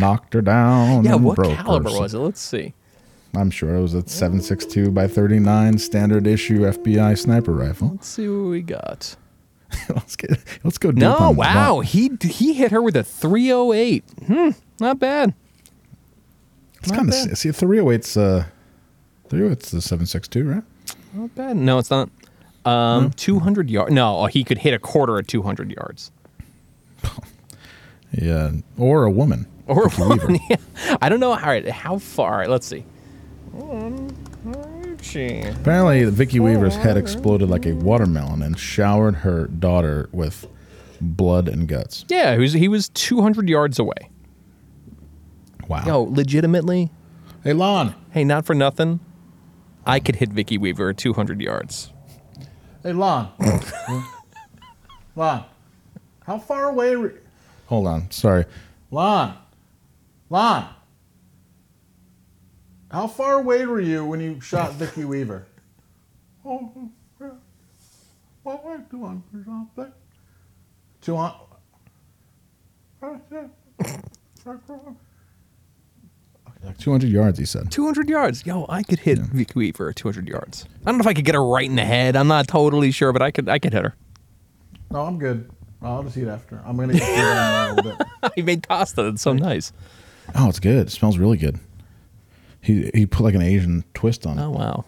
[0.00, 1.04] Knocked her down.
[1.04, 2.18] Yeah, what caliber was it?
[2.18, 2.74] Let's see.
[3.36, 7.90] I'm sure it was a 762 by 39 standard issue FBI sniper rifle.
[7.92, 9.16] Let's see what we got.
[9.88, 10.32] let's get
[10.64, 14.04] let's go deep No, wow, he he hit her with a 308.
[14.26, 14.50] Hmm,
[14.80, 15.32] not bad.
[16.82, 18.46] It's kind of see 308's uh
[19.28, 20.64] 308's the 762, right?
[21.12, 21.56] Not bad.
[21.56, 22.10] No, it's not.
[22.64, 23.92] Um, 200 yards.
[23.92, 26.10] No, he could hit a quarter at 200 yards.
[28.12, 29.46] Yeah, or a woman.
[29.70, 30.32] Or Weaver.
[30.50, 30.56] Yeah.
[31.00, 31.30] I don't know.
[31.30, 32.32] All right, how far?
[32.32, 32.84] All right, let's see.
[35.60, 40.46] Apparently, Vicky Weaver's head exploded like a watermelon and showered her daughter with
[41.00, 42.04] blood and guts.
[42.08, 44.10] Yeah, he was, he was 200 yards away.
[45.68, 45.84] Wow.
[45.86, 46.90] Yo, legitimately.
[47.44, 47.94] Hey, Lon.
[48.10, 49.00] Hey, not for nothing.
[49.86, 51.92] I could hit Vicky Weaver at 200 yards.
[52.82, 53.30] Hey, Lon.
[55.16, 55.44] Lon.
[56.26, 56.94] How far away?
[56.96, 57.12] Re-
[57.66, 58.10] Hold on.
[58.10, 58.44] Sorry.
[58.90, 59.36] Lon.
[60.30, 60.68] Lon.
[62.90, 65.46] How far away were you when you shot Vicky Weaver?
[66.42, 66.72] Oh,
[68.42, 69.92] what way two hundred something?
[71.02, 71.12] Two
[76.64, 77.70] Like 200 yards, he said.
[77.70, 78.46] 200 yards.
[78.46, 80.64] Yo, I could hit Vicky Weaver at 200 yards.
[80.80, 82.16] I don't know if I could get her right in the head.
[82.16, 83.94] I'm not totally sure, but I could I could hit her.
[84.90, 85.50] No, I'm good.
[85.82, 86.62] I'll just eat after.
[86.64, 87.92] I'm gonna get in there a little
[88.22, 88.32] bit.
[88.34, 89.02] he made pasta.
[89.02, 89.72] That's so nice.
[90.34, 90.86] Oh, it's good.
[90.86, 91.58] It smells really good.
[92.60, 94.42] He he put like an Asian twist on it.
[94.42, 94.84] Oh wow,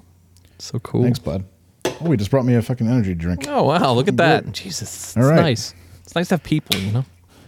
[0.59, 1.03] so cool.
[1.03, 1.45] Thanks, bud.
[1.87, 3.47] Oh, he just brought me a fucking energy drink.
[3.49, 4.45] Oh wow, look at that.
[4.45, 4.55] Good.
[4.55, 5.37] Jesus, it's All right.
[5.41, 5.75] nice.
[6.05, 7.05] It's nice to have people, you know.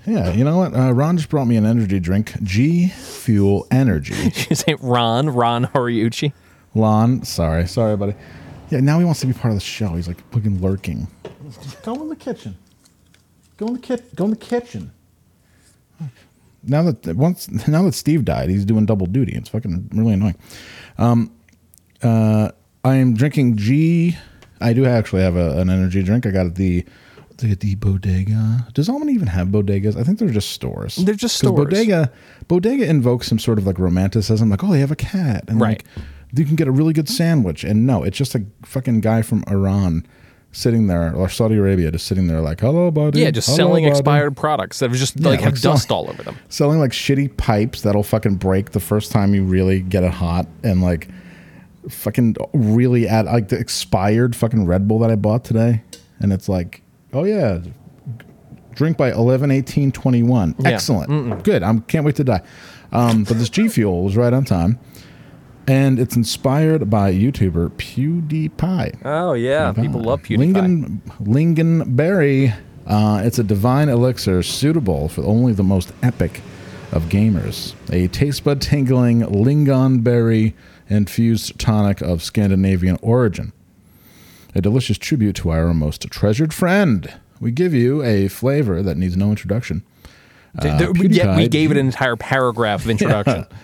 [0.07, 0.75] Yeah, you know what?
[0.75, 2.35] Uh, Ron just brought me an energy drink.
[2.43, 4.15] G Fuel Energy.
[4.51, 6.33] You say Ron, Ron Horiuchi.
[6.75, 8.15] Lon, sorry, sorry, buddy.
[8.71, 9.89] Yeah, now he wants to be part of the show.
[9.91, 11.07] He's like fucking lurking.
[11.83, 12.57] Go in the kitchen.
[13.57, 14.15] Go in the kit.
[14.17, 14.93] Go in the kitchen.
[16.67, 19.33] Now that once now that Steve died, he's doing double duty.
[19.35, 20.37] It's fucking really annoying.
[20.99, 21.33] Um,
[22.03, 22.51] uh,
[22.85, 24.17] I am drinking G.
[24.61, 26.27] I do actually have a, an energy drink.
[26.27, 26.85] I got at the
[27.39, 28.69] the, the bodega.
[28.75, 29.97] Does Almond even have bodegas?
[29.99, 30.97] I think they're just stores.
[30.97, 31.57] They're just stores.
[31.57, 32.13] Bodega
[32.49, 35.83] bodega invokes some sort of like romanticism, like oh they have a cat, and Right.
[35.83, 36.05] like
[36.37, 37.65] you can get a really good sandwich.
[37.65, 40.07] And no, it's just a fucking guy from Iran
[40.55, 43.21] sitting there or Saudi Arabia just sitting there like hello buddy.
[43.21, 44.79] Yeah, just Hello, selling buddy." expired products.
[44.79, 46.37] That was just Yeah, like have like selling- dust all over them.
[46.49, 50.47] selling like shitty pipes that'll fucking break the first time you really get it hot
[50.63, 51.09] and like
[51.89, 55.83] fucking really add like the expired fucking Red Bull that I bought today.
[56.21, 56.83] And it's like
[57.13, 57.59] oh yeah.
[58.75, 60.69] Drink by 11 18 21 Yeah.
[60.71, 61.45] excellent.
[61.45, 61.63] Good.
[61.63, 62.43] I can't wait to die.
[62.91, 64.79] Um, but this G Fuel was right on time
[65.67, 70.53] and it's inspired by YouTuber PewDiePie Oh yeah, people love PewDiePie.
[70.53, 72.55] Lingon, Lingonberry.
[72.87, 76.43] Uh, it's a divine elixir suitable for only the most epic
[76.93, 77.75] of gamers.
[77.91, 80.53] A taste bud tingling lingonberry
[80.89, 83.53] infused tonic of Scandinavian origin.
[84.55, 87.13] A delicious tribute to our most treasured friend.
[87.41, 89.83] We give you a flavor that needs no introduction.
[90.57, 90.79] Uh,
[91.11, 93.47] yet we gave it an entire paragraph of introduction.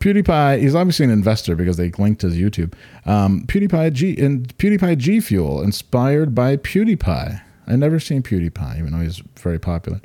[0.00, 2.74] PewDiePie, he's obviously an investor because they linked his YouTube.
[3.06, 7.40] Um, PewDiePie G and PewDiePie G Fuel, inspired by PewDiePie.
[7.66, 10.00] I never seen PewDiePie, even though he's very popular.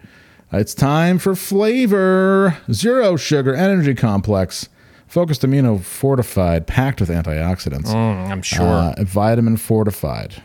[0.54, 2.58] Uh, It's time for flavor.
[2.72, 4.70] Zero sugar energy complex,
[5.08, 7.88] focused amino fortified, packed with antioxidants.
[7.88, 8.66] Mm, I'm sure.
[8.66, 10.42] Uh, vitamin fortified.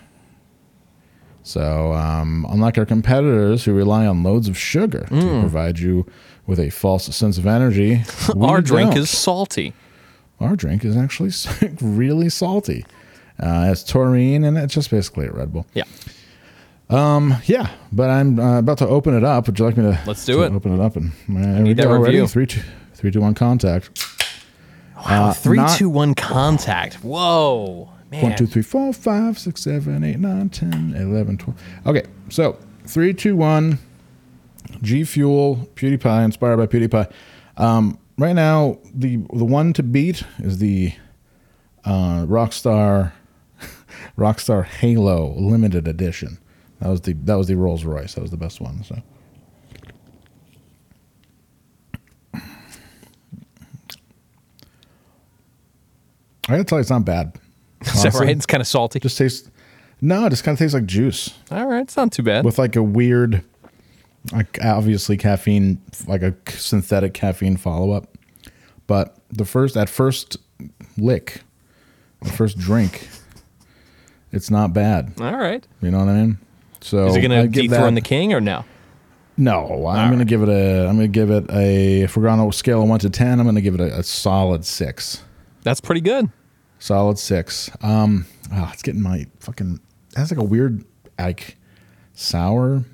[1.47, 5.41] So, um, unlike our competitors who rely on loads of sugar to Mm.
[5.41, 6.07] provide you
[6.47, 8.03] with a false sense of energy,
[8.41, 9.03] Our drink don't.
[9.03, 9.73] is salty.
[10.41, 11.31] Our drink is actually
[11.81, 12.85] really salty.
[13.39, 15.67] Uh, it's taurine, and it's just basically a Red Bull.
[15.75, 15.85] Yeah.
[16.91, 17.37] Um.
[17.47, 19.47] Yeah, but I'm uh, about to open it up.
[19.47, 19.99] Would you like me to?
[20.07, 20.53] Let's do to it.
[20.53, 21.93] Open it up and uh, we need that go.
[21.93, 22.05] Ready?
[22.19, 22.27] review.
[22.29, 22.61] Three, two,
[22.95, 23.35] three, two, one.
[23.35, 23.91] Contact.
[24.97, 26.95] Wow, Uh, three, not- two, one, contact.
[26.97, 28.23] Whoa, man.
[28.23, 31.61] One, two, three, four, five, six, seven, eight, nine, 10, 11, 12.
[31.87, 32.57] Okay, so
[32.87, 33.79] three, two, one.
[34.83, 37.11] G Fuel, PewDiePie, inspired by PewDiePie.
[37.57, 40.93] Um, right now, the the one to beat is the
[41.85, 43.13] uh, Rockstar
[44.19, 46.39] Rockstar Halo Limited Edition.
[46.81, 48.15] That was the that was the Rolls Royce.
[48.15, 48.83] That was the best one.
[48.85, 49.01] So.
[56.47, 57.39] I gotta tell you, it's not bad.
[57.81, 58.27] Is that honestly.
[58.27, 58.37] right?
[58.37, 59.01] It's kind of salty.
[59.01, 59.51] Just tastes.
[60.01, 61.33] No, it just kind of tastes like juice.
[61.51, 62.45] All right, it's not too bad.
[62.45, 63.43] With like a weird,
[64.33, 68.17] like obviously caffeine, like a synthetic caffeine follow up.
[68.87, 70.37] But the first, at first
[70.97, 71.41] lick,
[72.23, 73.09] the first drink,
[74.33, 75.13] it's not bad.
[75.21, 75.67] All right.
[75.81, 76.39] You know what I mean?
[76.81, 78.65] So Is it going to dethrone that- the king or no?
[79.37, 80.87] No, I'm going to give it a.
[80.87, 82.03] I'm to give it a.
[82.03, 83.99] If we're on a scale of one to ten, I'm going to give it a,
[83.99, 85.25] a solid six.
[85.65, 86.31] That's pretty good.
[86.79, 87.69] Solid six.
[87.83, 89.81] Um, oh, it's getting my fucking.
[90.15, 90.85] That's like a weird
[91.19, 91.57] like
[92.13, 92.85] sour,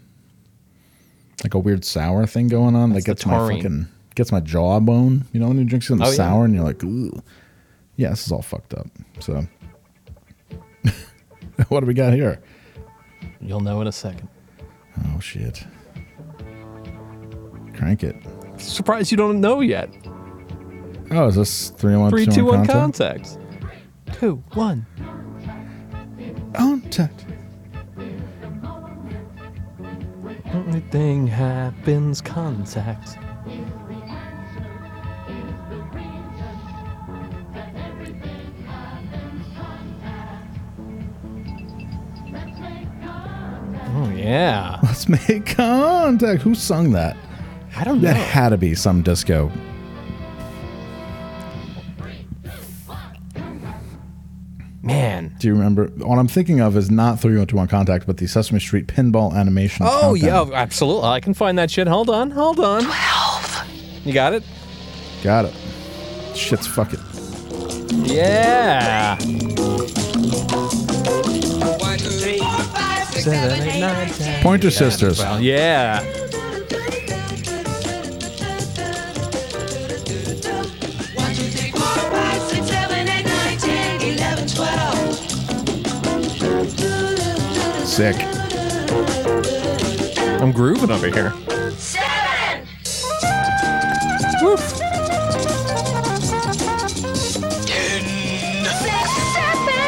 [1.45, 2.91] like a weird sour thing going on.
[2.91, 5.25] that That's gets my fucking gets my jawbone.
[5.33, 6.17] You know when you drink something Oh, yeah.
[6.17, 7.23] sour and you're like, ooh,
[7.97, 8.87] yeah, this is all fucked up.
[9.21, 9.47] So,
[11.69, 12.41] what do we got here?
[13.41, 14.29] You'll know in a second.
[15.15, 15.65] Oh shit!
[17.75, 18.17] Crank it.
[18.59, 19.89] Surprised you don't know yet.
[21.13, 23.25] Oh, is this three one Three, two two, one, contact?
[23.25, 24.19] contact.
[24.19, 24.87] Two, one.
[26.55, 27.25] Contact.
[30.53, 33.19] Anything happens, contact.
[43.93, 44.79] Oh yeah.
[44.83, 46.43] Let's make contact.
[46.43, 47.17] Who sung that?
[47.77, 48.09] I don't know.
[48.09, 49.53] That had to be some disco.
[54.83, 55.35] Man.
[55.39, 55.87] Do you remember?
[55.89, 59.85] What I'm thinking of is not 30121 Contact, but the Sesame Street pinball animation.
[59.89, 60.49] Oh countdown.
[60.51, 61.05] yeah, absolutely.
[61.09, 61.87] I can find that shit.
[61.87, 62.85] Hold on, hold on.
[62.85, 63.65] Twelve.
[64.05, 64.43] You got it?
[65.23, 65.55] Got it.
[66.35, 67.01] Shit's fucking.
[68.07, 69.19] Yeah.
[73.21, 74.43] Seven, eight, nine, ten.
[74.43, 75.19] Pointer Sisters.
[75.19, 76.01] Well, yeah.
[88.01, 88.17] Sick.
[90.41, 91.35] I'm grooving over here.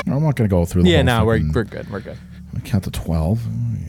[0.04, 0.82] Oh I'm not going to go through.
[0.82, 1.90] the Yeah, whole no, we're, fucking- we're good.
[1.90, 2.18] We're good.
[2.64, 3.40] count to twelve.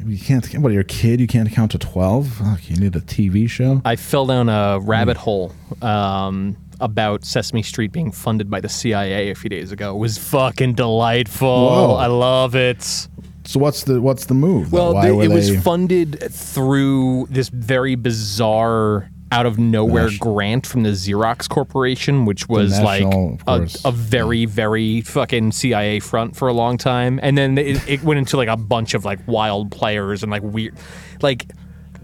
[0.05, 0.45] You can't.
[0.59, 0.71] What?
[0.71, 1.19] You're a kid.
[1.19, 2.27] You can't count to twelve.
[2.29, 3.81] Fuck, you need a TV show.
[3.83, 5.51] I fell down a rabbit hole
[5.81, 9.95] um, about Sesame Street being funded by the CIA a few days ago.
[9.95, 11.47] It was fucking delightful.
[11.47, 11.95] Whoa.
[11.95, 13.07] I love it.
[13.45, 14.71] So what's the what's the move?
[14.71, 20.67] Well, Why they- it was funded through this very bizarre, out of nowhere Nat- grant
[20.67, 26.35] from the Xerox Corporation, which was National, like a, a very, very fucking CIA front
[26.35, 27.19] for a long time.
[27.23, 30.43] And then it, it went into like a bunch of like wild players and like
[30.43, 30.75] weird,
[31.23, 31.47] like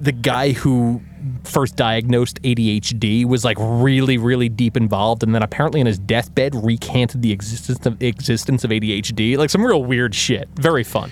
[0.02, 1.02] the guy who
[1.44, 6.56] first diagnosed ADHD was like really, really deep involved, and then apparently in his deathbed
[6.56, 9.38] recanted the existence of existence of ADHD.
[9.38, 10.48] Like some real weird shit.
[10.56, 11.12] Very fun.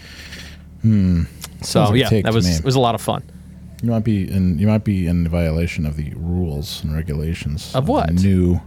[0.82, 1.24] Hmm.
[1.62, 3.24] So like yeah, that was it was a lot of fun.
[3.82, 4.58] You might be in.
[4.58, 8.12] You might be in violation of the rules and regulations Of what?
[8.14, 8.60] New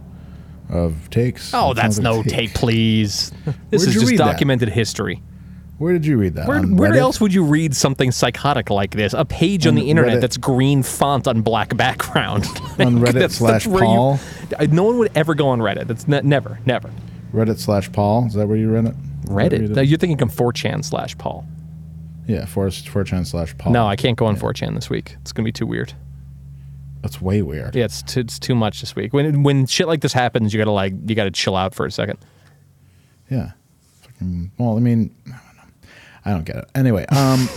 [0.69, 1.53] of takes.
[1.53, 2.53] Oh, that's no a take.
[2.53, 3.31] please.
[3.71, 4.31] This Where'd is just read that?
[4.31, 5.21] documented history.
[5.81, 6.47] Where did you read that?
[6.47, 9.13] Where, where else would you read something psychotic like this?
[9.13, 10.21] A page on On the internet Reddit.
[10.21, 12.45] that's green font on black background.
[12.79, 14.19] On Reddit slash where you- Paul?
[14.59, 15.87] I- no one would ever go on Reddit.
[15.87, 16.91] That's ne- never, never.
[17.33, 18.27] Reddit slash Paul.
[18.27, 18.95] Is that where you read it?
[19.27, 19.75] Read Reddit.
[19.75, 19.87] it?
[19.87, 21.45] You're thinking of 4chan slash Paul.
[22.27, 23.73] Yeah, 4 4chan slash Paul.
[23.73, 25.15] No, I can't go on 4chan this week.
[25.21, 25.93] It's gonna be too weird.
[27.01, 27.75] That's way weird.
[27.75, 29.13] Yeah, it's too, it's too much this week.
[29.13, 31.91] When when shit like this happens, you gotta like you gotta chill out for a
[31.91, 32.19] second.
[33.31, 33.53] Yeah.
[34.01, 35.15] Fucking, well, I mean,
[36.25, 36.31] I don't know.
[36.31, 36.69] I don't get it.
[36.75, 37.49] Anyway, um,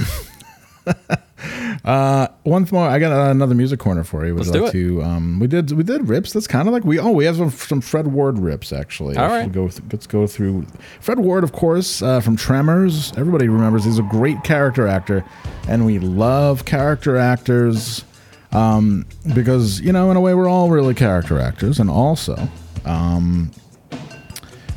[1.85, 2.89] uh, one more.
[2.89, 4.35] I got another music corner for you.
[4.35, 5.03] Would Let's you like do to?
[5.03, 6.33] Um, we did we did rips.
[6.33, 6.99] That's kind of like we.
[6.99, 9.17] Oh, we have some, some Fred Ward rips actually.
[9.17, 9.53] All Let's.
[9.53, 10.67] Go th- let's go through
[11.01, 13.13] Fred Ward, of course, uh, from Tremors.
[13.17, 15.25] Everybody remembers he's a great character actor,
[15.69, 18.05] and we love character actors.
[18.53, 19.05] Um,
[19.35, 22.49] because you know, in a way, we're all really character actors, and also,
[22.85, 23.51] um,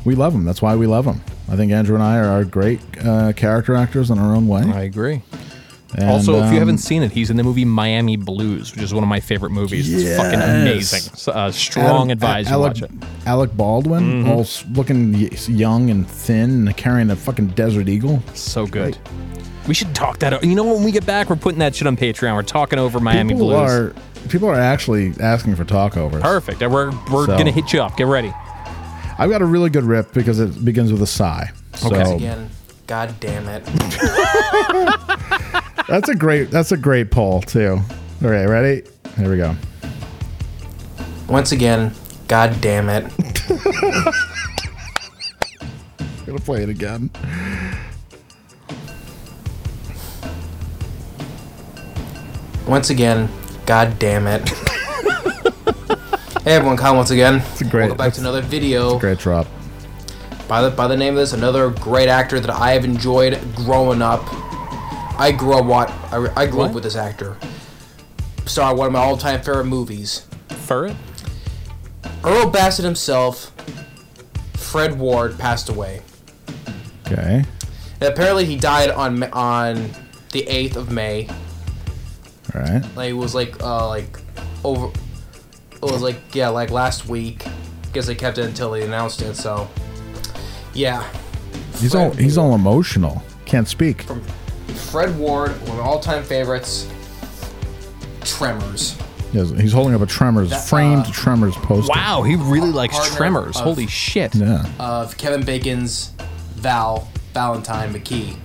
[0.04, 0.44] we love them.
[0.44, 1.22] That's why we love them.
[1.50, 4.62] I think Andrew and I are, great uh, character actors in our own way.
[4.62, 5.22] I agree.
[5.94, 8.82] And, also, if you um, haven't seen it, he's in the movie Miami Blues, which
[8.82, 9.90] is one of my favorite movies.
[9.90, 11.00] It's fucking amazing.
[11.16, 12.76] So, uh, strong Adam- advise Alec.
[13.24, 14.28] Alec Baldwin, Mhm.
[14.28, 15.14] all looking
[15.48, 18.22] young and thin, and carrying a fucking Desert Eagle.
[18.34, 18.98] So good.
[19.66, 20.34] We should talk that.
[20.34, 22.34] o- You know, when we get back, we're putting that shit on Patreon.
[22.34, 23.70] We're talking over Miami people Blues.
[23.70, 23.94] are
[24.28, 26.20] people are actually asking for talkovers.
[26.20, 26.60] Perfect.
[26.60, 27.96] We're we're So- gonna hit you up.
[27.96, 28.32] Get ready.
[29.18, 31.50] I've got a really good rip because it begins with a sigh.
[31.74, 32.48] So Again,
[32.86, 33.64] god damn it.
[35.88, 37.80] that's a great that's a great poll too.
[38.22, 38.88] All right, ready?
[39.16, 39.56] Here we go.
[41.28, 41.92] Once again,
[42.28, 43.04] god damn it.
[46.26, 47.10] Gonna play it again.
[52.66, 53.28] Once again,
[53.66, 54.48] god damn it.
[56.48, 57.42] Hey everyone, Kyle once again.
[57.52, 57.88] It's a great.
[57.88, 58.94] Welcome back to another video.
[58.94, 59.46] It's a great drop.
[60.48, 64.00] By the by the name of this, another great actor that I have enjoyed growing
[64.00, 64.22] up.
[65.20, 66.68] I grew up what I, I grew What?
[66.70, 67.36] up with this actor.
[68.46, 70.26] Star one of my all-time favorite movies.
[70.48, 70.96] Furret?
[72.24, 73.52] Earl Bassett himself,
[74.54, 76.00] Fred Ward, passed away.
[77.06, 77.44] Okay.
[78.00, 79.90] And apparently, he died on Ma- on
[80.32, 81.28] the eighth of May.
[82.54, 82.82] All right.
[82.96, 84.18] Like it was like uh like
[84.64, 84.90] over.
[85.82, 87.46] It was like yeah like last week.
[87.92, 89.34] Guess they kept it until they announced it.
[89.34, 89.68] So
[90.74, 91.08] yeah,
[91.78, 93.22] He's all he's all emotional.
[93.44, 94.02] Can't speak.
[94.02, 94.22] From
[94.90, 96.88] Fred Ward, one of my all-time favorites.
[98.22, 98.96] Tremors.
[99.32, 101.92] Yes, he's holding up a Tremors That, framed uh, Tremors poster.
[101.94, 103.56] Wow, he really likes Tremors.
[103.56, 104.34] of- Holy shit.
[104.34, 104.64] Yeah.
[104.78, 106.12] Of Kevin Bacon's
[106.54, 108.36] Val Valentine McKee.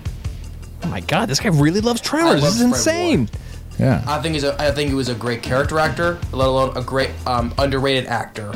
[0.84, 2.41] Oh my god, this guy really loves Tremors.
[2.41, 3.30] This is love Fred insane.
[3.80, 4.04] Yeah.
[4.08, 6.84] I think he's a, I think he was a great character actor, let alone a
[6.84, 8.52] great um, underrated actor.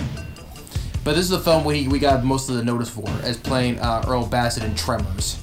[1.03, 3.79] But this is the film we, we got most of the notice for as playing
[3.79, 5.41] uh, Earl Bassett in Tremors.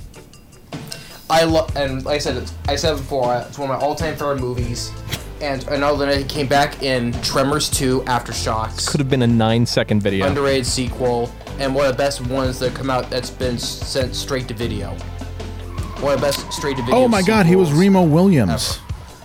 [1.31, 4.15] I love and like I said, I said before, uh, it's one of my all-time
[4.15, 4.93] favorite movies.
[5.41, 9.27] And I know that he came back in Tremors 2 Aftershocks, Could have been a
[9.27, 10.27] nine second video.
[10.27, 14.49] underrated sequel, and one of the best ones that come out that's been sent straight
[14.49, 14.91] to video.
[16.01, 16.97] One of the best straight to video.
[17.01, 18.79] Oh my God, he was Remo Williams.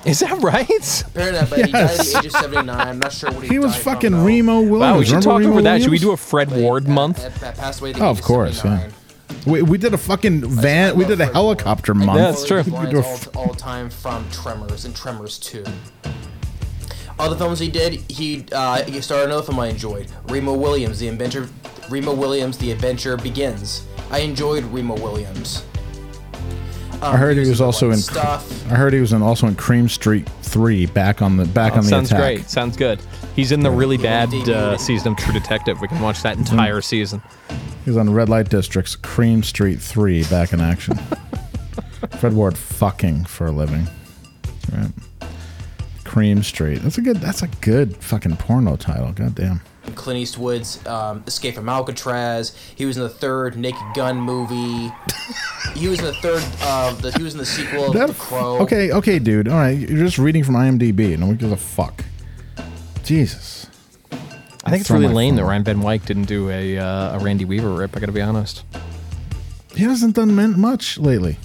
[0.06, 1.02] Is that right?
[1.08, 2.14] Apparently, but he died at Yes.
[2.14, 2.80] the age of 79.
[2.80, 4.26] I'm not sure what he, He was died from, fucking though.
[4.26, 4.80] Remo Williams.
[4.80, 5.82] Wow, we should Remember talk Remo over that.
[5.82, 6.02] Should we Williams?
[6.02, 7.18] do a Fred Ward month?
[7.22, 8.90] That, that passed away at the Oh, age of of course, 79.
[8.90, 8.96] yeah.
[9.46, 10.96] We, we did a fucking van.
[10.98, 12.18] We did a helicopter month.
[12.20, 12.58] Yeah, that's true.
[12.64, 15.64] His We do a all, all time from Tremors and Tremors 2.
[17.20, 20.08] Other films he did, he uh, he started another film I enjoyed.
[20.30, 21.50] Remo Williams, The Adventure.
[21.90, 23.86] Remo Williams, The Adventure Begins.
[24.10, 25.64] I enjoyed Remo Williams.
[27.02, 27.98] Um, I heard he was also in.
[27.98, 28.70] stuff.
[28.72, 30.86] I heard he was in also in Cream Street Three.
[30.86, 32.22] Back on the back Oh, on the sounds attack.
[32.22, 32.50] great.
[32.50, 33.00] Sounds good.
[33.36, 35.80] He's in the really bad uh, season of True Detective.
[35.80, 37.22] We can watch that entire season.
[37.86, 40.98] He's on Red Light District's Cream Street 3 back in action.
[42.20, 43.88] Fred Ward fucking for a living.
[44.74, 44.92] Right.
[46.04, 46.80] Cream Street.
[46.82, 49.12] That's a good that's a good fucking porno title.
[49.14, 49.62] God damn.
[49.94, 52.56] Clint Eastwood's um, Escape from Alcatraz.
[52.76, 54.92] He was in the third Naked Gun movie.
[55.76, 56.44] he was in the third.
[56.62, 58.60] Uh, the, he was in the sequel of That- The Crow.
[58.62, 59.48] Okay, okay, dude.
[59.48, 61.12] All right, you're just reading from IMDb.
[61.12, 62.04] And no one gives a fuck.
[63.04, 63.68] Jesus.
[64.66, 65.46] I think it's really my lame that.
[65.46, 67.96] Ryan Van Wyck didn't do a uh, a Randy Weaver rip.
[67.96, 68.64] I got to be honest.
[69.76, 71.38] He hasn't done much lately.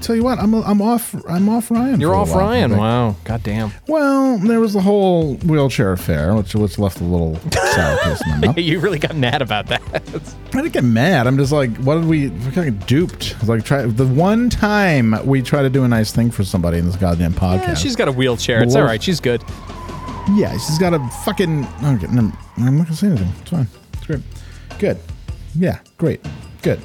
[0.00, 1.14] Tell you what, I'm I'm off.
[1.28, 2.00] I'm off Ryan.
[2.00, 2.76] You're off while, Ryan.
[2.76, 3.16] Wow.
[3.24, 3.72] God damn.
[3.86, 8.40] Well, there was the whole wheelchair affair, which which left a little sour taste in
[8.40, 8.58] my mouth.
[8.58, 9.82] you really got mad about that.
[9.92, 11.26] I didn't get mad.
[11.26, 12.28] I'm just like, what did we?
[12.28, 13.36] We kind of duped.
[13.46, 16.86] Like try the one time we try to do a nice thing for somebody in
[16.86, 17.66] this goddamn podcast.
[17.68, 18.62] Yeah, she's got a wheelchair.
[18.62, 19.02] It's all right.
[19.02, 19.42] She's good.
[20.34, 21.64] Yeah, she's got a fucking.
[21.84, 23.32] Okay, I'm not gonna say anything.
[23.40, 23.68] It's fine.
[23.94, 24.20] It's great.
[24.78, 24.98] Good.
[25.54, 25.78] Yeah.
[25.98, 26.24] Great.
[26.62, 26.80] Good.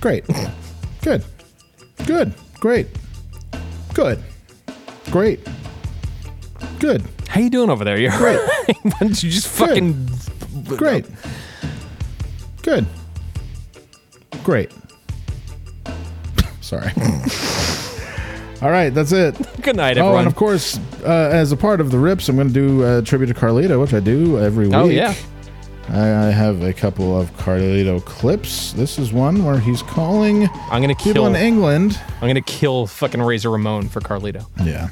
[0.00, 0.24] Great.
[1.02, 1.24] Good.
[2.04, 2.34] Good.
[2.66, 2.88] Great.
[3.94, 4.20] Good.
[5.12, 5.38] Great.
[6.80, 7.00] Good.
[7.28, 7.96] How you doing over there?
[7.96, 8.40] You're Great.
[8.82, 10.08] Why don't you just fucking
[10.64, 11.06] Great.
[12.62, 12.84] Good.
[14.42, 14.72] Great.
[16.60, 16.90] Sorry.
[18.60, 19.36] All right, that's it.
[19.62, 20.14] Good night, everyone.
[20.14, 22.82] Oh, and of course, uh, as a part of the rips, I'm going to do
[22.84, 24.74] a tribute to Carlito, which I do every week.
[24.74, 25.14] Oh, yeah.
[25.88, 28.72] I, I have a couple of Carlito clips.
[28.72, 32.00] This is one where he's calling I'm gonna people kill in England.
[32.20, 34.46] I'm gonna kill fucking Razor Ramon for Carlito.
[34.64, 34.88] Yeah.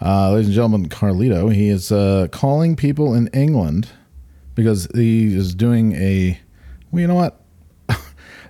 [0.00, 3.88] Uh, ladies and gentlemen, Carlito, he is uh, calling people in England
[4.54, 6.38] because he is doing a.
[6.90, 7.40] Well, you know what?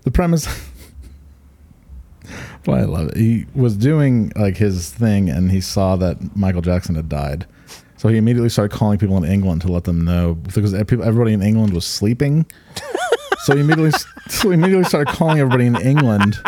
[0.02, 0.48] the premise.
[2.66, 3.16] well, I love it.
[3.16, 7.46] He was doing like his thing, and he saw that Michael Jackson had died.
[8.06, 11.42] So he immediately started calling people in England to let them know because everybody in
[11.42, 12.46] England was sleeping.
[13.38, 13.90] so he immediately,
[14.28, 16.38] so he immediately started calling everybody in England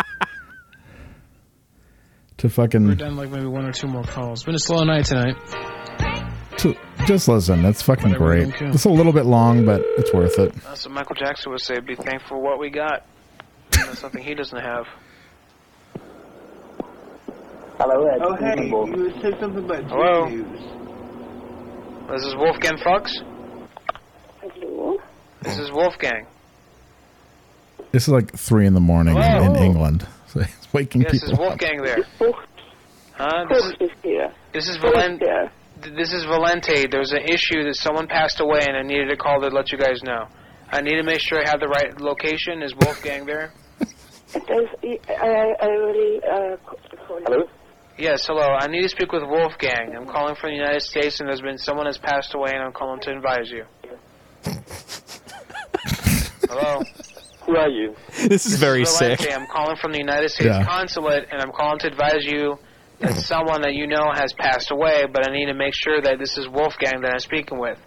[2.37, 4.45] to fucking We're done like maybe one or two more calls.
[4.45, 5.35] Been a slow night tonight.
[6.59, 7.61] To, just listen.
[7.61, 8.73] That's fucking Whatever, great.
[8.73, 10.55] It's a little bit long, but it's worth it.
[10.63, 11.81] That's what Michael Jackson would say.
[11.81, 13.05] Be thankful for what we got.
[13.71, 14.85] That's something he doesn't have.
[17.77, 18.19] Hello, Ed.
[18.21, 20.78] Oh, hey, you said something about Hello?
[22.11, 23.15] This is Wolfgang Fox.
[24.41, 24.97] Hello?
[25.43, 26.25] This is Wolfgang.
[27.91, 30.07] This is like three in the morning in, in England.
[30.29, 31.47] So he's waking Yes, this people is up.
[31.47, 31.97] Wolfgang there.
[33.13, 33.45] Huh?
[33.49, 33.89] This is,
[34.53, 35.49] this is Valente.
[35.81, 36.85] This is Valente.
[36.91, 39.79] There's an issue that someone passed away, and I needed to call to let you
[39.79, 40.27] guys know.
[40.69, 42.61] I need to make sure I have the right location.
[42.61, 43.53] Is Wolfgang there?
[44.35, 46.57] I, I really, uh,
[47.25, 47.49] Hello?
[47.99, 48.55] Yes, hello.
[48.57, 49.93] I need to speak with Wolfgang.
[49.95, 52.71] I'm calling from the United States, and there's been someone has passed away, and I'm
[52.71, 53.65] calling to advise you.
[56.47, 56.81] hello.
[57.45, 57.95] Who are you?
[58.27, 59.17] This is very Valente.
[59.19, 59.33] sick.
[59.33, 60.63] I'm calling from the United States Yeah.
[60.65, 62.57] consulate, and I'm calling to advise you
[63.01, 66.19] that someone that you know has passed away, but I need to make sure that
[66.19, 67.77] this is Wolfgang that I'm speaking with.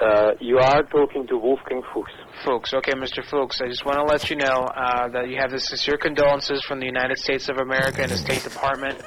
[0.00, 2.12] Uh, you are talking to Wolfgang Fuchs.
[2.44, 2.72] Fuchs.
[2.72, 3.24] Okay, Mr.
[3.28, 6.62] Fuchs, I just want to let you know uh, that you have the sincere condolences
[6.64, 9.02] from the United States of America and the State Department.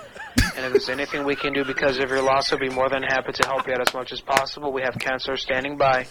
[0.58, 3.04] And if there's anything we can do because of your loss, we'll be more than
[3.04, 4.74] happy to help you out as much as possible.
[4.74, 6.08] We have counselors standing by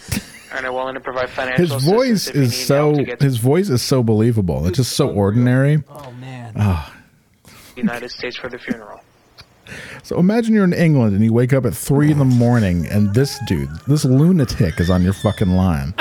[0.52, 2.96] and are willing to provide financial His assistance voice if you is need so help
[2.96, 4.66] to get his voice is so believable.
[4.66, 5.82] It's just so ordinary.
[5.90, 6.54] Oh man.
[6.54, 6.80] the
[7.76, 9.00] United States for the funeral.
[10.02, 13.14] So imagine you're in England and you wake up at three in the morning and
[13.14, 15.94] this dude, this lunatic, is on your fucking line.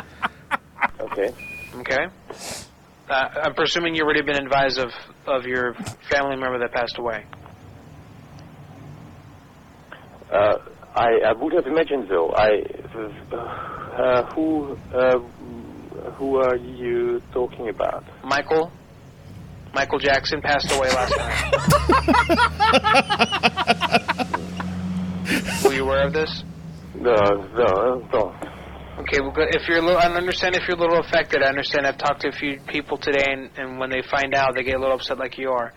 [0.99, 1.33] Okay.
[1.75, 2.07] Okay?
[3.09, 4.91] Uh, I'm presuming you've already been advised of,
[5.25, 5.73] of your
[6.11, 7.25] family member that passed away.
[10.31, 10.57] Uh,
[10.95, 12.31] I, I would have imagined so.
[12.35, 12.61] I,
[13.33, 15.19] uh, who, uh,
[16.11, 18.03] who are you talking about?
[18.23, 18.71] Michael?
[19.73, 21.53] Michael Jackson passed away last night.
[25.65, 26.43] Were you aware of this?
[26.95, 28.35] No, no, no.
[28.99, 31.41] Okay, well, if you're a little, I understand if you're a little affected.
[31.43, 31.87] I understand.
[31.87, 34.75] I've talked to a few people today, and, and when they find out, they get
[34.75, 35.71] a little upset, like you are.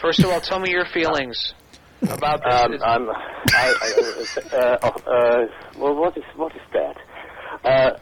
[0.00, 1.54] First of all, tell me your feelings
[2.02, 2.54] about this.
[2.54, 3.92] Um, I'm, I, I,
[4.52, 5.46] uh, uh, uh,
[5.78, 6.96] well, what is, what is that?
[7.64, 7.98] Uh,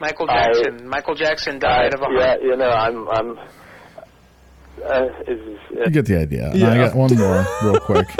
[0.00, 0.88] Michael I- Jackson.
[0.88, 2.40] Michael Jackson died of a yeah, heart.
[2.42, 3.38] you know, I'm, I'm,
[4.84, 6.52] uh, is, uh, You get the idea.
[6.54, 6.70] Yeah.
[6.70, 8.08] I got one more real quick.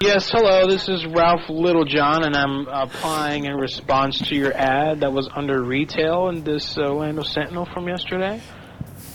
[0.00, 0.68] Yes, hello.
[0.68, 5.62] This is Ralph Littlejohn, and I'm applying in response to your ad that was under
[5.62, 8.38] retail in this uh, Orlando Sentinel from yesterday.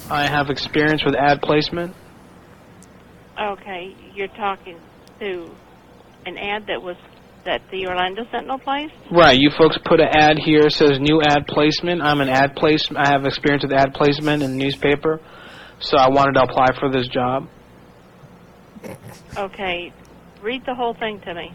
[0.09, 1.95] I have experience with ad placement.
[3.39, 4.79] Okay, you're talking
[5.19, 5.51] to
[6.25, 6.97] an ad that was
[7.45, 8.93] that the Orlando Sentinel placed?
[9.11, 12.01] Right, you folks put an ad here it says new ad placement.
[12.01, 13.05] I'm an ad placement.
[13.05, 15.21] I have experience with ad placement in the newspaper,
[15.79, 17.47] so I wanted to apply for this job.
[19.37, 19.93] Okay,
[20.41, 21.51] read the whole thing to me.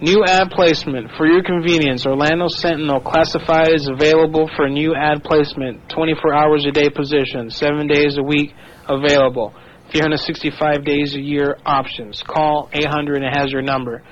[0.00, 1.10] New ad placement.
[1.18, 5.90] For your convenience, Orlando Sentinel classified is available for new ad placement.
[5.90, 8.54] 24 hours a day position, 7 days a week
[8.88, 9.52] available.
[9.90, 12.22] 365 days a year options.
[12.22, 14.02] Call 800 and it has your number.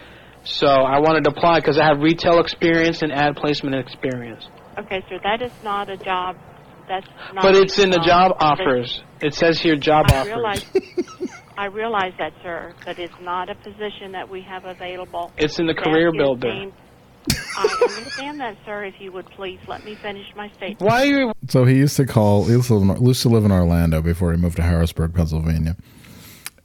[0.45, 4.47] So I wanted to apply because I have retail experience and ad placement experience.
[4.79, 6.37] Okay, sir, that is not a job.
[6.89, 7.43] That's not.
[7.43, 9.03] But it's in the job that- offers.
[9.21, 10.27] It says here job I offers.
[10.29, 10.65] realize.
[11.59, 15.33] I realize that, sir, but it's not a position that we have available.
[15.37, 16.49] It's in the That career is builder.
[16.49, 16.73] aimed-
[17.59, 18.85] I understand that, sir.
[18.85, 20.81] If you would please let me finish my statement.
[20.81, 21.33] Why are you?
[21.49, 22.45] So he used to call.
[22.45, 25.15] He used to, live in, used to live in Orlando before he moved to Harrisburg,
[25.15, 25.77] Pennsylvania,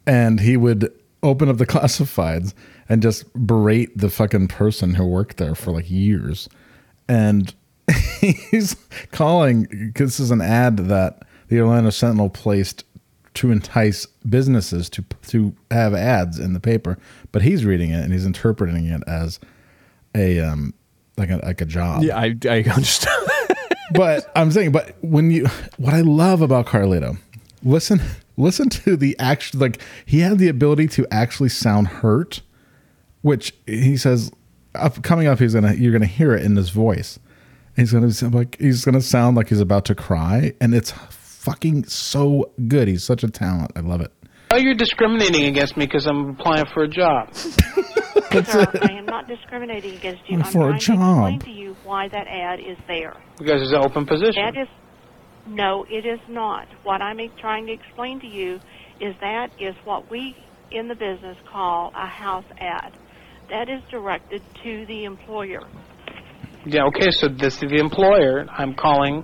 [0.05, 0.93] and he would
[1.23, 2.53] open up the classifieds
[2.87, 6.47] and just berate the fucking person who worked there for like years,
[7.09, 7.53] and
[8.21, 8.75] he's
[9.11, 12.85] calling because this is an ad that the Orlando Sentinel placed
[13.35, 16.97] to entice businesses to to have ads in the paper,
[17.31, 19.39] but he's reading it and he's interpreting it as
[20.15, 20.73] a um
[21.17, 22.03] like a like a job.
[22.03, 23.27] Yeah, I, I understand.
[23.93, 25.47] but I'm saying, but when you,
[25.77, 27.17] what I love about Carlito,
[27.63, 28.01] listen,
[28.37, 29.59] listen to the action.
[29.59, 32.41] Like he had the ability to actually sound hurt,
[33.21, 34.31] which he says,
[34.75, 37.19] up coming up, he's gonna, you're gonna hear it in his voice.
[37.75, 41.85] He's gonna sound like he's gonna sound like he's about to cry, and it's fucking
[41.85, 42.87] so good.
[42.87, 43.71] He's such a talent.
[43.75, 44.11] I love it.
[44.49, 47.33] Why you're discriminating against me because I'm applying for a job?
[47.35, 50.37] sir, I am not discriminating against you.
[50.37, 53.15] I'm For a trying to explain to you why that ad is there.
[53.39, 54.43] Because it's an open position.
[54.43, 54.67] That is
[55.47, 56.67] no, it is not.
[56.83, 58.59] What I'm trying to explain to you
[58.99, 60.37] is that is what we
[60.71, 62.93] in the business call a house ad.
[63.49, 65.63] That is directed to the employer.
[66.65, 68.45] Yeah, okay, so this is the employer.
[68.57, 69.23] I'm calling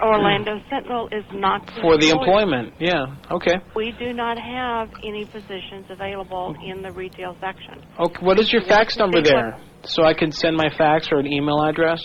[0.00, 2.42] Orlando Sentinel is not for the employer.
[2.42, 2.74] employment.
[2.78, 3.54] Yeah, okay.
[3.76, 7.82] We do not have any positions available in the retail section.
[7.98, 9.60] Okay, what is your fax number there?
[9.84, 12.00] So I can send my fax or an email address?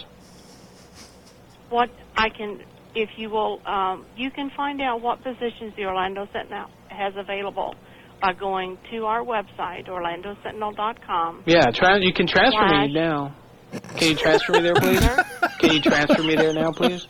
[1.70, 2.60] What I can,
[2.96, 7.74] if you will, um, you can find out what positions the Orlando Sentinel has available
[8.22, 11.44] by going to our website, orlandosentinel.com.
[11.46, 13.36] Yeah, tra- you can transfer Slash- me now.
[13.72, 15.00] Can you transfer me there, please?
[15.60, 17.08] Can you transfer me there now, please?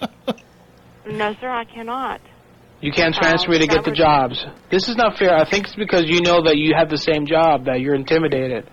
[1.05, 2.21] No, sir, I cannot.
[2.81, 4.45] You can't uh, transfer me to get the jobs.
[4.69, 5.35] This is not fair.
[5.35, 8.69] I think it's because you know that you have the same job that you're intimidated.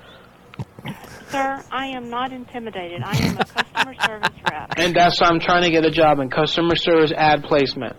[1.29, 3.03] Sir, I am not intimidated.
[3.03, 4.75] I am a customer service rep.
[4.77, 7.97] And that's why I'm trying to get a job in customer service ad placement.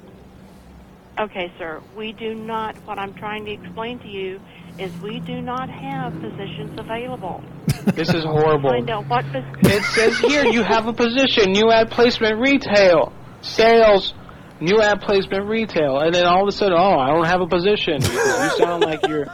[1.20, 1.82] Okay, sir.
[1.96, 4.40] We do not, what I'm trying to explain to you
[4.80, 7.44] is we do not have positions available.
[7.94, 8.70] This is horrible.
[8.72, 13.14] Find out what pos- It says here you have a position, new ad placement retail,
[13.42, 14.14] sales,
[14.60, 17.48] new ad placement retail, and then all of a sudden, oh, I don't have a
[17.48, 18.02] position.
[18.02, 19.26] You sound like you're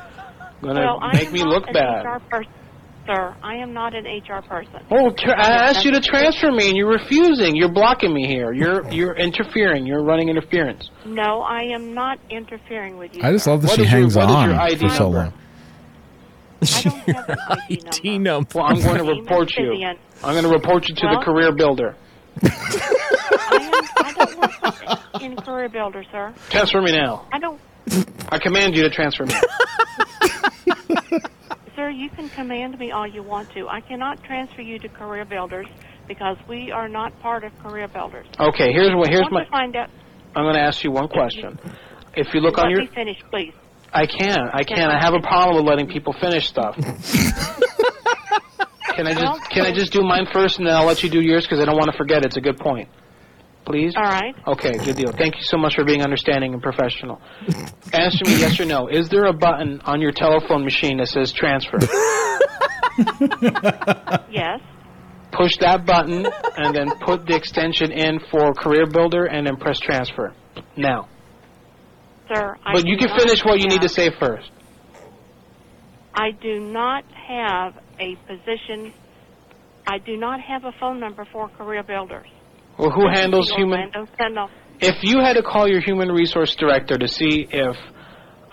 [0.62, 2.06] gonna well, I make am me not look an bad.
[2.06, 2.52] HR person.
[3.12, 4.80] Sir, I am not an HR person.
[4.90, 7.56] Oh, tra- I asked you to transfer me, and you're refusing.
[7.56, 8.54] You're blocking me here.
[8.54, 9.86] You're you're interfering.
[9.86, 10.90] You're running interference.
[11.06, 13.22] No, I am not interfering with you.
[13.24, 13.52] I just sir.
[13.52, 15.18] love that What she is your- hangs what is your on ID for so number?
[15.18, 15.34] long.
[17.70, 18.50] ID number.
[18.56, 19.66] Well, I'm going to Name is report you.
[19.72, 19.98] Vivian.
[20.24, 21.96] I'm going to report you to Well- the career builder.
[22.44, 26.34] I don't work in Career Builder, sir.
[26.50, 27.28] Transfer me now.
[27.34, 27.60] I don't,
[28.30, 29.34] I command you to transfer me.
[31.82, 31.90] sir.
[31.90, 33.68] You can command me all you want to.
[33.68, 35.68] I cannot transfer you to Career Builders
[36.08, 38.28] because we are not part of Career Builders.
[38.40, 39.10] Okay, here's what.
[39.10, 39.44] Here's Want my.
[39.46, 39.90] to find out.
[40.36, 41.60] I'm going to ask you one question.
[42.16, 43.54] If you look Let on your, me finish, please.
[43.94, 44.40] I can.
[44.54, 44.90] I can.
[44.90, 46.76] I have a problem with letting people finish stuff.
[48.96, 51.22] Can I just can I just do mine first and then I'll let you do
[51.22, 52.26] yours because I don't want to forget.
[52.26, 52.90] It's a good point.
[53.72, 53.94] Please.
[53.96, 54.36] All right.
[54.48, 55.12] Okay, good deal.
[55.12, 57.22] Thank you so much for being understanding and professional.
[57.94, 58.90] Answer me yes or no.
[58.90, 61.78] Is there a button on your telephone machine that says transfer?
[64.30, 64.60] Yes.
[65.32, 66.28] Push that button
[66.58, 70.34] and then put the extension in for Career Builder and then press transfer.
[70.76, 71.08] Now.
[72.28, 74.52] Sir, I But you can finish what you need to say first.
[76.14, 78.94] I do not have a position.
[79.88, 82.28] I do not have a phone number for Career Builders.
[82.78, 83.92] Well, who This handles human?
[83.96, 84.50] Orlando
[84.80, 87.76] If you had to call your human resource director to see if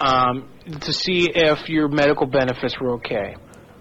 [0.01, 0.49] um,
[0.81, 3.35] to see if your medical benefits were okay,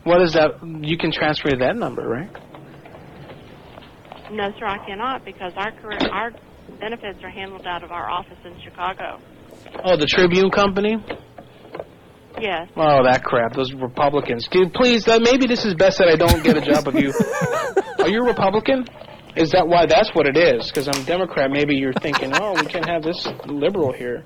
[0.04, 0.52] what is that?
[0.64, 2.32] You can transfer to that number, right?
[4.32, 6.32] No, sir, I cannot because our career, our
[6.80, 9.20] benefits are handled out of our office in Chicago.
[9.84, 10.98] Oh, the Tribune Company.
[12.40, 12.70] Yes.
[12.76, 13.54] Oh, that crap.
[13.54, 14.48] Those Republicans.
[14.50, 17.12] Dude, please, uh, maybe this is best that I don't get a job with you.
[18.00, 18.86] Are you a Republican?
[19.38, 20.68] Is that why that's what it is?
[20.68, 21.52] Because I'm a Democrat.
[21.52, 24.24] Maybe you're thinking, oh, we can't have this liberal here.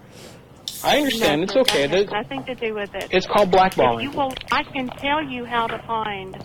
[0.83, 1.41] I understand.
[1.41, 1.87] No, it's okay.
[1.87, 3.07] That has nothing to do with it.
[3.11, 4.05] It's called blackballing.
[4.05, 6.43] If you will, I can tell you how to find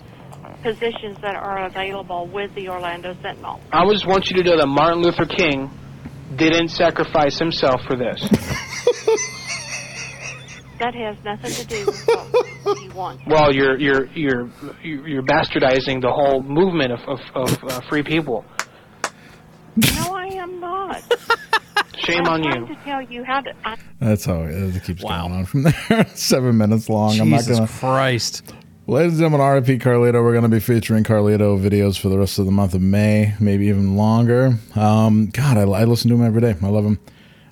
[0.61, 3.61] positions that are available with the Orlando Sentinel.
[3.71, 5.71] I just want you to know that Martin Luther King
[6.35, 8.27] didn't sacrifice himself for this.
[10.79, 12.07] That has nothing to do with
[12.63, 13.21] what you want.
[13.25, 14.47] Well, you're you're you're
[14.83, 18.45] you're bastardizing the whole movement of of, of uh, free people.
[19.77, 21.03] No, I am not.
[21.99, 22.75] Shame I'm on trying you.
[22.75, 23.53] to tell you how to.
[23.65, 26.05] I, That's how it, it keeps going on from there.
[26.15, 27.19] Seven minutes long.
[27.19, 27.67] I'm not Jesus gonna.
[27.69, 28.53] Christ.
[28.87, 30.23] Ladies and gentlemen, RIP Carlito.
[30.23, 33.33] We're going to be featuring Carlito videos for the rest of the month of May,
[33.39, 34.57] maybe even longer.
[34.75, 36.55] Um, God, I, I listen to him every day.
[36.61, 36.99] I love him.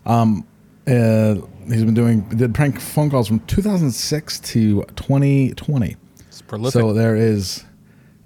[0.06, 0.47] Um,
[0.88, 1.35] uh,
[1.68, 5.97] he's been doing did prank phone calls from 2006 to 2020.
[6.27, 6.80] It's prolific.
[6.80, 7.65] So there is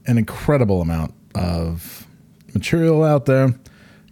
[0.05, 2.05] an incredible amount of
[2.53, 3.55] material out there.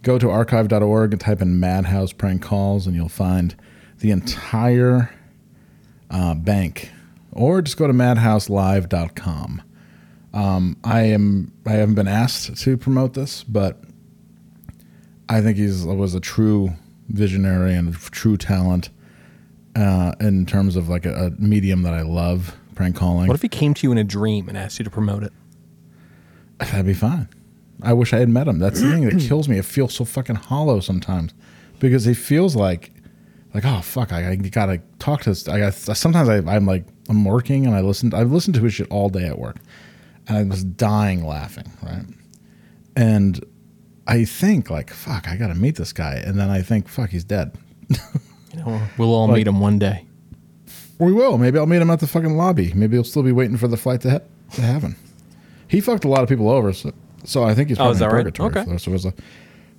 [0.02, 3.56] Go to archive.org and type in Madhouse prank calls, and you'll find
[3.98, 5.12] the entire
[6.10, 6.90] uh, bank.
[7.32, 9.62] Or just go to madhouselive.com.
[10.32, 13.82] Um, I am I haven't been asked to promote this, but
[15.28, 16.70] I think he was a true
[17.08, 18.90] visionary and a true talent
[19.74, 23.28] uh, in terms of like a, a medium that I love, prank calling.
[23.28, 25.32] What if he came to you in a dream and asked you to promote it?
[26.58, 27.28] That'd be fine.
[27.82, 28.58] I wish I had met him.
[28.58, 29.58] That's the thing that kills me.
[29.58, 31.32] It feels so fucking hollow sometimes
[31.78, 32.92] because it feels like,
[33.54, 35.46] like oh fuck, I, I gotta talk to this.
[35.48, 38.12] I got, sometimes I, I'm like I'm working and I listen.
[38.14, 39.56] I've listened to his shit all day at work,
[40.26, 41.70] and I was dying laughing.
[41.82, 42.04] Right,
[42.96, 43.44] and
[44.06, 47.24] I think like fuck, I gotta meet this guy, and then I think fuck, he's
[47.24, 47.56] dead.
[48.54, 50.06] You know, we'll all Like- meet him one day.
[50.98, 51.36] We will.
[51.36, 52.72] Maybe I'll meet him at the fucking lobby.
[52.72, 54.96] Maybe he'll still be waiting for the flight to, he- to heaven.
[55.68, 56.92] He fucked a lot of people over, so,
[57.24, 58.24] so I think he's Oh, probably is in that right?
[58.24, 58.50] purgatory.
[58.50, 58.64] Okay.
[58.64, 58.82] for this.
[58.84, 59.14] So it was a,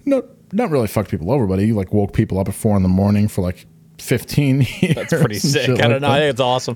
[0.05, 2.83] no, not really fucked people over, but he like woke people up at four in
[2.83, 3.65] the morning for like
[3.99, 4.95] fifteen years.
[4.95, 5.69] That's pretty sick.
[5.79, 6.07] I don't know.
[6.09, 6.23] I that.
[6.25, 6.75] think it's awesome.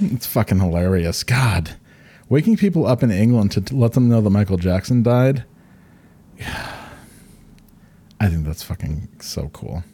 [0.00, 1.22] It's fucking hilarious.
[1.24, 1.76] God,
[2.28, 5.44] waking people up in England to, let them know that Michael Jackson died.
[6.38, 6.72] Yeah.
[8.20, 9.84] I think that's fucking so cool.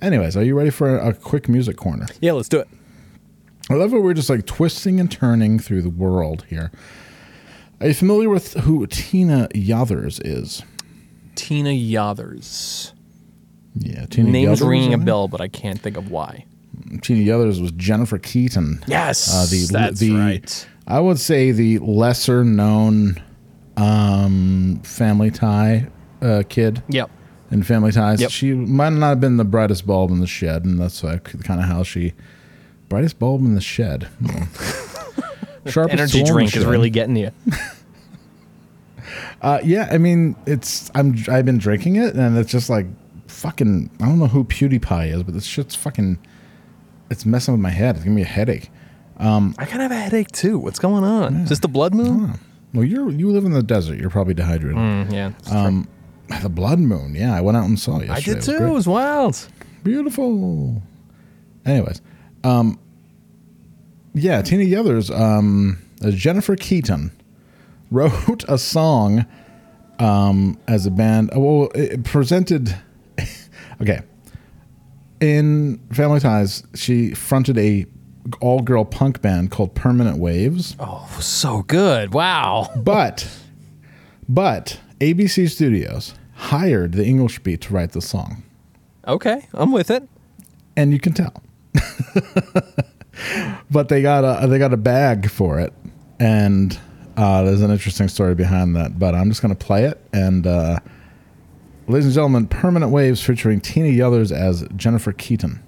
[0.00, 2.06] Anyways, are you ready for a, a quick music corner?
[2.20, 2.68] Yeah, let's do it.
[3.70, 6.70] I love how we're just like twisting and turning through the world here.
[7.80, 10.62] Are you familiar with who Tina Yothers is?
[11.36, 12.92] Tina Yothers.
[13.76, 16.44] Yeah, Tina Name's Yothers, ringing a bell, but I can't think of why.
[17.02, 18.82] Tina Yothers was Jennifer Keaton.
[18.88, 20.68] Yes, uh, the that's the right.
[20.86, 23.22] I would say the lesser known
[23.76, 25.86] um, Family Tie
[26.20, 26.82] uh, kid.
[26.88, 27.10] Yep.
[27.50, 28.30] In Family Ties, Yep.
[28.30, 31.60] she might not have been the brightest bulb in the shed, and that's like kind
[31.60, 32.12] of how she
[32.88, 34.08] brightest bulb in the shed.
[35.70, 37.30] Sharpest Energy drink is really getting you.
[39.40, 42.86] Uh, yeah, I mean, it's I'm I've been drinking it, and it's just like
[43.28, 43.88] fucking.
[44.00, 46.18] I don't know who PewDiePie is, but this shit's fucking.
[47.10, 47.94] It's messing with my head.
[47.96, 48.68] It's giving me a headache.
[49.18, 50.58] Um, I kind of have a headache too.
[50.58, 51.36] What's going on?
[51.42, 52.38] Is this the blood moon?
[52.74, 53.98] well, you're you live in the desert.
[53.98, 54.76] You're probably dehydrated.
[54.76, 55.86] Mm, yeah, Um,
[56.42, 57.14] the blood moon.
[57.14, 58.58] Yeah, I went out and saw it I did was too.
[58.58, 58.68] great.
[58.70, 59.48] It was wild.
[59.84, 60.82] Beautiful.
[61.64, 62.02] Anyways,
[62.44, 62.78] um,
[64.20, 67.10] yeah, Tina Yothers, um, uh, Jennifer Keaton
[67.90, 69.26] wrote a song
[69.98, 71.30] um, as a band.
[71.34, 72.76] uh, Well, it presented.
[73.82, 74.00] okay,
[75.20, 77.86] in Family Ties, she fronted a
[78.40, 80.76] all-girl punk band called Permanent Waves.
[80.78, 82.12] Oh, so good!
[82.12, 82.70] Wow.
[82.76, 83.26] But,
[84.28, 88.42] but ABC Studios hired the English Beat to write the song
[89.06, 90.06] Okay, I'm with it.
[90.76, 91.42] and you can tell.
[93.70, 95.72] but they got a they got a bag for it,
[96.18, 96.78] and
[97.16, 98.98] uh, there's an interesting story behind that.
[98.98, 100.78] But I'm just gonna play it, and uh,
[101.86, 105.62] ladies and gentlemen, Permanent Waves featuring Tina Yothers as Jennifer Keaton.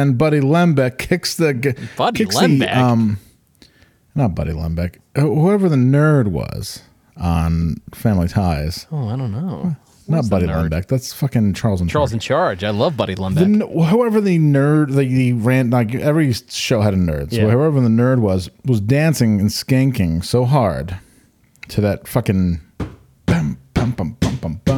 [0.00, 1.52] Then Buddy Lembeck kicks the
[1.96, 2.58] Buddy kicks Lembeck?
[2.60, 3.18] The, um,
[4.14, 4.96] not Buddy Lembeck.
[5.14, 6.82] uh, Whoever the nerd was
[7.18, 8.86] on Family Ties.
[8.90, 9.76] Oh, I don't know.
[10.08, 10.70] Not Who's the Buddy nerd?
[10.70, 10.86] Lembeck.
[10.88, 11.92] That's fucking Charles and Charge.
[11.92, 12.64] Charles in Charge.
[12.64, 13.42] I love Buddy the, Lembeck.
[13.42, 17.30] n- whoever the nerd, the, the ran like every show had a nerd.
[17.30, 17.50] So Yeah.
[17.50, 20.96] whoever the nerd was was dancing and skanking so hard
[21.68, 22.60] to that fucking
[23.26, 24.16] bum bum bum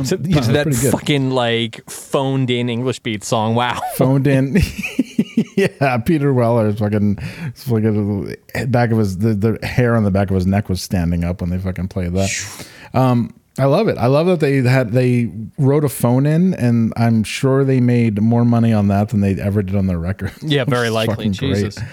[0.05, 0.43] to, bum.
[0.43, 3.55] to that fucking like phoned in English beat song.
[3.55, 3.81] Wow.
[3.97, 4.59] phoned in.
[5.57, 7.17] yeah, Peter Weller's fucking,
[7.55, 8.37] fucking
[8.69, 11.41] back of his the, the hair on the back of his neck was standing up
[11.41, 12.67] when they fucking played that.
[12.95, 13.99] Um, I love it.
[13.99, 18.21] I love that they had they wrote a phone in, and I'm sure they made
[18.21, 20.33] more money on that than they ever did on their record.
[20.43, 21.17] Yeah, very likely.
[21.17, 21.65] fucking great.
[21.65, 21.85] Jesus.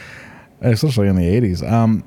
[0.62, 1.70] especially in the 80s.
[1.70, 2.04] Um,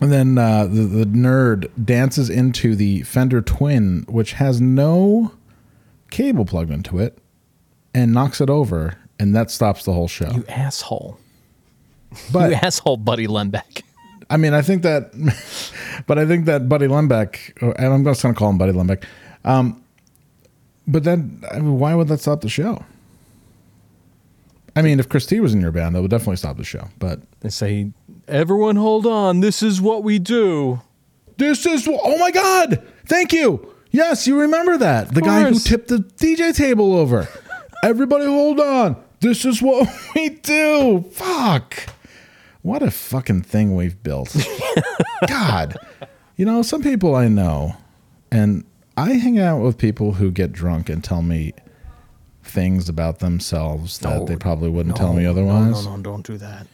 [0.00, 5.32] and then uh, the, the nerd dances into the Fender Twin, which has no
[6.10, 7.18] cable plugged into it,
[7.94, 10.30] and knocks it over, and that stops the whole show.
[10.30, 11.18] You asshole.
[12.32, 13.82] But you asshole, Buddy Lembeck.
[14.30, 15.10] I mean, I think that,
[16.06, 18.72] but I think that Buddy Lembeck, or- and I'm just going to call him Buddy
[18.72, 19.04] Lembeck.
[19.44, 19.82] Um,
[20.86, 22.84] but then, I mean, why would that stop the show?
[24.78, 26.86] I mean, if Christy was in your band, that would definitely stop the show.
[27.00, 27.90] But They say,
[28.28, 29.40] everyone hold on.
[29.40, 30.80] This is what we do.
[31.36, 32.86] This is what oh my god!
[33.06, 33.74] Thank you.
[33.90, 37.26] Yes, you remember that the guy who tipped the DJ table over.
[37.82, 39.02] Everybody, hold on.
[39.18, 41.04] This is what we do.
[41.10, 41.74] Fuck.
[42.62, 44.36] What a fucking thing we've built.
[45.26, 45.76] God.
[46.36, 47.76] You know, some people I know,
[48.30, 48.64] and
[48.96, 51.52] I hang out with people who get drunk and tell me
[52.48, 55.84] things about themselves that No, they probably wouldn't tell me otherwise.
[55.84, 56.66] No, no, no, don't do that.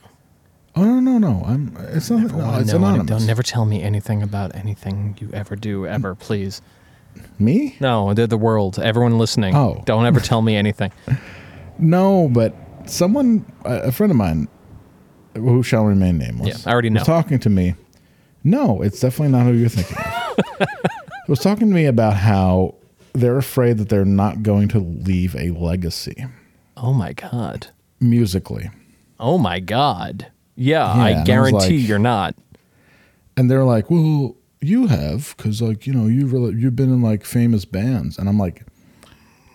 [0.77, 1.45] Oh no, no, no.
[1.47, 1.77] I'm.
[1.91, 2.23] It's not.
[2.23, 3.07] Never No, it's know anonymous.
[3.07, 6.63] Don't never tell me anything about anything you ever do, ever, please.
[7.39, 7.77] Me?
[7.79, 8.79] No, the, the world.
[8.81, 9.55] Everyone listening.
[9.55, 9.83] Oh.
[9.87, 10.93] Don't ever tell me anything.
[11.77, 12.55] No, but
[12.87, 14.47] someone, a a friend of mine,
[15.35, 17.01] who shall remain nameless, Yeah, I already know.
[17.01, 17.75] was talking to me.
[18.45, 20.69] No, it's definitely not who you're thinking of.
[21.29, 22.77] was talking to me about how
[23.15, 26.27] they're afraid that they're not going to leave a legacy
[26.77, 27.69] Oh my god.
[28.01, 28.71] musically,
[29.21, 30.27] Oh my god.
[30.57, 32.35] Yeah, Yeah, and I I was guarantee like- you're not.
[33.37, 37.03] and they're like, "Well, you have, because like you know you've really, you've been in
[37.03, 38.63] like famous bands," and I'm like,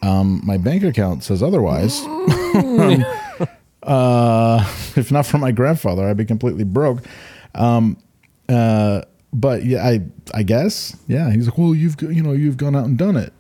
[0.02, 2.02] um, "My bank account says otherwise."
[3.84, 4.60] uh,
[4.95, 7.03] if not for my grandfather, I'd be completely broke.
[7.56, 7.98] Um,
[8.48, 9.02] uh,
[9.34, 10.02] but yeah, I
[10.34, 11.31] I guess yeah.
[11.31, 13.34] He's like, well, you've you know you've gone out and done it.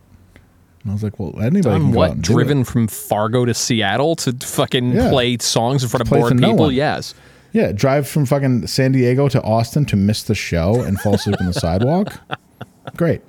[0.89, 2.21] And I was like, well, anybody can Done go out what?
[2.21, 5.09] Driven from Fargo to Seattle to fucking Yeah.
[5.11, 6.65] play songs in front of Play bored no people?
[6.65, 6.73] one.
[6.73, 7.13] Yes.
[7.51, 11.35] Yeah, drive from fucking San Diego to Austin to miss the show and fall asleep
[11.39, 12.19] on the sidewalk.
[12.97, 13.21] Great.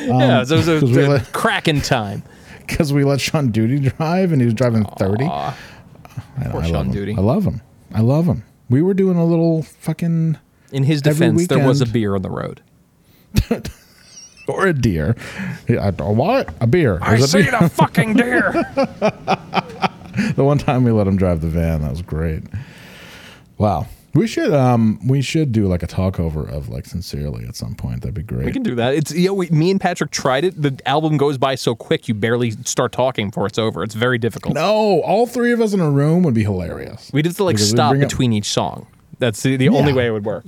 [0.00, 2.22] yeah, um, so it was a, 'cause we a let- cracking time.
[2.66, 5.24] because we let Sean Duty drive and he was driving 30.
[5.24, 6.92] I, know, I Sean love him.
[6.92, 7.14] Duty.
[7.18, 7.60] I love him.
[7.92, 8.44] I love him.
[8.70, 10.38] We were doing a little fucking
[10.72, 11.92] In his Every defense, there was a weekend.
[11.92, 12.60] beer on the road.
[14.48, 15.16] or a deer.
[15.68, 16.52] Yeah, a what?
[16.60, 16.98] A beer.
[17.02, 17.58] I It was a seen deer.
[17.60, 18.52] a fucking deer.
[20.36, 22.42] the one time we let him drive the van, that was great.
[23.58, 23.86] Wow.
[24.14, 27.74] We should um we should do like a talk over of like sincerely at some
[27.74, 28.02] point.
[28.02, 28.44] That'd be great.
[28.46, 28.94] We can do that.
[28.94, 30.60] It's you know, we, me and Patrick tried it.
[30.62, 33.82] The album goes by so quick, you barely start talking before it's over.
[33.82, 34.54] It's very difficult.
[34.54, 37.10] no, all three of us in a room would be hilarious.
[37.12, 38.86] We just like Because we stop bring up- between each song.
[39.18, 40.44] That's the, the only way it would work.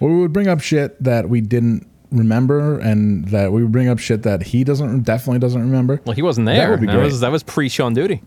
[0.00, 3.88] Or we would bring up shit that we didn't remember and that we would bring
[3.88, 6.00] up shit that he doesn't definitely doesn't remember.
[6.04, 6.56] Well, he wasn't there.
[6.56, 7.04] That would be That great.
[7.04, 8.22] was that was pre Sean Duty.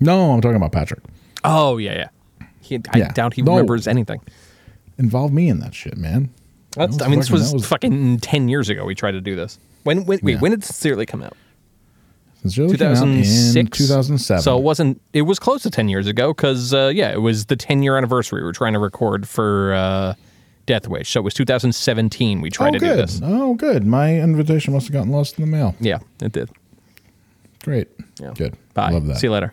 [0.00, 1.00] No, I'm talking about Patrick.
[1.44, 2.08] Oh yeah,
[2.40, 2.46] yeah.
[2.60, 3.12] He, I Yeah.
[3.12, 3.52] doubt he No.
[3.52, 4.20] remembers anything.
[4.98, 6.30] Involve me in that shit, man.
[6.72, 8.84] That's, That I mean, this was, was- fucking ten years ago.
[8.84, 9.58] We tried to do this.
[9.84, 10.04] When?
[10.04, 11.36] when wait, when did Sincerely come out?
[12.42, 14.42] Sincerely came out in 2006, 2007.
[14.42, 15.00] So it wasn't.
[15.12, 17.96] It was close to ten years ago because uh, yeah, it was the ten year
[17.96, 18.40] anniversary.
[18.42, 20.14] We were trying to record for uh,
[20.68, 21.10] Death Wish.
[21.10, 22.40] So it was 2017.
[22.40, 22.88] We tried oh, to good.
[22.88, 23.20] do this.
[23.24, 23.86] Oh, good.
[23.86, 25.74] My invitation must have gotten lost in the mail.
[25.80, 26.50] Yeah, it did.
[27.64, 27.88] Great.
[28.20, 28.34] Yeah.
[28.36, 28.54] Good.
[28.74, 28.90] Bye.
[28.90, 29.16] Love that.
[29.16, 29.50] See you later.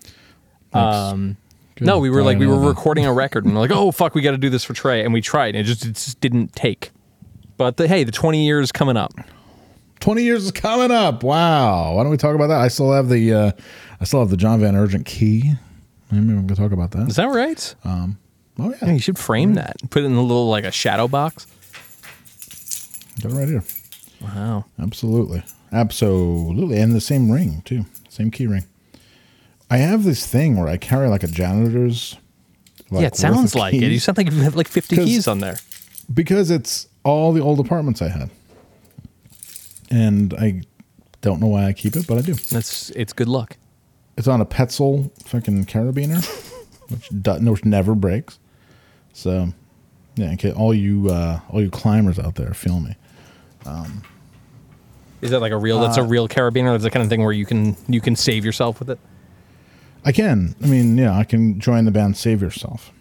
[0.74, 1.38] Um,
[1.80, 4.22] no, we were like we were recording a record, and we're like, oh fuck, we
[4.22, 6.54] got to do this for Trey, and we tried, and it just, it just didn't
[6.54, 6.92] take.
[7.58, 9.14] But the, hey, the 20 years coming up.
[10.02, 11.24] 20 years is coming up.
[11.24, 11.96] Wow.
[11.96, 12.60] Why don't we talk about that?
[12.60, 13.52] I still have the uh,
[14.02, 15.54] I still have the John Van Urgent key.
[16.12, 17.08] Maybe we can talk about that.
[17.08, 17.76] Is that right?
[17.86, 18.18] Um,
[18.60, 18.78] oh yeah.
[18.88, 19.78] Yeah, you should frame that.
[19.90, 21.48] Put it in a little like a shadow box.
[23.22, 23.64] Got it right here.
[24.22, 24.66] Wow.
[24.80, 25.44] Absolutely.
[25.72, 26.78] Absolutely.
[26.80, 27.86] And the same ring, too.
[28.10, 28.66] Same key ring.
[29.70, 32.16] I have this thing where I carry like a janitor's.
[32.92, 33.82] like, yeah, it sounds like it.
[33.82, 35.58] You keys sound like you have like 50 'Cause- keys on there.
[36.14, 38.30] Because it's all the old apartments I had.
[39.90, 40.62] and I
[41.22, 42.34] don't know why I keep it, but I do.
[42.36, 43.58] That's it's good luck.
[44.18, 46.24] It's on a Petzl fucking carabiner,
[46.90, 48.40] which do, which never breaks.
[49.16, 49.48] So,
[50.16, 52.96] yeah, case all you uh, all you climbers out there, feel me.
[53.66, 54.04] Um,
[55.22, 55.80] Is that like a real?
[55.80, 56.74] That's a Uh, real carabiner.
[56.74, 59.00] That's the kind of thing where you can you can save yourself with it.
[60.04, 60.54] I can.
[60.62, 62.92] I mean, yeah, I can join the band Save Yourself.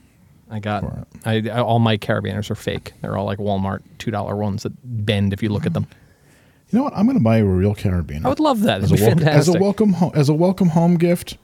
[0.49, 0.85] I got.
[1.25, 2.93] I, I all my carabiners are fake.
[3.03, 4.73] They're all like Walmart two dollar ones that
[5.05, 5.89] bend if you look at them.
[6.71, 6.97] You know what?
[6.97, 8.25] I'm going to buy a real carabiner.
[8.25, 8.83] I would love that.
[8.83, 11.39] as a, welcome, as a welcome home as a welcome home gift.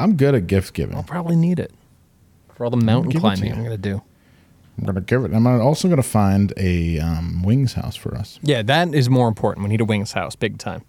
[0.00, 0.96] I'm good at gift giving.
[0.96, 1.72] I'll probably need it
[2.58, 3.54] for all the mountain give it to climbing you.
[3.54, 4.02] I'm gonna do.
[4.76, 5.32] I'm gonna give it.
[5.32, 8.38] I'm also gonna find a um, wings house for us.
[8.42, 9.64] Yeah, that is more important.
[9.64, 10.82] We need a wings house, big time.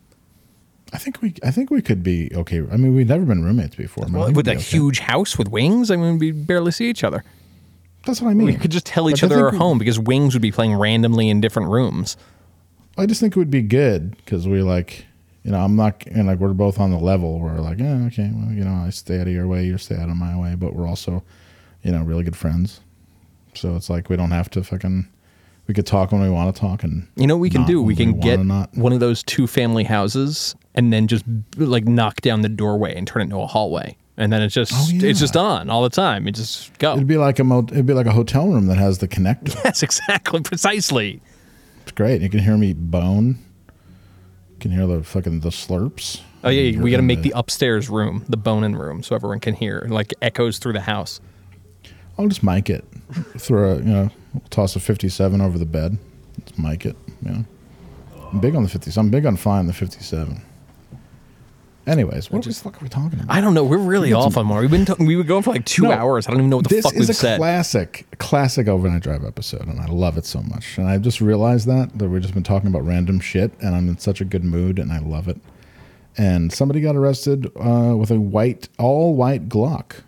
[0.91, 1.35] I think we.
[1.43, 2.57] I think we could be okay.
[2.71, 4.05] I mean, we've never been roommates before.
[4.05, 4.77] but I Well, think with we'd a be okay.
[4.77, 7.23] huge house with wings, I mean, we barely see each other.
[8.05, 8.47] That's what I mean.
[8.47, 10.41] We could just tell each Like, I other our think we- home because wings would
[10.41, 12.17] be playing randomly in different rooms.
[12.97, 15.05] I just think it would be good because we like,
[15.43, 17.39] you know, I'm not, and like we're both on the level.
[17.39, 19.77] Where we're like, yeah, okay, well, you know, I stay out of your way, you
[19.77, 21.23] stay out of my way, but we're also,
[21.83, 22.81] you know, really good friends.
[23.55, 25.07] So it's like we don't have to fucking.
[25.67, 27.79] We could talk when we want to talk, and You know what we can do?
[27.81, 31.23] We can wanna get one of those two family houses and then just
[31.57, 33.95] like knock down the doorway and turn it into a hallway.
[34.17, 35.09] And then it's just Oh, yeah.
[35.09, 36.27] it's just on all the time.
[36.27, 36.93] it just go.
[36.93, 39.53] It'd be like a mo- it'd be like a hotel room that has the connector.
[39.63, 41.21] Yes, exactly, precisely.
[41.83, 42.21] It's great.
[42.21, 43.37] You can hear me bone.
[44.53, 46.21] You can hear the fucking the slurps.
[46.43, 49.39] Oh yeah, we got to in make the upstairs room, the bone-in room, so everyone
[49.39, 49.85] can hear.
[49.87, 51.19] Like echoes through the house.
[52.19, 52.85] I'll just mic it.
[53.37, 54.09] Throw a you know,
[54.49, 55.97] toss a fifty-seven over the bed.
[56.37, 56.95] Let's mic it.
[57.23, 57.45] You know,
[58.31, 58.91] I'm big on the fifty.
[58.99, 60.41] I'm big on flying the fifty-seven.
[61.87, 63.35] Anyways, what the fuck are we talking about?
[63.35, 63.63] I don't know.
[63.63, 64.59] We're really off on more.
[64.61, 66.27] We've been talking, we were going for like two No, hours.
[66.27, 67.39] I don't even know what the this fuck is we've a said.
[67.39, 70.77] classic, classic overnight drive episode, and I love it so much.
[70.77, 73.87] And I've just realized that that we've just been talking about random shit, and I'm
[73.87, 75.37] in such a good mood, and I love it.
[76.15, 80.03] And somebody got arrested uh, with a white, all white Glock.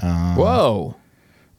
[0.00, 0.96] Uh, Whoa!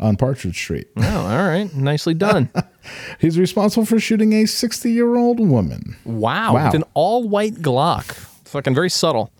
[0.03, 0.87] On Partridge Street.
[0.97, 2.49] Oh, all right, nicely done.
[3.19, 5.95] He's responsible for shooting a 60 year old woman.
[6.03, 6.65] Wow, Wow.
[6.65, 8.03] with an all-white Glock.
[8.45, 9.31] Fucking very subtle.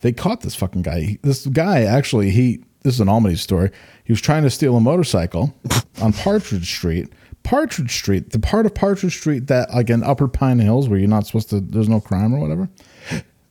[0.00, 1.00] They caught this fucking guy.
[1.00, 3.70] He- This guy actually, he this is an Almighty story.
[4.04, 5.54] He was trying to steal a motorcycle
[6.02, 7.12] on Partridge Street.
[7.42, 11.08] Partridge Street, the part of Partridge Street that like in Upper Pine Hills where you're
[11.08, 12.70] not supposed to there's no crime or whatever.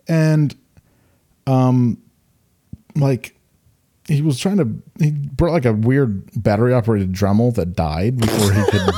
[0.07, 0.55] And
[1.45, 1.99] um
[2.95, 3.35] like
[4.07, 4.69] he was trying to
[5.03, 8.93] he brought like a weird battery operated Dremel that died before he could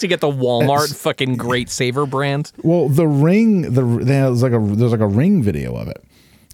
[0.02, 2.50] you get the Walmart It's- fucking Great Saver brand.
[2.62, 6.02] Well, the ring, the there's like a there's like a ring video of it,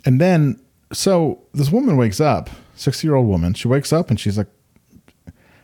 [0.04, 0.60] and then
[0.92, 3.54] so this woman wakes up, sixty year old woman.
[3.54, 4.48] She wakes up and she's like,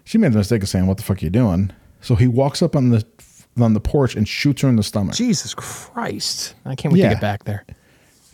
[0.04, 2.62] she made the mistake of saying, "What the fuck are you doing?" So he walks
[2.62, 3.04] up on the
[3.60, 5.14] on the porch and shoots her in the stomach.
[5.14, 6.54] Jesus Christ!
[6.64, 7.08] I can't wait Yeah.
[7.10, 7.64] to get back there.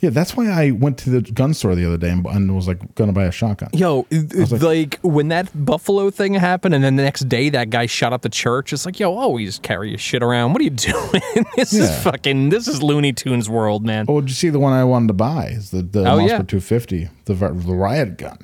[0.01, 2.66] Yeah, that's why I went to the gun store the other day and, and was
[2.66, 3.68] like going to buy a shotgun.
[3.74, 7.85] Yo, like, like- when that Buffalo thing happened, and then the next day that guy
[7.85, 8.72] shot up the church.
[8.72, 10.52] It's like, yo, oh, always carry your shit around.
[10.55, 11.22] What are you doing?
[11.56, 12.48] this is fucking.
[12.48, 14.06] This is Looney Tunes world, man.
[14.09, 15.48] Oh, did you see the one I wanted to buy?
[15.48, 16.39] Is the the Oh, yeah.
[16.43, 18.39] 250, the the riot gun.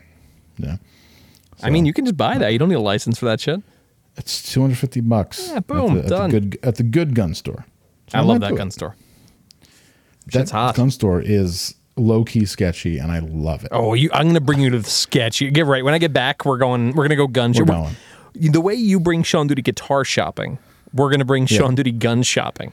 [0.59, 0.77] Yeah,
[1.63, 2.53] I mean, you can just buy that.
[2.53, 3.63] You don't need a license for that shit.
[4.17, 5.49] it's 250 bucks.
[5.51, 6.25] Yeah, boom, at the, done.
[6.25, 7.65] At the good at the good gun store.
[8.09, 8.59] So I love that gun it.
[8.59, 8.71] gun
[10.29, 10.43] store.
[10.45, 13.69] That gun store is low key sketchy, and I love it.
[13.73, 15.41] Oh, you, I'm gonna bring you to the sketch.
[15.41, 16.45] You get right when I get back.
[16.45, 16.93] We're going.
[16.93, 17.53] We're gonna go gun.
[17.57, 17.97] We're going.
[18.35, 20.59] The way you bring Sean Duty guitar shopping,
[20.93, 21.59] we're gonna bring Yeah.
[21.59, 22.73] Sean Duty gun shopping,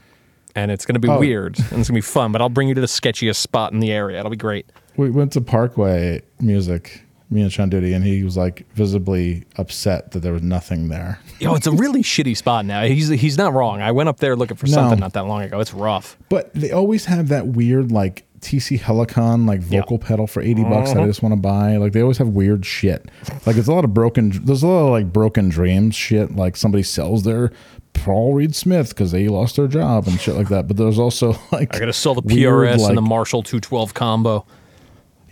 [0.54, 1.18] and it's gonna be Oh.
[1.18, 2.32] weird and it's gonna be fun.
[2.32, 4.18] But I'll bring you to the sketchiest spot in the area.
[4.18, 4.66] It'll be great.
[4.96, 7.03] We went to Parkway Music,
[7.34, 11.18] me and Sean Duty, and he was like visibly upset that there was nothing there.
[11.40, 12.84] Yo, it's a really shitty spot now.
[12.84, 13.82] He's he's not wrong.
[13.82, 14.72] I went up there looking for No.
[14.72, 15.60] something not that long ago.
[15.60, 16.16] It's rough.
[16.28, 20.92] But they always have that weird like TC Helicon like vocal pedal for 80 bucks
[20.92, 21.06] that I Mhm.
[21.06, 21.76] just want to buy.
[21.78, 23.10] Like they always have weird shit.
[23.46, 26.56] Like it's a lot of broken there's a lot of like broken dreams shit like
[26.56, 27.50] somebody sells their
[27.94, 30.68] Paul Reed Smith because they lost their job and shit like that.
[30.68, 34.44] But there's also like I gotta sell the weird, PRS and the Marshall 212 combo.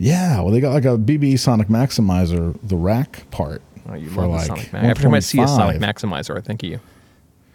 [0.03, 3.61] Yeah, well they got like a BB Sonic Maximizer, the rack part.
[3.87, 4.85] Oh, you for like the Sonic Max.
[4.85, 6.79] Every time I see a Sonic Maximizer, I think of you.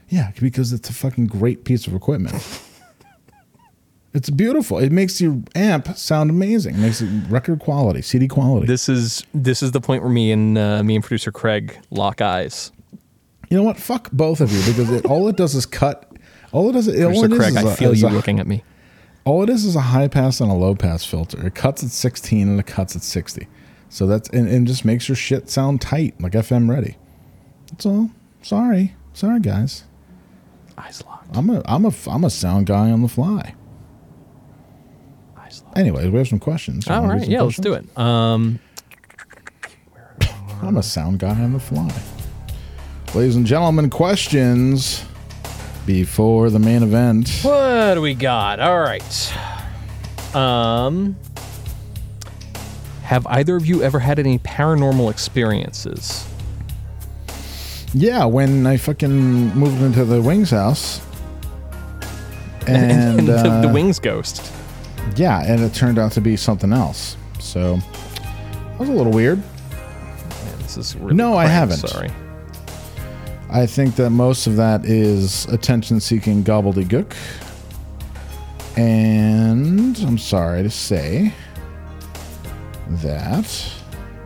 [0.09, 2.35] Yeah, because it's a fucking great piece of equipment.
[4.15, 4.79] it's beautiful.
[4.79, 6.77] It makes your amp sound amazing.
[6.77, 8.67] It makes it record quality, CD quality.
[8.67, 12.23] This is this is the point where me and uh, me and producer Craig lock
[12.23, 12.73] eyes.
[13.51, 13.77] You know what?
[13.77, 16.11] Fuck both of you because it, all it does is cut.
[16.53, 18.11] All it does, it, all Producer it is Craig, is I feel is you a-
[18.11, 18.65] looking at me.
[19.29, 21.47] All it is is a high pass and a low pass filter.
[21.47, 23.47] It cuts at 16 and it cuts at 60.
[23.91, 26.97] So that's and, and just makes your shit sound tight, like FM ready.
[27.71, 28.09] That's all.
[28.41, 29.85] Sorry, sorry guys.
[30.79, 31.37] Eyes locked.
[31.37, 33.55] I'm a I'm a I'm a sound guy on the fly.
[35.37, 35.77] Eyes locked.
[35.77, 36.89] Anyway, we have some questions.
[36.89, 37.99] All wanna yeah, let's do it.
[37.99, 38.59] Um,
[40.63, 41.93] I'm a sound guy on the fly.
[43.15, 45.05] Ladies and gentlemen, questions
[45.89, 47.31] before the main event.
[47.41, 48.61] what do we got?
[48.61, 49.37] All right.
[50.37, 51.17] Um,
[53.05, 56.29] have either of you ever had any paranormal experiences?
[57.95, 61.01] Yeah, when I fucking moved into the Wings house.
[62.67, 64.53] And, the, the uh, wings ghost.
[65.17, 67.17] Yeah, and it turned out to be something else.
[67.41, 69.43] So that was a little weird.
[70.59, 71.79] this is really no, I haven't.
[71.79, 72.11] Sorry.
[73.51, 77.13] I think that most of that is attention seeking gobbledygook.
[78.77, 81.33] And I'm sorry to say
[82.89, 83.73] that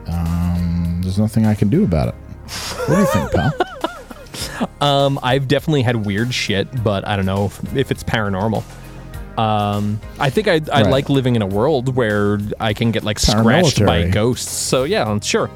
[0.08, 2.14] um, there's nothing I can do about it.
[2.86, 3.52] What do you think, pal?
[4.80, 8.62] Um, I've definitely had weird shit, but I don't know if, if it's paranormal.
[9.38, 10.86] Um, I think I, I Right.
[10.90, 14.50] like living in a world where I can get like scratched by ghosts.
[14.52, 15.50] So yeah, sure.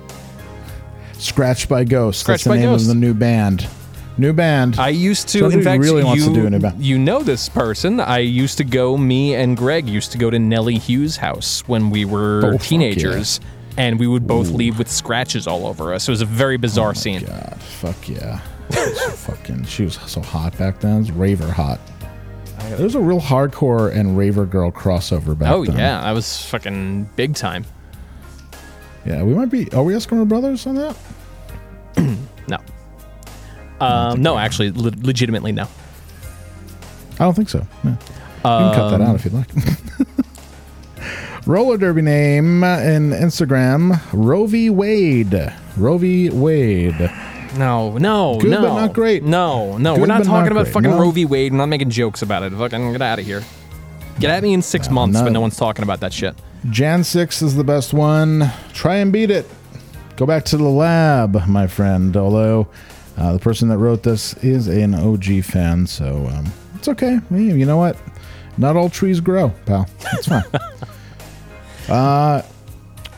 [1.19, 2.23] Scratched by Ghosts.
[2.23, 2.89] Scratched That's the by name Ghosts.
[2.89, 3.67] of the new band.
[4.19, 4.79] New band.
[4.79, 5.41] I used to.
[5.41, 6.83] Somebody in fact, really wants you, to do a new band.
[6.83, 8.01] you know this person.
[8.01, 8.97] I used to go.
[8.97, 12.63] Me and Greg used to go to Nellie Hughes' house when we were Oh, fuck
[12.63, 13.41] teenagers,
[13.77, 16.09] and we would both leave with scratches all over us.
[16.09, 17.25] It was a very bizarre oh scene.
[17.25, 18.41] Oh God, fuck yeah.
[18.73, 20.97] She's so fucking, she was so hot back then.
[20.97, 21.79] It was raver hot.
[22.71, 25.53] There was a real hardcore and raver girl crossover back then.
[25.53, 25.77] Oh then.
[25.77, 27.65] yeah, I was fucking big time.
[29.07, 29.71] Yeah, we might be.
[29.73, 30.97] Are we Eskimo brothers on that?
[32.49, 32.59] No.
[33.81, 35.67] Um, no, actually, le- legitimately no.
[37.15, 37.67] I don't think so.
[37.85, 37.91] Yeah.
[37.91, 37.97] You
[38.43, 39.49] can cut that out if you'd like.
[41.47, 45.31] Roller derby name and Instagram Rovi Wade.
[45.77, 47.11] Rovi Wade.
[47.59, 48.63] No, no, Good, no.
[48.63, 49.23] but not great.
[49.23, 49.95] No, no.
[49.95, 50.73] Good, we're not but not talking about great.
[50.75, 50.99] fucking No.
[51.01, 51.25] Roe v.
[51.25, 51.53] Wade.
[51.53, 52.53] We're not making jokes about it.
[52.53, 53.43] Fucking get out of here.
[54.21, 55.25] Get at me in six months, no.
[55.25, 56.35] but no one's talking about that shit.
[56.71, 58.51] Jan 6 is the best one.
[58.73, 59.47] Try and beat it.
[60.17, 62.17] Go back to the lab, my friend.
[62.17, 62.69] Although
[63.17, 67.21] uh, the person that wrote this is an OG fan, so um, it's okay.
[67.31, 67.97] You know what?
[68.59, 69.89] Not all trees grow, pal.
[70.15, 70.45] It's fine.
[71.89, 72.43] uh,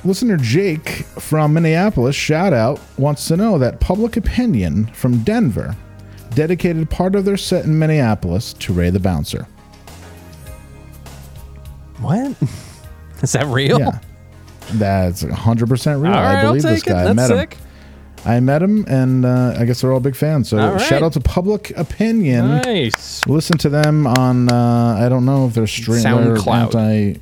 [0.05, 0.89] listener Jake
[1.19, 5.77] from Minneapolis, shout out, wants to know that Public Opinion from Denver
[6.35, 9.47] dedicated part of their set in Minneapolis to Ray the Bouncer.
[12.01, 12.37] What?
[13.23, 13.79] Is that real?
[13.81, 13.99] Yeah.
[14.73, 16.13] That's 100% real.
[16.13, 16.91] All right, I I'll believe this take it.
[16.91, 17.05] guy.
[17.09, 17.55] I met sick.
[17.55, 17.61] him.
[18.25, 20.49] I met him, and uh, I guess they're all big fans.
[20.51, 20.81] So right.
[20.81, 22.49] shout out to Public Opinion.
[22.63, 23.25] Nice.
[23.27, 24.51] Listen to them on.
[24.53, 26.75] Uh, I don't know if they're stream they're SoundCloud.
[26.75, 27.21] anti.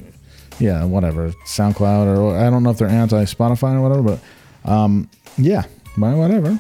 [0.59, 1.32] Yeah, whatever.
[1.47, 5.64] SoundCloud or I don't know if they're anti Spotify or whatever, but um, yeah,
[5.98, 6.59] well, whatever.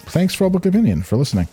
[0.00, 1.48] Thanks, for Public Opinion, for listening.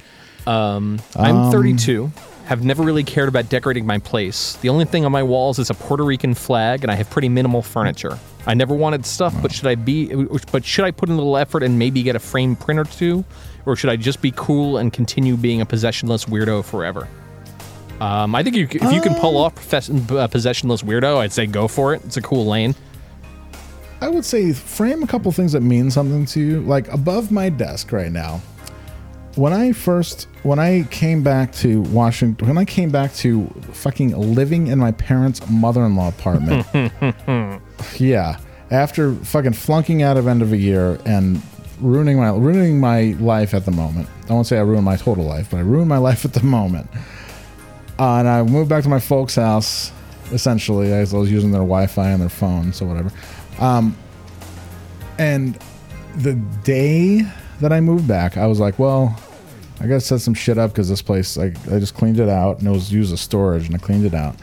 [0.47, 2.11] Um, I'm Um, 32.
[2.53, 4.57] Have never really cared about decorating my place.
[4.57, 7.27] The only thing on my walls is a Puerto Rican flag, and I have pretty
[7.27, 8.19] minimal furniture.
[8.45, 10.13] I never wanted stuff, but should I be?
[10.51, 12.83] But should I put in a little effort and maybe get a frame print or
[12.83, 13.25] two,
[13.65, 17.07] or should I just be cool and continue being a possessionless weirdo forever?
[17.99, 21.47] Um, I think you, if you can pull off profess- uh, possessionless weirdo, I'd say
[21.47, 22.05] go for it.
[22.05, 22.75] It's a cool lane.
[23.99, 26.61] I would say frame a couple things that mean something to you.
[26.61, 28.43] Like above my desk right now,
[29.35, 34.15] when I first, when I came back to Washington, when I came back to fucking
[34.15, 36.65] living in my parents' mother in law apartment,
[37.97, 38.37] yeah,
[38.69, 41.41] after fucking flunking out of end of a year and
[41.79, 44.07] ruining my ruining my life at the moment.
[44.29, 46.43] I won't say I ruined my total life, but I ruined my life at the
[46.43, 46.89] moment.
[47.99, 49.91] Uh, and I moved back to my folks' house.
[50.31, 53.11] Essentially, as I was using their Wi-Fi and their phone, so whatever.
[53.59, 53.95] Um,
[55.19, 55.59] and
[56.15, 56.33] the
[56.63, 57.27] day
[57.63, 59.19] that I moved back, I was like, well,
[59.79, 62.59] I gotta set some shit up because this place, I, I just cleaned it out
[62.59, 64.35] and it was used as storage, and I cleaned it out.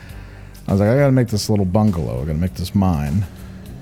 [0.66, 2.16] I was like, I gotta make this little bungalow.
[2.22, 3.24] I gotta make this mine.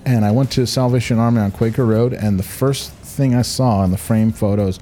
[0.04, 3.84] And I went to Salvation Army on Quaker Road, and the first thing I saw
[3.84, 4.78] in the frame photos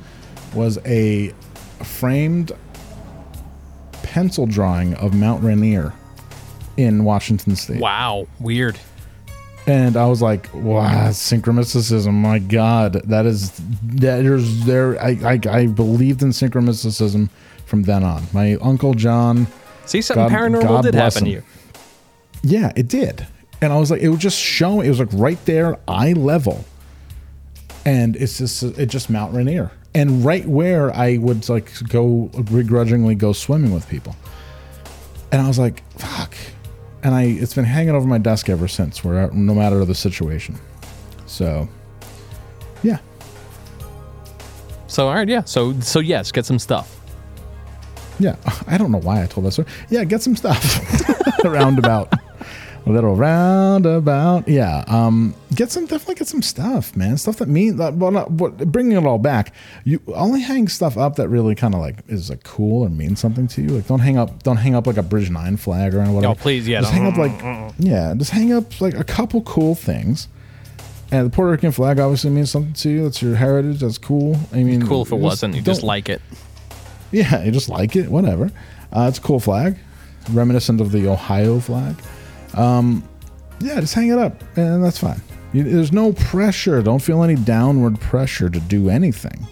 [0.54, 1.34] was a
[1.82, 2.52] framed
[4.02, 5.92] pencil drawing of Mount Rainier
[6.76, 7.80] in Washington State.
[7.80, 8.78] Wow, weird.
[9.66, 12.12] And I was like, wow, synchromysticism.
[12.12, 15.00] My God, that is, that there's there.
[15.02, 17.28] I, I, I believed in synchromysticism
[17.64, 18.24] from then on.
[18.32, 19.48] My uncle John.
[19.84, 21.42] See, something paranormal did bless happen to you.
[22.42, 23.26] Yeah, it did.
[23.60, 24.86] And I was like, it was just showing.
[24.86, 26.64] It was like right there, eye level.
[27.84, 33.14] And it's just, it just Mount Rainier, and right where I would like go begrudgingly
[33.14, 34.14] go swimming with people.
[35.32, 36.34] And I was like, fuck.
[37.06, 40.56] And I, it's been hanging over my desk ever since, where no matter the situation.
[41.26, 41.68] So,
[42.82, 42.98] yeah.
[44.88, 45.44] So all right, yeah.
[45.44, 47.00] So so yes, get some stuff.
[48.18, 48.34] Yeah,
[48.66, 49.68] I don't know why I told that story.
[49.88, 50.80] Yeah, get some stuff.
[51.44, 52.12] roundabout.
[52.86, 54.46] A little roundabout.
[54.46, 54.84] Yeah.
[54.86, 55.34] Um.
[55.54, 55.86] Get some.
[55.86, 57.18] Definitely get some stuff, man.
[57.18, 57.76] Stuff that means.
[57.78, 58.36] That, well, not.
[58.36, 59.52] But bringing it all back.
[59.84, 63.18] You only hang stuff up that really kind of like is like cool or means
[63.18, 63.68] something to you.
[63.70, 64.44] Like don't hang up.
[64.44, 66.32] Don't hang up like a Bridge Nine flag or whatever.
[66.32, 67.74] Oh, please, yeah, Just hang up like.
[67.80, 68.14] Yeah.
[68.16, 70.28] Just hang up like a couple cool things.
[71.10, 73.02] And the Puerto Rican flag obviously means something to you.
[73.04, 73.80] That's your heritage.
[73.80, 74.36] That's cool.
[74.52, 75.54] I mean, Cool if it wasn't.
[75.56, 76.20] You just like it.
[77.10, 78.50] yeah, you just like it, whatever.
[78.92, 79.76] Uh, it's a cool flag,
[80.30, 81.96] reminiscent of the Ohio flag.
[82.56, 83.06] Um,
[83.60, 85.20] yeah, just hang it up, and that's fine.
[85.52, 86.82] You, there's no pressure.
[86.82, 89.46] Don't feel any downward pressure to do anything.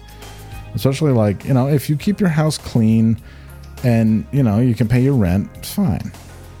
[0.73, 3.19] Especially like you know, if you keep your house clean,
[3.83, 6.11] and you know you can pay your rent, it's fine.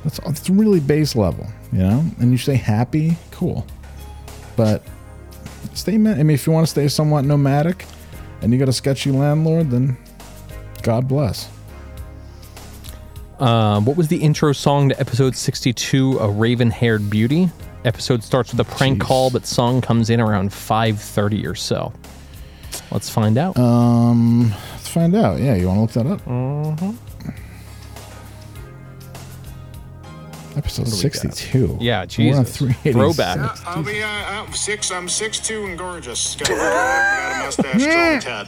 [0.03, 2.03] That's it's really base level, you know.
[2.19, 3.65] And you stay happy, cool.
[4.55, 4.83] But
[5.73, 5.95] stay.
[5.95, 7.85] I mean, if you want to stay somewhat nomadic,
[8.41, 9.97] and you got a sketchy landlord, then
[10.83, 11.49] God bless.
[13.45, 17.49] Um, what was the intro song to episode 62, A Raven Haired Beauty?
[17.83, 21.93] Episode starts with a prank call, but song comes in around 5.30 or so.
[22.91, 23.55] Let's find out.
[23.57, 25.39] Um, let's find out.
[25.39, 26.25] Yeah, you want to look that up?
[26.25, 26.89] Mm-hmm.
[30.57, 31.13] Episode What do we got?
[31.13, 31.77] sixty-two.
[31.81, 32.07] Yeah, We're on
[32.45, 32.57] Jesus.
[32.57, 32.95] 386.
[32.95, 33.67] Throwback.
[33.67, 34.89] I'll be uh, I'm six.
[34.89, 36.35] I'm six two and gorgeous.
[36.35, 38.47] Got a, got a mustache, Joe Ted.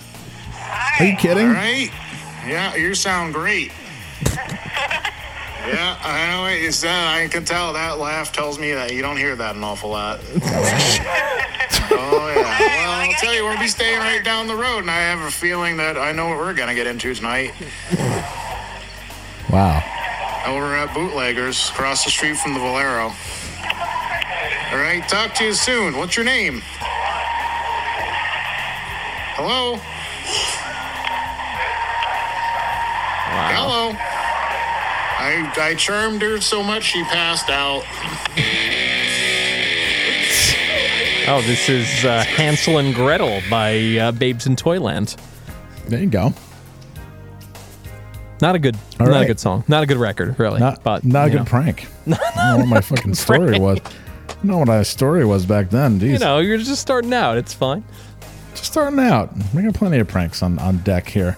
[0.99, 1.47] Are you kidding?
[1.47, 1.91] All right.
[2.47, 3.73] Yeah, you sound great.
[5.67, 7.07] Yeah, I know what you said.
[7.07, 10.21] I can tell that laugh tells me that you don't hear that an awful lot.
[10.35, 12.59] oh yeah.
[12.59, 15.29] Well, I'll tell you, we'll be staying right down the road, and I have a
[15.29, 17.53] feeling that I know what we're gonna get into tonight.
[19.51, 19.83] Wow.
[20.45, 23.11] Over at Bootleggers, across the street from the Valero.
[24.71, 25.97] All right, talk to you soon.
[25.97, 26.61] What's your name?
[29.35, 29.81] Hello?
[33.57, 33.91] Hello?
[35.19, 37.83] I, I charmed her so much she passed out.
[41.29, 45.17] Oh, this is uh, Hansel and Gretel by uh, Babes in Toyland.
[45.87, 46.33] There you go.
[48.41, 49.63] Not a good, All not a good song.
[49.67, 50.59] Not a good record, really.
[50.59, 51.45] Not, but not a good know.
[51.45, 51.87] prank.
[52.07, 53.79] I don't know what my fucking story was.
[53.79, 55.99] I don't know what my story was back then.
[55.99, 56.11] Jeez.
[56.11, 57.37] You know, you're just starting out.
[57.37, 57.83] It's fine.
[58.51, 59.31] Just starting out.
[59.55, 61.37] We got plenty of pranks on, on deck here.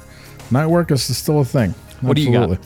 [0.52, 1.74] Night work is still a thing.
[2.02, 2.60] What do you got?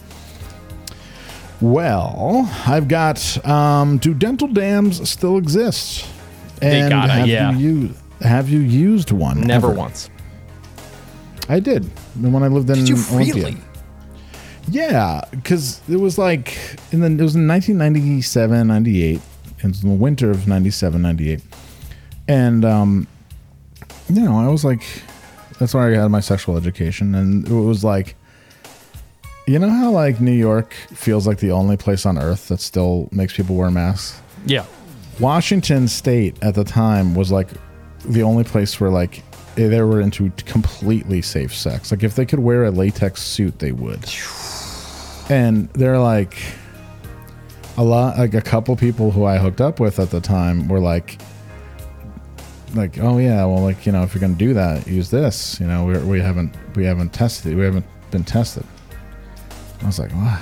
[1.61, 3.45] Well, I've got.
[3.47, 6.05] Um, do dental dams still exist?
[6.60, 7.51] They And gotta, have yeah.
[7.51, 9.41] You used, have you used one?
[9.41, 9.77] Never ever?
[9.77, 10.10] once.
[11.49, 11.85] I did
[12.22, 13.34] when I lived in Did you Olympia.
[13.34, 13.57] really?
[14.69, 16.57] Yeah, because it was like
[16.93, 19.19] in the it was in 1997, 98.
[19.60, 21.41] It was in the winter of 97, 98.
[22.30, 23.07] And um,
[24.10, 24.84] you know, I was like,
[25.60, 28.15] that's where I had my sexual education, and it was like,
[29.45, 33.09] you know how like New York feels like the only place on earth that still
[33.11, 34.21] makes people wear masks.
[34.45, 34.65] Yeah.
[35.19, 37.49] Washington State at the time was like
[38.05, 39.19] the only place where like
[39.57, 41.91] eh, they were into completely safe sex.
[41.91, 44.03] Like if they could wear a latex suit, they would.
[45.29, 46.37] And they're like
[47.77, 50.79] a lot like a couple people who I hooked up with at the time were
[50.79, 51.19] like
[52.75, 55.67] like oh yeah well like you know if you're gonna do that use this you
[55.67, 58.65] know we we haven't we haven't tested we haven't been tested
[59.84, 60.39] I was like what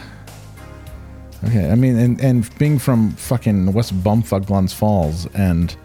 [1.43, 5.75] Okay, I mean, and, and being from fucking West Bumfuck Glens Falls and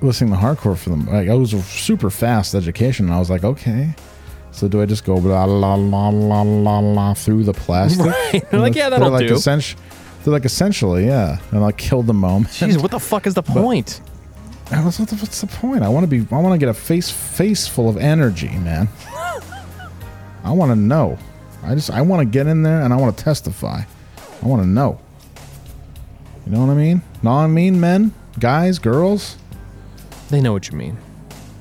[0.00, 3.06] listening to hardcore for them, like, it was a super fast education.
[3.06, 3.94] And I was like, okay,
[4.50, 8.06] so do I just go blah, la, la, la, la, la through the plastic?
[8.32, 8.50] Right.
[8.50, 9.34] They're- like, yeah, that'll they're like do.
[9.34, 9.78] essen-
[10.24, 11.38] they're like, essentially, yeah.
[11.52, 12.48] And like, kill the moment.
[12.48, 14.00] Jeez, what the fuck is the point?
[14.72, 15.84] I was, what the, what's the point?
[15.84, 18.88] I want to be, I want to get a face, face full of energy, man.
[20.44, 21.16] I want to know.
[21.64, 23.82] I just, I want to get in there and I want to testify.
[24.42, 25.00] I want to know.
[26.46, 27.02] You know what I mean?
[27.22, 29.36] Non-mean men, guys, girls,
[30.30, 30.96] They know what you mean.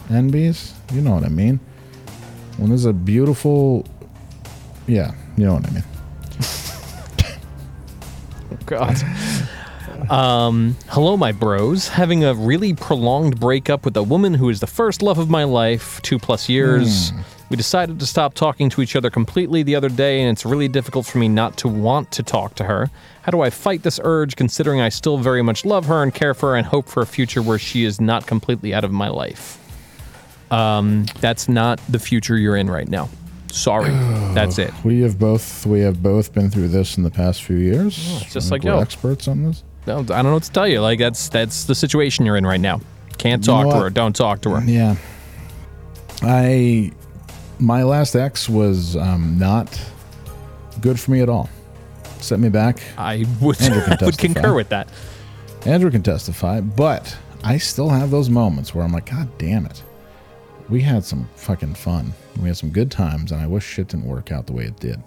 [0.10, 0.74] NBs.
[0.92, 1.60] You know what I mean.
[2.58, 3.86] When there's a beautiful,
[4.88, 5.84] yeah, you know what I mean.
[8.66, 8.98] God.
[10.10, 11.88] Um, hello, my bros.
[11.90, 15.44] Having a really prolonged breakup with a woman who is the first love of my
[15.44, 17.12] life, two plus years.
[17.52, 20.70] We decided to stop talking to each other completely the other day, and it's really
[20.70, 22.90] difficult for me not to want to talk to her.
[23.24, 26.34] How do I fight this urge, considering I still very much love her and care
[26.34, 29.10] for her and hope for a future where she is not completely out of my
[29.10, 29.58] life?
[30.50, 33.10] Um, that's not the future you're in right now.
[33.52, 33.90] Sorry.
[34.34, 34.72] That's it.
[34.86, 37.98] We have both we have both been through this in the past few years.
[38.22, 38.80] it's just I like, we're yo.
[38.80, 39.64] experts on this.
[39.88, 40.80] No, I don't know what to tell you.
[40.80, 42.80] Like that's that's the situation you're in right now.
[43.18, 43.84] Can't You know talk to what?
[43.84, 43.90] her.
[43.90, 44.64] Don't talk to her.
[44.64, 44.96] Yeah.
[46.22, 46.92] I
[47.62, 49.80] my last ex was um, not
[50.82, 51.50] good for me at all.
[52.20, 52.82] Set me back.
[52.98, 54.90] I would, I would concur with that.
[55.66, 59.84] Andrew can testify, but I still have those moments where I'm like, God damn it.
[60.70, 62.14] We had some fucking fun.
[62.42, 64.80] We had some good times, and I wish shit didn't work out the way it
[64.80, 65.02] did.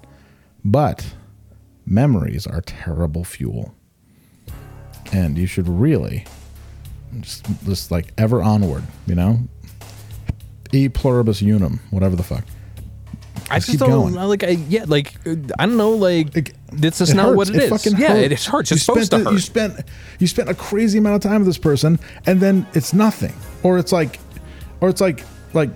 [0.64, 1.14] But
[1.86, 3.74] memories are terrible fuel.
[5.12, 6.24] And you should really
[7.20, 9.40] just, just like ever onward, you know?
[10.74, 12.44] E pluribus unum, whatever the fuck.
[13.50, 14.14] I Just just don't going.
[14.14, 14.42] like.
[14.42, 15.90] I, yeah, like uh, I don't know.
[15.90, 17.36] Like this is It not hurts.
[17.36, 17.70] what it is.
[17.70, 18.20] fucking yeah, hurts.
[18.24, 18.70] it is hurts.
[18.70, 19.34] You supposed spent to hurt.
[19.34, 19.80] You spent
[20.18, 23.78] you spent a crazy amount of time with this person, and then it's nothing, or
[23.78, 24.18] it's like,
[24.80, 25.70] or it's like like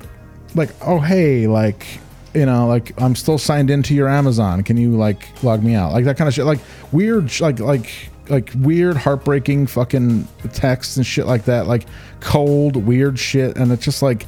[0.54, 1.86] like oh hey like
[2.32, 4.62] you know like I'm still signed into your Amazon.
[4.62, 5.92] Can you like log me out?
[5.92, 6.46] Like that kind of shit.
[6.46, 6.60] Like
[6.90, 7.90] weird like like
[8.30, 11.66] like weird heartbreaking fucking texts and shit like that.
[11.66, 11.86] Like
[12.20, 14.26] cold weird shit, and it's just like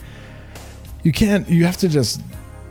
[1.03, 1.49] you can't.
[1.49, 2.21] You have to just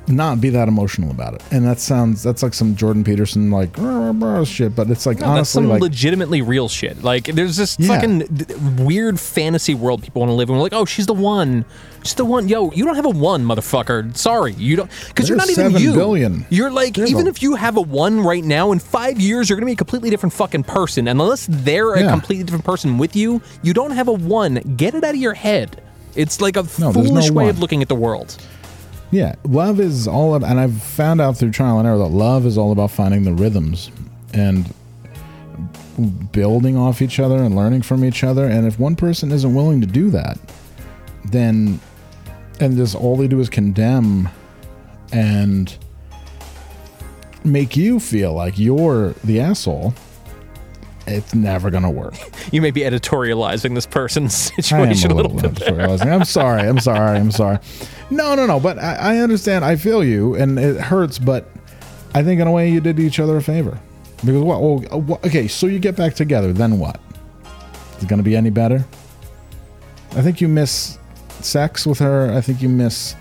[0.07, 1.43] not be that emotional about it.
[1.51, 5.05] And that sounds that's like some Jordan Peterson like "Rah, rah, rah," shit, but it's
[5.05, 7.03] like No, that's honestly some like legitimately real shit.
[7.03, 7.89] Like, there's this Yeah.
[7.89, 10.55] fucking weird fantasy world people want to live in.
[10.55, 11.63] We're like, oh, she's the one.
[12.03, 12.47] She's the one.
[12.47, 14.17] Yo, you don't have a one, motherfucker.
[14.17, 14.89] Sorry, you don't.
[15.09, 15.93] Because you're not even you.
[15.93, 16.43] billion.
[16.49, 19.47] You're like, There's even a- if you have a one right now, in five years,
[19.47, 21.07] you're gonna be a completely different fucking person.
[21.07, 24.55] And unless they're a completely different person with you, you don't have a one.
[24.75, 25.83] Get it out of your head.
[26.19, 27.49] It's like a No, foolish no way one.
[27.49, 28.35] of looking at the world.
[29.11, 32.45] Yeah, love is all of, and I've found out through trial and error that love
[32.45, 33.89] is all about finding the rhythms
[34.33, 34.71] and
[36.31, 38.45] building off each other and learning from each other.
[38.45, 40.37] And if one person isn't willing to do that,
[41.25, 41.79] then
[42.59, 44.27] and just all they do is condemn
[45.13, 45.75] and
[47.45, 49.93] make you feel like you're the asshole.
[51.09, 52.13] It's never gonna work.
[52.51, 55.51] You may be editorializing this person's I am situation a little, bit.
[55.53, 56.11] editorializing.
[56.11, 56.61] I'm sorry.
[56.67, 57.17] I'm sorry.
[57.19, 57.59] I'm sorry.
[58.09, 58.59] No, no, no.
[58.59, 59.63] But I, I understand.
[59.63, 61.19] I feel you, and it hurts.
[61.19, 61.47] But
[62.15, 63.79] I think in a way you did each other a favor.
[64.25, 64.61] Because what?
[64.61, 66.51] Well, uh, okay, so you get back together.
[66.53, 66.99] Then what?
[67.97, 68.83] Is it going to be any better?
[70.11, 70.97] I think you miss
[71.41, 72.31] sex with her.
[72.33, 73.15] I think you miss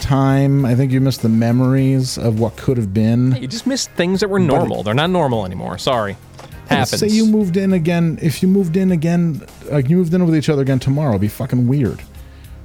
[0.00, 0.64] time.
[0.64, 3.36] I think you miss the memories of what could have been.
[3.40, 4.82] You just miss things that were normal.
[4.82, 5.78] They're not normal anymore.
[5.78, 6.16] Sorry.
[6.78, 7.00] Happens.
[7.00, 8.18] Say you moved in again.
[8.22, 11.20] If you moved in again, like you moved in with each other again tomorrow, it'd
[11.20, 12.02] be fucking weird.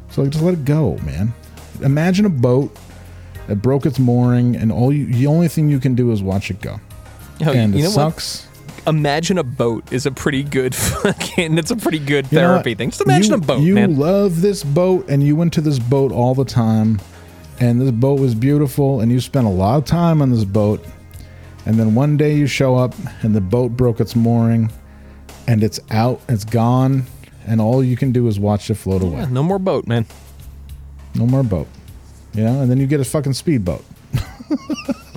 [0.09, 1.33] So like, just let it go, man.
[1.81, 2.75] Imagine a boat
[3.47, 6.49] that broke its mooring, and all you, the only thing you can do is watch
[6.51, 6.79] it go.
[7.39, 8.45] Yo, and you it sucks.
[8.45, 8.87] what?
[8.87, 10.73] Imagine a boat is a pretty good
[11.03, 11.57] fucking.
[11.57, 12.89] It's a pretty good You therapy thing.
[12.89, 13.97] Just imagine you, a boat, You man.
[13.97, 16.99] love this boat, and you went to this boat all the time,
[17.59, 20.83] and this boat was beautiful, and you spent a lot of time on this boat,
[21.67, 24.71] and then one day you show up, and the boat broke its mooring,
[25.47, 27.05] and it's out, it's gone,
[27.45, 29.19] and all you can do is watch it float away.
[29.19, 30.05] Yeah, no more boat, man.
[31.13, 31.67] No more boat.
[32.33, 33.83] You know, and then you get a fucking speedboat.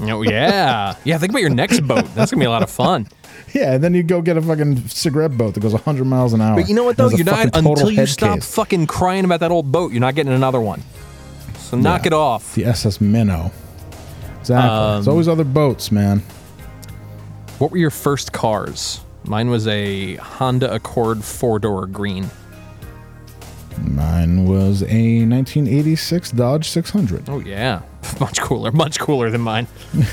[0.03, 1.19] Oh yeah, yeah.
[1.19, 2.05] Think about your next boat.
[2.15, 3.07] That's gonna be a lot of fun.
[3.53, 6.41] Yeah, and then you go get a fucking cigarette boat that goes 100 miles an
[6.41, 6.55] hour.
[6.61, 7.09] But you know what though?
[7.11, 8.55] You're not until you stop case.
[8.55, 9.91] fucking crying about that old boat.
[9.91, 10.85] You're not getting another one.
[11.59, 12.09] So knock Yeah.
[12.09, 12.55] it off.
[12.55, 13.51] The SS Minnow.
[14.39, 14.69] Exactly.
[14.69, 16.23] There's Um, always other boats, man.
[17.61, 19.03] What were your first cars?
[19.25, 22.31] Mine was a Honda Accord four door green.
[23.83, 27.29] Mine was a 1986 Dodge 600.
[27.29, 27.83] Oh yeah,
[28.21, 29.67] much cooler, much cooler than mine.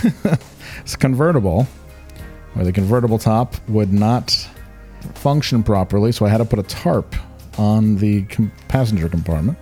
[0.82, 1.64] It's convertible,
[2.54, 4.32] where the convertible top would not
[5.16, 7.16] function properly, so I had to put a tarp
[7.58, 9.58] on the com- passenger compartment.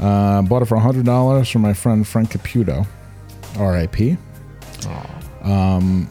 [0.00, 2.86] Uh, bought it for $100 from my friend Frank Caputo,
[3.58, 4.18] RIP.
[5.44, 6.08] Um,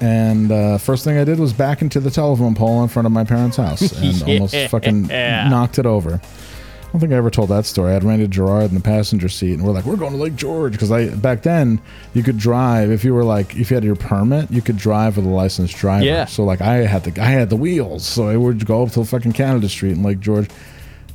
[0.00, 3.12] and uh, first thing I did was back into the telephone pole in front of
[3.12, 6.20] my parents' house and almost fucking knocked it over.
[6.20, 7.90] I don't think I ever told that story.
[7.90, 10.36] I had Randy Gerard in the passenger seat, and we're like, "We're going to Lake
[10.36, 11.80] George," because I back then
[12.12, 15.16] you could drive if you were like if you had your permit, you could drive
[15.16, 16.04] with a licensed driver.
[16.04, 16.26] Yeah.
[16.26, 19.04] So like I had the I had the wheels, so I would go up to
[19.04, 20.48] fucking Canada Street in Lake George,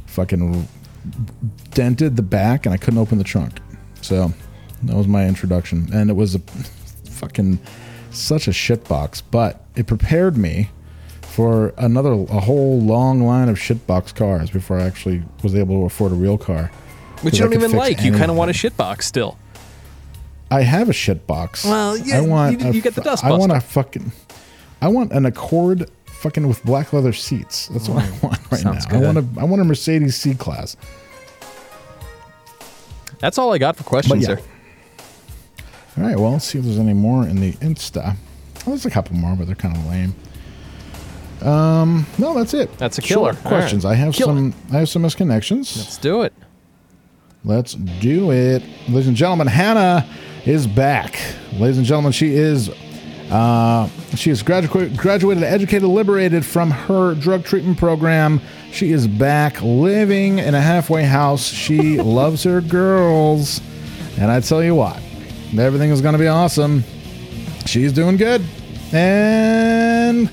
[0.07, 0.67] fucking
[1.71, 3.59] dented the back, and I couldn't open the trunk.
[4.01, 4.33] So
[4.83, 6.41] that was my introduction, and it was a
[7.19, 7.59] fucking
[8.11, 10.69] such a shitbox, but it prepared me
[11.21, 15.85] for another a whole long line of shitbox cars before I actually was able to
[15.85, 16.71] afford a real car.
[17.21, 18.01] Which you don't even like.
[18.01, 19.37] You kind of want a shitbox still.
[20.51, 21.65] I have a shitbox.
[21.65, 24.11] Well, yeah, I want you- a you get the dust I want a fucking.
[24.81, 27.67] I want an Accord fucking with black leather seats.
[27.67, 28.71] That's what I want right now.
[28.71, 30.75] Mm, sounds I want a I want a Mercedes C class.
[33.19, 34.35] That's all I got for questions, yeah.
[34.35, 34.41] sir.
[35.99, 38.15] All right, well, let's see if there's any more in the Insta.
[38.61, 40.15] Oh, there's a couple more, but they're kind of lame.
[41.41, 42.77] Um, no, that's it.
[42.77, 43.31] That's a killer.
[43.31, 43.83] All questions.
[43.83, 43.91] right.
[43.91, 44.53] I have some.
[44.71, 45.75] I have some misconnections.
[45.75, 46.33] Let's do it.
[47.43, 48.63] Let's do it.
[48.87, 50.07] Ladies and gentlemen, Hannah
[50.45, 51.19] is back.
[51.53, 52.69] Ladies and gentlemen, she is
[53.29, 58.39] uh, she is graduated, graduated, educated, liberated from her drug treatment program.
[58.71, 61.45] She is back living in a halfway house.
[61.45, 63.61] She loves her girls.
[64.17, 64.99] And I tell you what,
[65.57, 66.83] everything is going to be awesome.
[67.65, 68.43] She's doing good.
[68.91, 70.29] And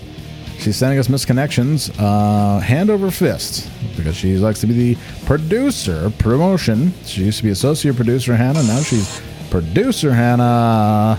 [0.59, 6.10] she's sending us misconnections uh, hand over fist because she likes to be the producer
[6.18, 6.93] promotion.
[7.05, 8.62] She used to be associate producer Hannah.
[8.62, 9.20] Now she's
[9.51, 11.18] producer Hannah.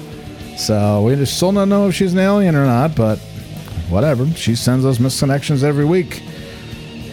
[0.57, 3.19] So we just still don't know if she's an alien or not, but
[3.90, 4.28] whatever.
[4.32, 6.24] She sends us misconnections every week.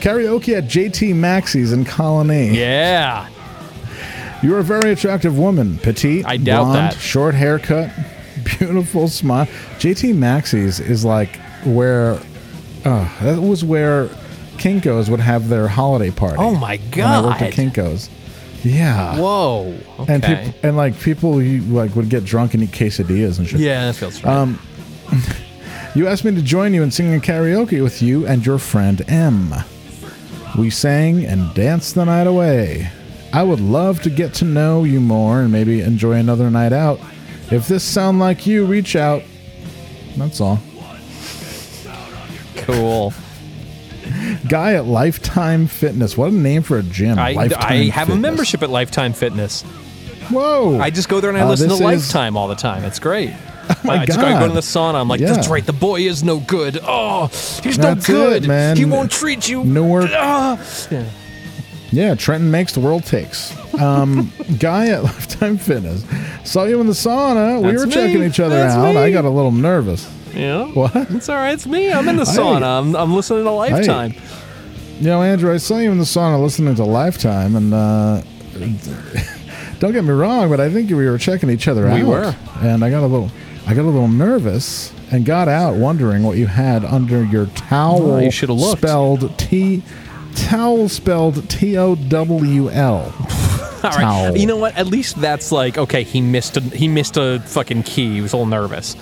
[0.01, 2.55] Karaoke at JT Maxie's in Colonie.
[2.55, 3.29] Yeah.
[4.45, 5.79] You're a very attractive woman.
[5.79, 6.95] Petite, I doubt blonde, that.
[7.01, 7.91] short haircut,
[8.59, 9.47] beautiful smile.
[9.79, 12.21] JT Maxie's is like where
[12.85, 14.09] uh, that was where
[14.59, 16.37] Kinko's would have their holiday party.
[16.39, 18.11] Oh my When I worked at Kinko's.
[18.63, 19.19] Yeah.
[19.19, 19.75] Whoa.
[20.09, 20.45] And Okay.
[20.47, 23.61] people and like people you like would get drunk and eat quesadillas and shit.
[23.61, 24.35] Yeah, that feels right.
[24.35, 24.59] Um,
[25.95, 29.55] you asked me to join you in singing karaoke with you and your friend M.
[30.59, 32.91] We sang and danced the night away.
[33.35, 37.01] I would love to get to know you more and maybe enjoy another night out.
[37.51, 39.23] If this sound like you, reach out.
[40.17, 40.61] That's all.
[42.57, 43.13] Cool.
[44.49, 46.17] Guy at Lifetime Fitness.
[46.17, 47.19] What a name for a gym.
[47.19, 49.63] I, Lifetime I have a membership at Lifetime Fitness.
[50.31, 50.79] Whoa.
[50.79, 52.85] I just go there and I Uh, listen to is- Lifetime all the time.
[52.85, 53.33] It's great.
[53.85, 54.95] my I just go, I go to the sauna.
[55.01, 55.33] I'm like, Yeah.
[55.33, 55.65] that's right.
[55.65, 56.79] The boy is no good.
[56.83, 57.27] Oh,
[57.63, 58.49] he's That's no it, good.
[58.49, 58.77] man.
[58.77, 59.65] He won't treat you.
[59.65, 60.11] No work.
[60.13, 60.59] Ah.
[60.91, 61.05] Yeah.
[61.95, 63.53] Yeah, Trenton makes the world takes.
[63.75, 66.05] Um, guy at Lifetime Fitness
[66.45, 67.61] saw you in the sauna.
[67.65, 67.93] we were me.
[67.93, 68.95] checking each other That's out.
[68.95, 68.99] me.
[69.01, 70.11] I got a little nervous.
[70.35, 70.67] Yeah.
[70.73, 70.95] What?
[71.11, 71.53] It's all right.
[71.53, 71.93] It's me.
[71.93, 72.37] I'm in the Hey.
[72.39, 72.81] sauna.
[72.81, 74.15] I'm, I'm listening to Lifetime.
[74.99, 78.23] You know, Andrew, I saw you in the sauna listening to Lifetime, and uh,
[79.79, 81.97] don't get me wrong, but I think we were checking each other We out.
[81.99, 82.35] We were.
[82.63, 83.31] and I got a little,
[83.67, 88.13] I got a little nervous, and got out wondering what you had under your towel.
[88.13, 88.79] Oh, you should've looked.
[88.83, 89.83] Spelled T,
[90.37, 93.01] towel spelled T O W L.
[93.85, 94.01] All right.
[94.01, 94.37] Towel.
[94.37, 94.77] You know what?
[94.77, 96.03] At least that's like okay.
[96.05, 98.15] He missed a he missed a fucking key.
[98.15, 98.97] He was a little nervous.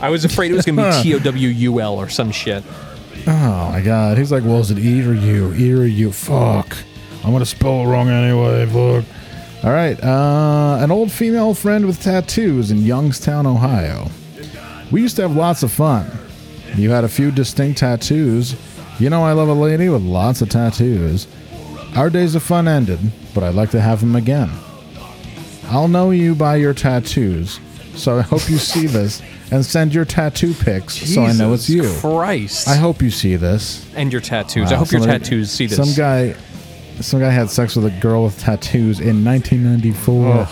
[0.00, 2.64] I was afraid it was gonna be T O W U L or some shit.
[3.26, 4.18] Oh my god.
[4.18, 5.54] He's like, well, is it E or U?
[5.54, 6.10] E or U?
[6.12, 6.76] Fuck.
[7.24, 8.66] I'm gonna spell it wrong anyway.
[8.66, 9.04] Fuck.
[9.64, 10.02] All right.
[10.02, 14.10] Uh, an old female friend with tattoos in Youngstown, Ohio.
[14.90, 16.10] We used to have lots of fun.
[16.74, 18.56] You had a few distinct tattoos.
[19.02, 21.26] You know, I love a lady with lots of tattoos.
[21.96, 23.00] Our days of fun ended,
[23.34, 24.48] but I'd like to have them again.
[25.64, 27.58] I'll know you by your tattoos,
[27.96, 29.20] so I hope you see this
[29.50, 31.92] and send your tattoo pics so I know it's you.
[31.98, 32.68] Christ.
[32.68, 33.92] I hope you see this.
[33.96, 34.70] And your tattoos.
[34.70, 35.76] I Wow, hope your tattoos see this.
[35.78, 36.36] Some guy,
[37.00, 40.46] some guy had sex with a girl with tattoos in 1994.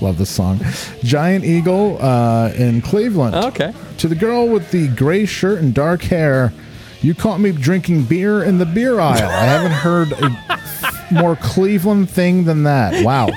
[0.00, 0.60] Love this song.
[1.02, 3.34] Giant Eagle uh, in Cleveland.
[3.34, 3.72] Okay.
[3.98, 6.52] To the girl with the gray shirt and dark hair,
[7.00, 9.28] you caught me drinking beer in the beer aisle.
[9.28, 13.04] I haven't heard a more Cleveland thing than that.
[13.04, 13.28] Wow.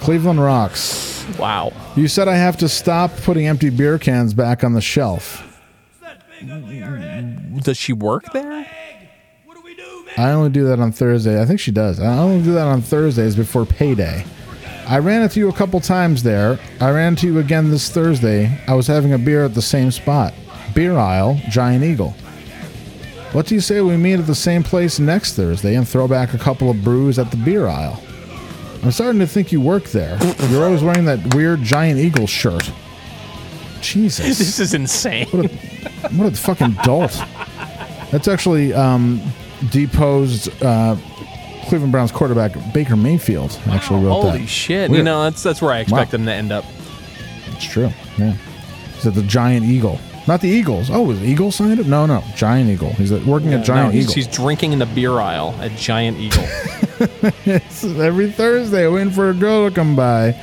[0.00, 1.24] Cleveland rocks.
[1.38, 1.72] Wow.
[1.96, 5.42] You said I have to stop putting empty beer cans back on the shelf.
[7.62, 8.66] Does she work there?
[10.16, 11.40] I only do that on Thursday.
[11.40, 11.98] I think she does.
[11.98, 14.24] I only do that on Thursdays before payday.
[14.86, 16.58] I ran into you a couple times there.
[16.80, 18.58] I ran into you again this Thursday.
[18.66, 20.34] I was having a beer at the same spot.
[20.74, 22.10] Beer aisle, Giant Eagle.
[23.32, 26.34] What do you say we meet at the same place next Thursday and throw back
[26.34, 28.02] a couple of brews at the beer aisle?
[28.82, 30.18] I'm starting to think you work there.
[30.50, 32.70] You're always wearing that weird Giant Eagle shirt.
[33.80, 34.26] Jesus.
[34.38, 35.26] This is insane.
[35.28, 37.12] What a, what a fucking dolt.
[38.10, 39.20] That's actually um,
[39.70, 40.96] deposed uh,
[41.64, 44.30] Cleveland Browns quarterback Baker Mayfield actually wrote that.
[44.32, 44.90] Holy shit.
[44.90, 44.98] Weird.
[44.98, 46.18] You know, that's that's where I expect Wow.
[46.18, 46.64] them to end up.
[47.48, 47.90] It's true.
[48.18, 48.32] Yeah.
[48.94, 49.98] He's at the Giant Eagle.
[50.26, 50.88] Not the Eagles.
[50.90, 51.86] Oh, was Eagle signed up?
[51.86, 52.24] No, no.
[52.34, 52.90] Giant Eagle.
[52.94, 54.14] He's at, working Yeah, at Giant no, he's, Eagle.
[54.14, 56.44] he's drinking in the beer aisle at Giant Eagle.
[58.02, 60.34] Every Thursday, waiting for a girl to come by.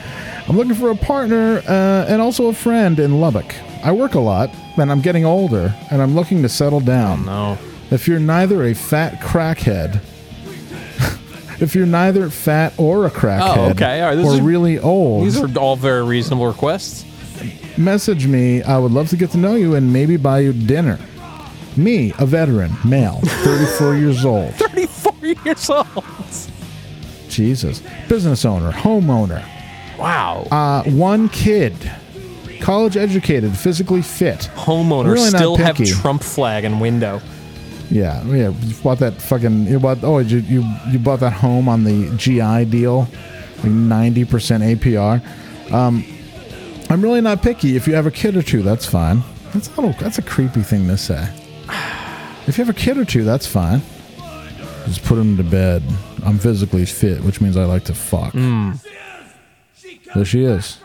[0.47, 3.55] I'm looking for a partner uh, and also a friend in Lubbock.
[3.83, 7.25] I work a lot, and I'm getting older, and I'm looking to settle down.
[7.25, 7.57] no.
[7.89, 10.01] If you're neither a fat crackhead,
[11.61, 14.01] if you're neither fat or a crackhead, Oh, okay.
[14.01, 17.05] All right, or are- really old, These are all very reasonable requests.
[17.77, 18.61] message me.
[18.63, 20.99] I would love to get to know you and maybe buy you dinner.
[21.77, 24.53] Me, a veteran, male, 34 years old.
[24.55, 25.13] 34
[25.45, 25.87] years old.
[27.29, 27.81] Jesus.
[28.09, 29.43] Business owner, homeowner.
[29.97, 30.47] Wow.
[30.51, 31.73] Uh, one kid,
[32.59, 34.49] college educated, physically fit.
[34.55, 35.77] Homeowner Really still have.
[35.77, 37.21] Trump flag and window.
[37.91, 38.49] Yeah, yeah.
[38.49, 39.67] You bought that fucking.
[39.67, 40.03] You bought.
[40.03, 43.07] Oh, you you you bought that home on the GI deal,
[43.57, 45.21] like ninety percent APR.
[45.73, 46.05] Um,
[46.89, 47.75] I'm really not picky.
[47.75, 49.23] If you have a kid or two, that's fine.
[49.53, 49.93] That's a little.
[49.99, 51.27] That's a creepy thing to say.
[52.47, 53.81] If you have a kid or two, that's fine.
[54.85, 55.83] Just put them to bed.
[56.25, 58.33] I'm physically fit, which means I like to fuck.
[60.15, 60.79] There she is.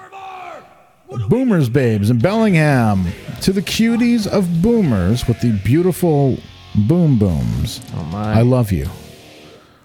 [1.28, 3.06] Boomers Babes in Bellingham.
[3.42, 6.38] To the cuties of boomers with the beautiful
[6.76, 7.80] boom booms.
[7.96, 8.38] Oh my.
[8.38, 8.88] I love you.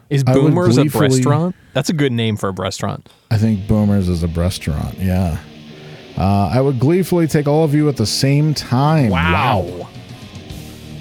[0.09, 1.55] Is I would Boomers a gleefully- restaurant?
[1.73, 3.07] That's a good name for a restaurant.
[3.31, 4.97] I think Boomers is a restaurant.
[4.99, 5.38] Yeah.
[6.18, 9.09] Uh, I would gleefully take all of you at the same time.
[9.09, 9.88] Wow.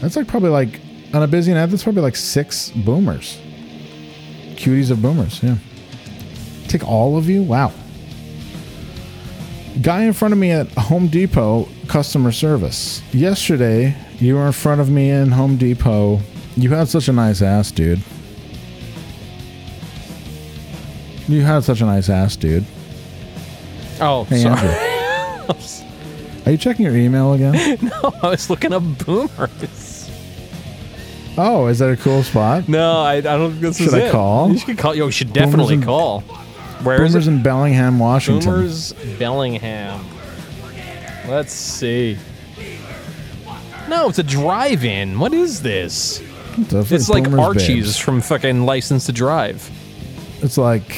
[0.00, 0.80] That's like probably like
[1.12, 1.66] on a busy night.
[1.66, 3.36] That's probably like six boomers.
[4.54, 5.42] Cuties of boomers.
[5.42, 5.56] Yeah.
[6.68, 7.42] Take all of you.
[7.42, 7.72] Wow.
[9.82, 13.02] Guy in front of me at Home Depot customer service.
[13.12, 16.20] Yesterday, you were in front of me in Home Depot.
[16.56, 18.00] You had such a nice ass, dude.
[21.28, 22.64] You had such a nice ass, dude.
[24.00, 24.68] Oh, Hey, sorry.
[26.46, 27.78] Are you checking your email again?
[27.82, 30.10] no, I was looking up Boomers.
[31.38, 32.68] Oh, is that a cool spot?
[32.68, 34.12] No, I, I don't think this Should is I it.
[34.12, 34.50] call?
[34.50, 34.94] You should call.
[34.94, 36.24] Yo, you should definitely in- call.
[36.82, 37.30] Where is Boomers it?
[37.30, 38.50] in Bellingham, Washington.
[38.50, 40.04] Boomers Bellingham.
[41.28, 42.16] Let's see.
[43.88, 45.18] No, it's a drive-in.
[45.18, 46.18] What is this?
[46.56, 47.98] Definitely It's like Boomers Archie's Babes.
[47.98, 49.70] from fucking License to Drive.
[50.42, 50.92] It's like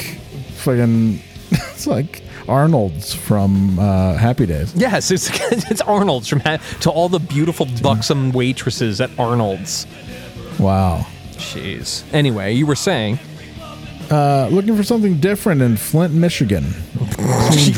[0.55, 1.19] fucking.
[1.73, 4.73] It's like Arnold's from uh, Happy Days.
[4.75, 5.29] Yes, it's
[5.69, 9.85] it's Arnold's from ha- to all the beautiful buxom waitresses at Arnold's.
[10.59, 11.05] Wow.
[11.33, 12.03] Jeez.
[12.13, 13.19] Anyway, you were saying.
[14.13, 16.65] Uh, looking for something different in Flint, Michigan.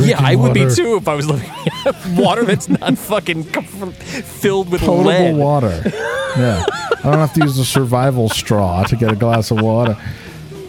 [0.03, 1.49] yeah, I would be too if I was looking
[1.85, 5.35] at water that's not fucking filled with Potable lead.
[5.37, 5.81] water.
[6.35, 6.65] Yeah.
[6.67, 9.95] I don't have to use a survival straw to get a glass of water.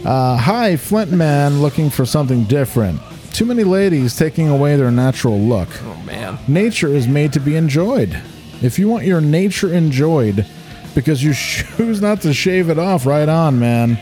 [0.04, 3.00] Uh, hi, Flint man, looking for something different.
[3.32, 5.68] Too many ladies taking away their natural look.
[5.82, 6.38] Oh man.
[6.46, 8.16] Nature is made to be enjoyed.
[8.62, 10.46] If you want your nature enjoyed
[10.94, 13.98] because you choose not to shave it off, right on, man.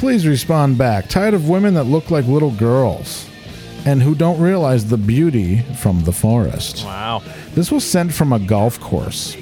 [0.00, 1.08] Please respond back.
[1.10, 3.28] Tired of women that look like little girls
[3.84, 6.86] and who don't realize the beauty from the forest.
[6.86, 7.22] Wow.
[7.54, 9.36] This was sent from a golf course.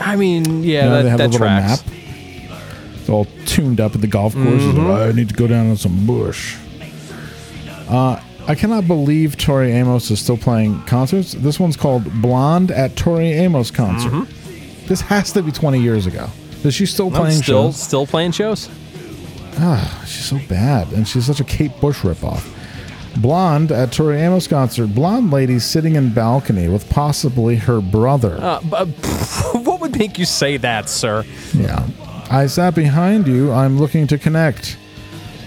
[0.00, 1.86] I mean, yeah, You know, that, they have that a little tracks.
[1.86, 1.94] map.
[2.94, 4.62] It's all tuned up at the golf course.
[4.62, 6.56] It's like, I need to go down on some bush.
[7.90, 8.18] Uh,
[8.48, 11.32] I cannot believe Tori Amos is still playing concerts.
[11.32, 14.10] This one's called Blonde at Tori Amos concert.
[14.12, 14.86] Mm-hmm.
[14.86, 16.30] This has to be 20 years ago.
[16.64, 17.82] Is she still playing still shows?
[17.82, 18.70] still playing shows.
[19.58, 22.46] Ah, she's so bad, and she's such a Kate Bush ripoff.
[23.20, 24.94] Blonde at Tori Amos concert.
[24.94, 28.38] Blonde lady sitting in balcony with possibly her brother.
[28.40, 28.86] Uh, but,
[29.54, 31.24] what would make you say that, sir?
[31.52, 31.86] Yeah.
[32.30, 33.50] I sat behind you.
[33.52, 34.78] I'm looking to connect.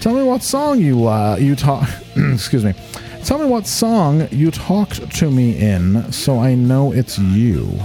[0.02, 1.88] Tell me what song you uh, you talk.
[2.16, 2.74] excuse me.
[3.24, 7.80] Tell me what song you talked to me in, so I know it's you.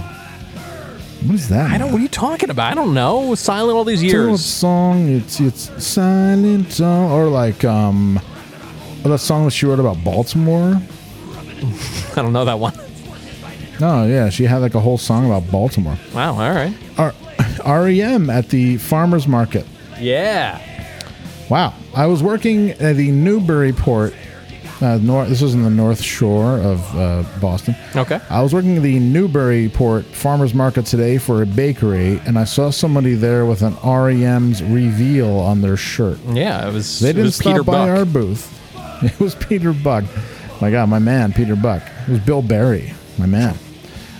[1.25, 1.71] What is that?
[1.71, 1.91] I don't.
[1.91, 2.71] What are you talking about?
[2.71, 3.35] I don't know.
[3.35, 4.45] Silent all these Tell me what years.
[4.45, 8.19] song it's it's silent uh, or like um
[9.03, 10.75] that song that she wrote about Baltimore.
[12.15, 12.73] I don't know that one.
[13.81, 15.97] Oh yeah, she had like a whole song about Baltimore.
[16.13, 16.33] Wow.
[16.33, 16.73] All right.
[16.97, 17.13] R-
[17.83, 19.65] REM at the farmers market.
[19.99, 20.61] Yeah.
[21.49, 21.73] Wow.
[21.95, 24.13] I was working at the Newburyport.
[24.81, 27.75] Uh, north, this was in the North Shore of uh, Boston.
[27.95, 28.19] Okay.
[28.29, 32.69] I was working at the Newburyport Farmers Market today for a bakery, and I saw
[32.69, 36.17] somebody there with an REM's reveal on their shirt.
[36.29, 36.67] Yeah.
[36.69, 36.99] It was.
[37.01, 37.97] They it didn't was stop Peter by Buck.
[37.97, 38.55] our booth.
[39.01, 40.03] It was Peter Buck.
[40.59, 41.81] My God, my man, Peter Buck.
[42.07, 43.55] It was Bill Berry, my man.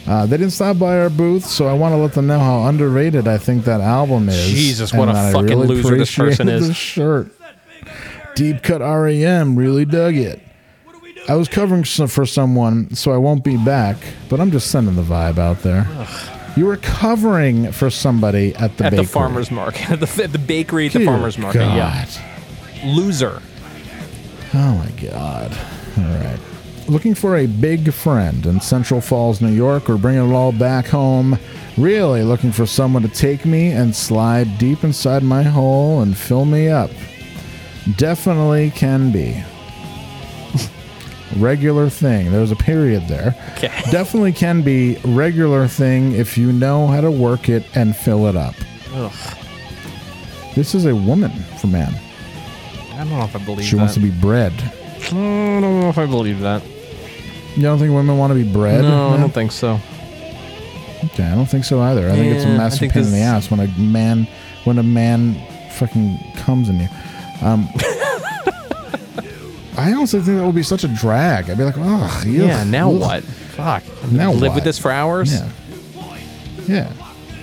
[0.08, 2.64] Uh, they didn't stop by our booth, so I want to let them know how
[2.64, 4.48] underrated I think that album is.
[4.50, 6.68] Jesus, what a fucking really loser this person is.
[6.70, 7.32] The shirt.
[8.36, 10.42] Deep cut REM really dug it.
[11.30, 13.98] I was covering for someone, so I won't be back,
[14.30, 15.88] but I'm just sending the vibe out there.
[16.56, 19.06] You were covering for somebody at the at bakery.
[19.06, 21.60] the farmers market, at the, at the bakery at the farmers market.
[21.60, 22.08] Yeah.
[22.84, 23.44] Loser.
[24.56, 25.56] Oh my god.
[26.00, 26.40] All right.
[26.88, 30.88] Looking for a big friend in Central Falls, New York, or bringing it all back
[30.88, 31.38] home.
[31.78, 36.46] Really looking for someone to take me and slide deep inside my hole and fill
[36.46, 36.90] me up.
[37.98, 39.44] Definitely can be.
[41.38, 42.32] Regular thing.
[42.32, 43.36] There's a period there.
[43.58, 43.68] Okay.
[43.92, 48.36] Definitely can be regular thing if you know how to work it and fill it
[48.36, 48.56] up.
[48.94, 49.12] Ugh.
[50.56, 51.94] This is a woman for man.
[52.94, 53.78] I don't know if I believe She that.
[53.80, 54.52] wants to be bred.
[54.98, 56.62] I don't know if I believe that.
[57.56, 58.82] You don't think women want to be bred?
[58.82, 59.80] no, I don't think so.
[61.06, 62.10] Okay, I don't think so either.
[62.10, 64.28] I think it's a massive pain in the ass when a man
[64.66, 65.36] when a man
[65.72, 66.90] fucking comes in you.
[67.42, 67.70] Um,
[69.80, 71.50] I also think that would be such a drag.
[71.50, 73.24] I'd be like, oh, Yeah, now what?
[73.24, 73.84] Fuck.
[74.12, 74.56] Now Live what?
[74.56, 75.34] with this for hours?
[75.34, 75.50] Yeah.
[76.68, 76.94] Yeah.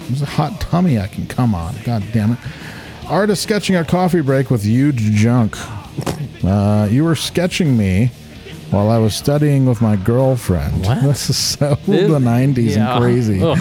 [0.02, 1.74] There's a hot tummy I can come on.
[1.84, 2.38] God damn it.
[3.04, 5.56] Art Artist sketching a coffee break with huge junk.
[6.44, 8.10] Uh, you were sketching me
[8.70, 10.84] while I was studying with my girlfriend.
[10.84, 11.02] What?
[11.02, 12.92] This is so This- the 90s yeah.
[12.94, 13.42] and crazy.
[13.42, 13.58] Ugh.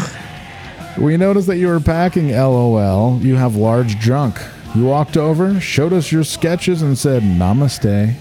[0.99, 3.19] We noticed that you were packing LOL.
[3.21, 4.39] You have large junk.
[4.75, 8.13] You walked over, showed us your sketches, and said, Namaste.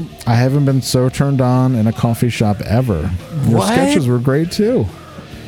[0.00, 0.28] What?
[0.28, 3.10] I haven't been so turned on in a coffee shop ever.
[3.46, 3.72] Your What?
[3.72, 4.86] sketches were great too.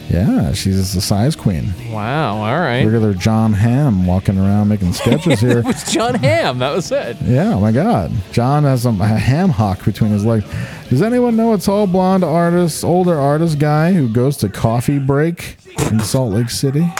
[0.09, 1.73] Yeah, she's the size queen.
[1.93, 2.39] Wow.
[2.39, 2.83] All right.
[2.85, 5.59] Regular Jon Hamm walking around making sketches here.
[5.61, 6.59] it was Jon Hamm.
[6.59, 7.17] That was it.
[7.23, 8.11] Yeah, oh my God.
[8.33, 10.45] John has some, a ham hock between his legs.
[10.89, 15.57] Does anyone know a tall blonde artist, older artist guy who goes to coffee break
[15.93, 16.93] in Salt Lake City?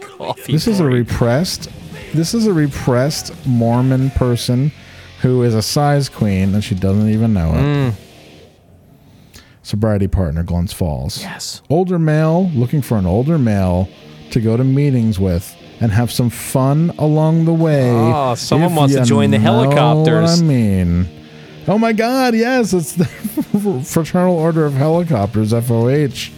[0.00, 1.68] Coffee This is a repressed.
[2.14, 4.72] This is a repressed Mormon person
[5.22, 7.62] who is a size queen and she doesn't even know it.
[7.62, 7.94] Mm.
[9.62, 11.22] Sobriety partner, Glens Falls.
[11.22, 11.62] Yes.
[11.70, 13.88] Older male looking for an older male
[14.32, 17.90] to go to meetings with and have some fun along the way.
[17.90, 20.30] Oh, someone wants to join the helicopters.
[20.30, 21.08] What I mean.
[21.68, 22.34] Oh my God!
[22.34, 23.04] Yes, it's the
[23.84, 26.30] Fraternal Order of Helicopters (FOH),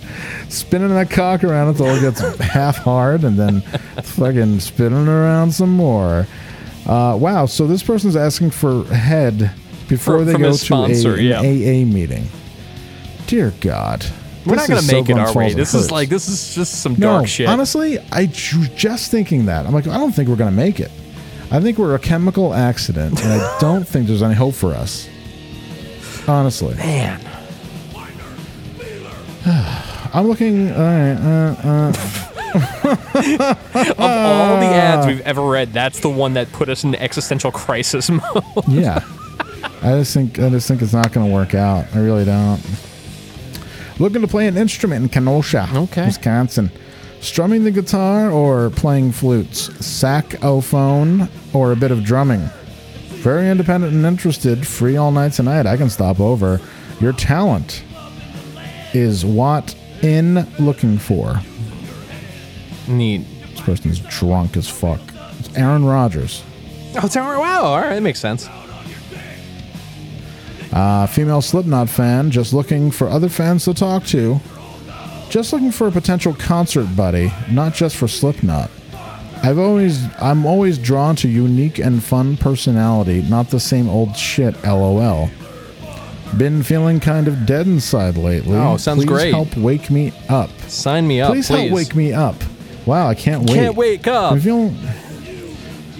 [0.50, 3.62] spinning that cock around until it gets half hard, and then
[4.02, 6.26] fucking spinning around some more.
[6.86, 7.46] Uh, wow!
[7.46, 9.50] So this person's asking for head
[9.88, 11.40] before From- they from go his to a, yeah.
[11.40, 12.26] an AA meeting.
[13.26, 14.04] Dear God,
[14.44, 15.54] We're This not going to so make it Glens our way.
[15.54, 15.90] This is hurts.
[15.92, 17.48] like, this is just some No, dark shit.
[17.48, 19.64] honestly, I was just thinking that.
[19.66, 20.90] I'm like, I don't think we're going to make it.
[21.50, 25.08] I think we're a chemical accident, and I don't think there's any hope for us.
[26.28, 27.20] Honestly, Man.
[30.14, 30.70] I'm looking.
[30.72, 31.92] All right, uh, uh.
[32.54, 37.50] of all the ads we've ever read, that's the one that put us in existential
[37.50, 38.44] crisis mode.
[38.68, 39.00] yeah,
[39.82, 41.86] I just think I just think it's not going to work out.
[41.94, 42.60] I really don't.
[43.98, 46.06] Looking to play an instrument in Kenosha, Okay.
[46.06, 46.70] Wisconsin.
[47.20, 52.40] Strumming the guitar or playing flutes, saxophone or a bit of drumming.
[53.22, 54.66] Very independent and interested.
[54.66, 55.66] Free all night tonight.
[55.66, 56.60] I can stop over.
[57.00, 57.82] Your talent
[58.92, 61.40] is what in looking for.
[62.88, 63.22] Neat.
[63.50, 65.00] This person's drunk as fuck.
[65.38, 66.42] It's Aaron Rodgers.
[66.96, 67.38] Oh, it's right.
[67.38, 67.62] Wow.
[67.64, 67.94] All right.
[67.94, 68.48] That makes sense.
[70.72, 74.40] Uh, female Slipknot fan, just looking for other fans to talk to.
[75.30, 78.70] Just looking for a potential concert buddy, not just for Slipknot.
[79.42, 84.60] I've always, I'm always drawn to unique and fun personality, not the same old shit.
[84.64, 85.30] LOL.
[86.36, 88.56] Been feeling kind of dead inside lately.
[88.56, 89.34] Oh, sounds Please great.
[89.34, 90.50] Help wake me up.
[90.62, 91.58] Sign me up, Please, please.
[91.68, 92.36] help wake me up.
[92.86, 93.54] Wow, I can't wait.
[93.56, 94.32] Can't wake up.
[94.32, 94.76] I'm feeling.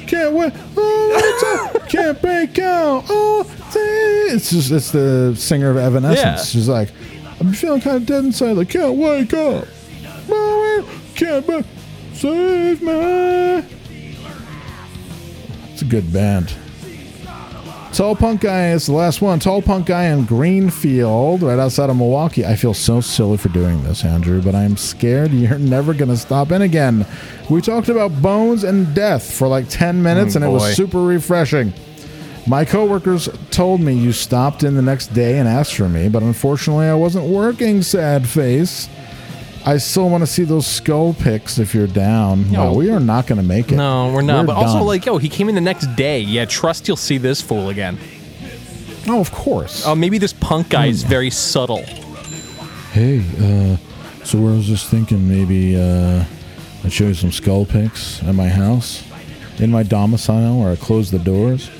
[0.07, 0.53] Can't wait.
[0.77, 1.43] Oh, it's
[1.77, 3.05] a- can't break out.
[3.09, 6.21] Oh, it's just it's the singer of Evanescence.
[6.21, 6.37] Yeah.
[6.43, 6.91] She's like,
[7.41, 8.53] I'm feeling kind of dead inside.
[8.53, 9.67] Like, can't wake up.
[10.29, 11.65] Mama, can't be-
[12.13, 13.65] save me.
[15.73, 16.55] It's a good band.
[17.95, 19.39] Tall Punk Guy is the last one.
[19.39, 22.45] Tall Punk Guy in Greenfield, right outside of Milwaukee.
[22.45, 26.17] I feel so silly for doing this, Andrew, but I'm scared you're never going to
[26.17, 27.07] stop in again.
[27.49, 30.55] We talked about bones and death for like 10 minutes, Oh, and it boy.
[30.55, 31.73] was super refreshing.
[32.49, 36.25] My coworkers told me you stopped in the next day and asked for me, but
[36.25, 38.89] unfortunately I wasn't working, sad face.
[39.67, 42.51] I still want to see those skull picks if you're down.
[42.51, 42.65] No.
[42.65, 43.77] No, we are not going to make it.
[43.77, 44.47] No, we're not.
[44.47, 46.21] but also, like, yo, he came in the next day.
[46.21, 47.99] Yeah, trust you'll see this fool again.
[49.09, 49.87] Oh, of course.
[49.87, 51.83] Oh, maybe this punk guy is very subtle.
[52.93, 53.77] Hey, uh,
[54.25, 56.25] so I was just thinking maybe uh,
[56.85, 59.03] I'd show you some skull picks at my house,
[59.59, 61.71] in my domicile, where I close the doors.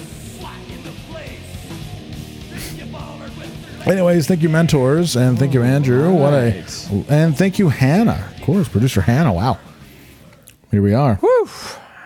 [3.87, 6.11] Anyways, thank you, mentors, and thank you, Andrew.
[6.11, 6.65] What a
[7.11, 8.33] and thank you, Hannah.
[8.35, 9.33] Of course, producer Hannah.
[9.35, 9.59] Wow.
[10.71, 11.19] Here we are.
[11.21, 11.49] Woo.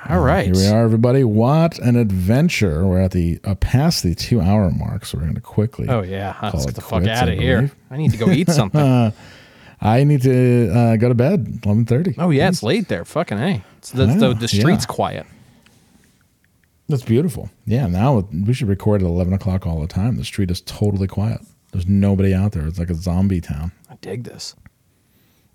[0.08, 0.47] All right.
[0.47, 1.23] Here we are, everybody.
[1.23, 2.84] What an adventure!
[2.84, 5.89] We're at the uh, past the two-hour mark, so we're going to quickly.
[5.89, 6.32] Oh, yeah.
[6.32, 7.57] call Let's it get the fuck quits, out I of here.
[7.58, 7.76] believe.
[7.92, 9.12] I need to go eat something.
[9.81, 11.60] I need to uh, go to bed.
[11.65, 12.16] Eleven thirty.
[12.18, 13.05] oh, yeah, it's late there.
[13.05, 13.62] Fucking hey.
[13.76, 14.94] It's the, the, the street's yeah.
[14.94, 15.26] quiet.
[16.89, 17.50] That's beautiful.
[17.66, 20.16] Yeah, now we should record at 11 o'clock all the time.
[20.16, 21.42] The street is totally quiet.
[21.73, 22.67] There's nobody out there.
[22.67, 23.73] It's like a zombie town.
[23.91, 24.55] I dig this.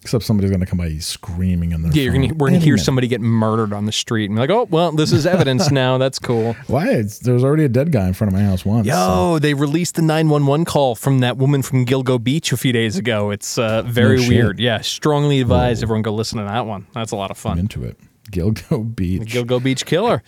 [0.03, 2.73] Except somebody's going to come by screaming in their Yeah, you're gonna, we're gonna hear
[2.73, 2.83] minute.
[2.83, 5.97] somebody get murdered on the street and be like, oh, well, this is evidence now.
[5.97, 6.57] That's cool.
[6.67, 6.89] Why?
[6.89, 8.85] It's, there was already a dead guy in front of my house once.
[8.85, 12.97] Yo, they released the 911 call from that woman from Gilgo Beach a few days
[12.97, 13.31] ago.
[13.31, 14.59] It's uh, very No weird.
[14.59, 16.85] Yeah, strongly advise everyone go listen to that one.
[16.93, 17.57] That's a lot of fun.
[17.57, 17.97] into it.
[18.29, 19.21] Gilgo Beach.
[19.21, 20.21] The Gilgo Beach Killer.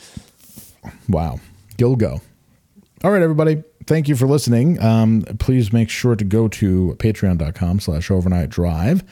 [1.09, 1.41] Wow.
[1.77, 2.21] Gilgo.
[3.03, 3.61] All right, everybody.
[3.87, 4.81] Thank you for listening.
[4.81, 9.03] Um, please make sure to go to patreon.com slash overnight drive.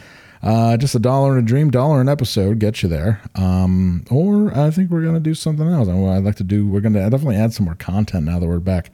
[0.41, 3.21] Uh, just a dollar and a dream, dollar an episode, get you there.
[3.35, 5.87] Um, or I think we're going to do something else.
[5.87, 8.59] I'd like to do, we're going to definitely add some more content now that we're
[8.59, 8.91] back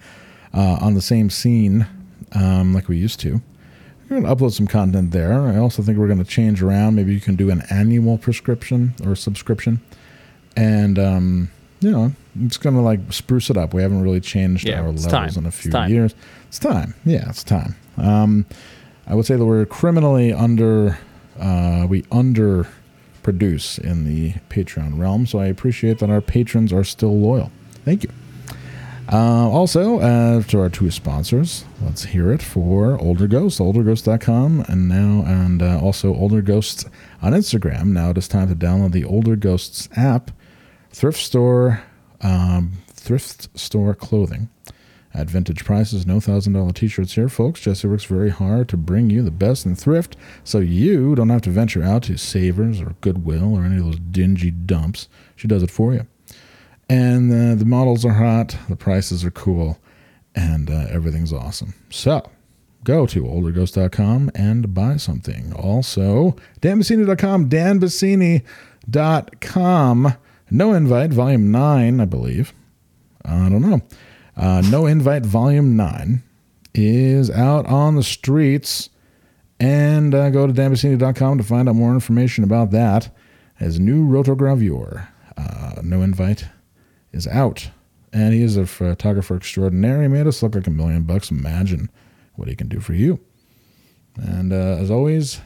[0.53, 1.87] uh, on the same scene
[2.33, 3.41] um, like we used to.
[4.09, 5.41] We're to upload some content there.
[5.41, 6.95] I also think we're going to change around.
[6.95, 9.81] Maybe you can do an annual prescription or subscription.
[10.57, 12.11] And, um, you know,
[12.45, 13.73] it's going to like spruce it up.
[13.73, 15.29] We haven't really changed Yeah, our levels time.
[15.37, 15.89] in a few time.
[15.91, 16.15] years.
[16.47, 16.93] It's time.
[17.05, 17.75] Yeah, it's time.
[17.97, 18.45] Um,
[19.07, 20.97] I would say that we're criminally under,
[21.39, 22.67] uh, we under
[23.23, 25.25] produce in the Patreon realm.
[25.25, 27.51] So I appreciate that our patrons are still loyal.
[27.85, 28.09] Thank you.
[29.11, 34.87] Uh, also, uh, to our two sponsors, let's hear it for Older Ghosts, olderghost.com, and
[34.87, 36.85] now, and uh, also Older Ghosts
[37.19, 37.87] on Instagram.
[37.87, 40.29] Now it is time to download the Older Ghosts app,
[40.91, 41.81] thrift store,
[42.21, 44.49] um, thrift store clothing
[45.13, 46.05] at vintage prices.
[46.05, 47.61] No thousand dollar t-shirts here, folks.
[47.61, 51.41] Jesse works very hard to bring you the best in thrift, so you don't have
[51.43, 55.07] to venture out to Savers or Goodwill or any of those dingy dumps.
[55.35, 56.05] She does it for you
[56.89, 59.77] and uh, the models are hot, the prices are cool,
[60.33, 61.73] and uh, everything's awesome.
[61.89, 62.29] So
[62.83, 65.53] go to olderghost.com and buy something.
[65.53, 70.13] Also, danbassini.com, danbassini.com.
[70.51, 72.53] No Invite, Volume 9, I believe.
[73.23, 73.81] I don't know.
[74.35, 76.23] Uh, no Invite, Volume 9
[76.73, 78.89] is out on the streets.
[79.59, 83.13] And uh, go to danbassini.com to find out more information about that.
[83.59, 86.45] As new rotogravure, uh, No Invite
[87.11, 87.69] is out.
[88.13, 90.01] And he is a photographer extraordinaire.
[90.01, 91.29] He made us look like a million bucks.
[91.29, 91.89] Imagine
[92.35, 93.19] what he can do for you.
[94.15, 95.41] And uh, as always,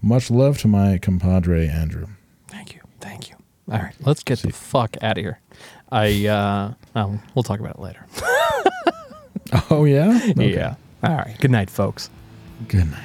[0.00, 2.06] much love to my compadre, Andrew.
[2.48, 2.80] Thank you.
[3.00, 3.36] Thank you.
[3.70, 5.38] All right, let's get the fuck out of here.
[5.90, 8.04] I, uh, oh, we'll talk about it later.
[9.70, 10.18] Oh, yeah?
[10.30, 10.54] Okay.
[10.54, 10.76] Yeah.
[11.02, 11.36] All right.
[11.38, 12.08] Good night, folks.
[12.68, 13.04] Good night.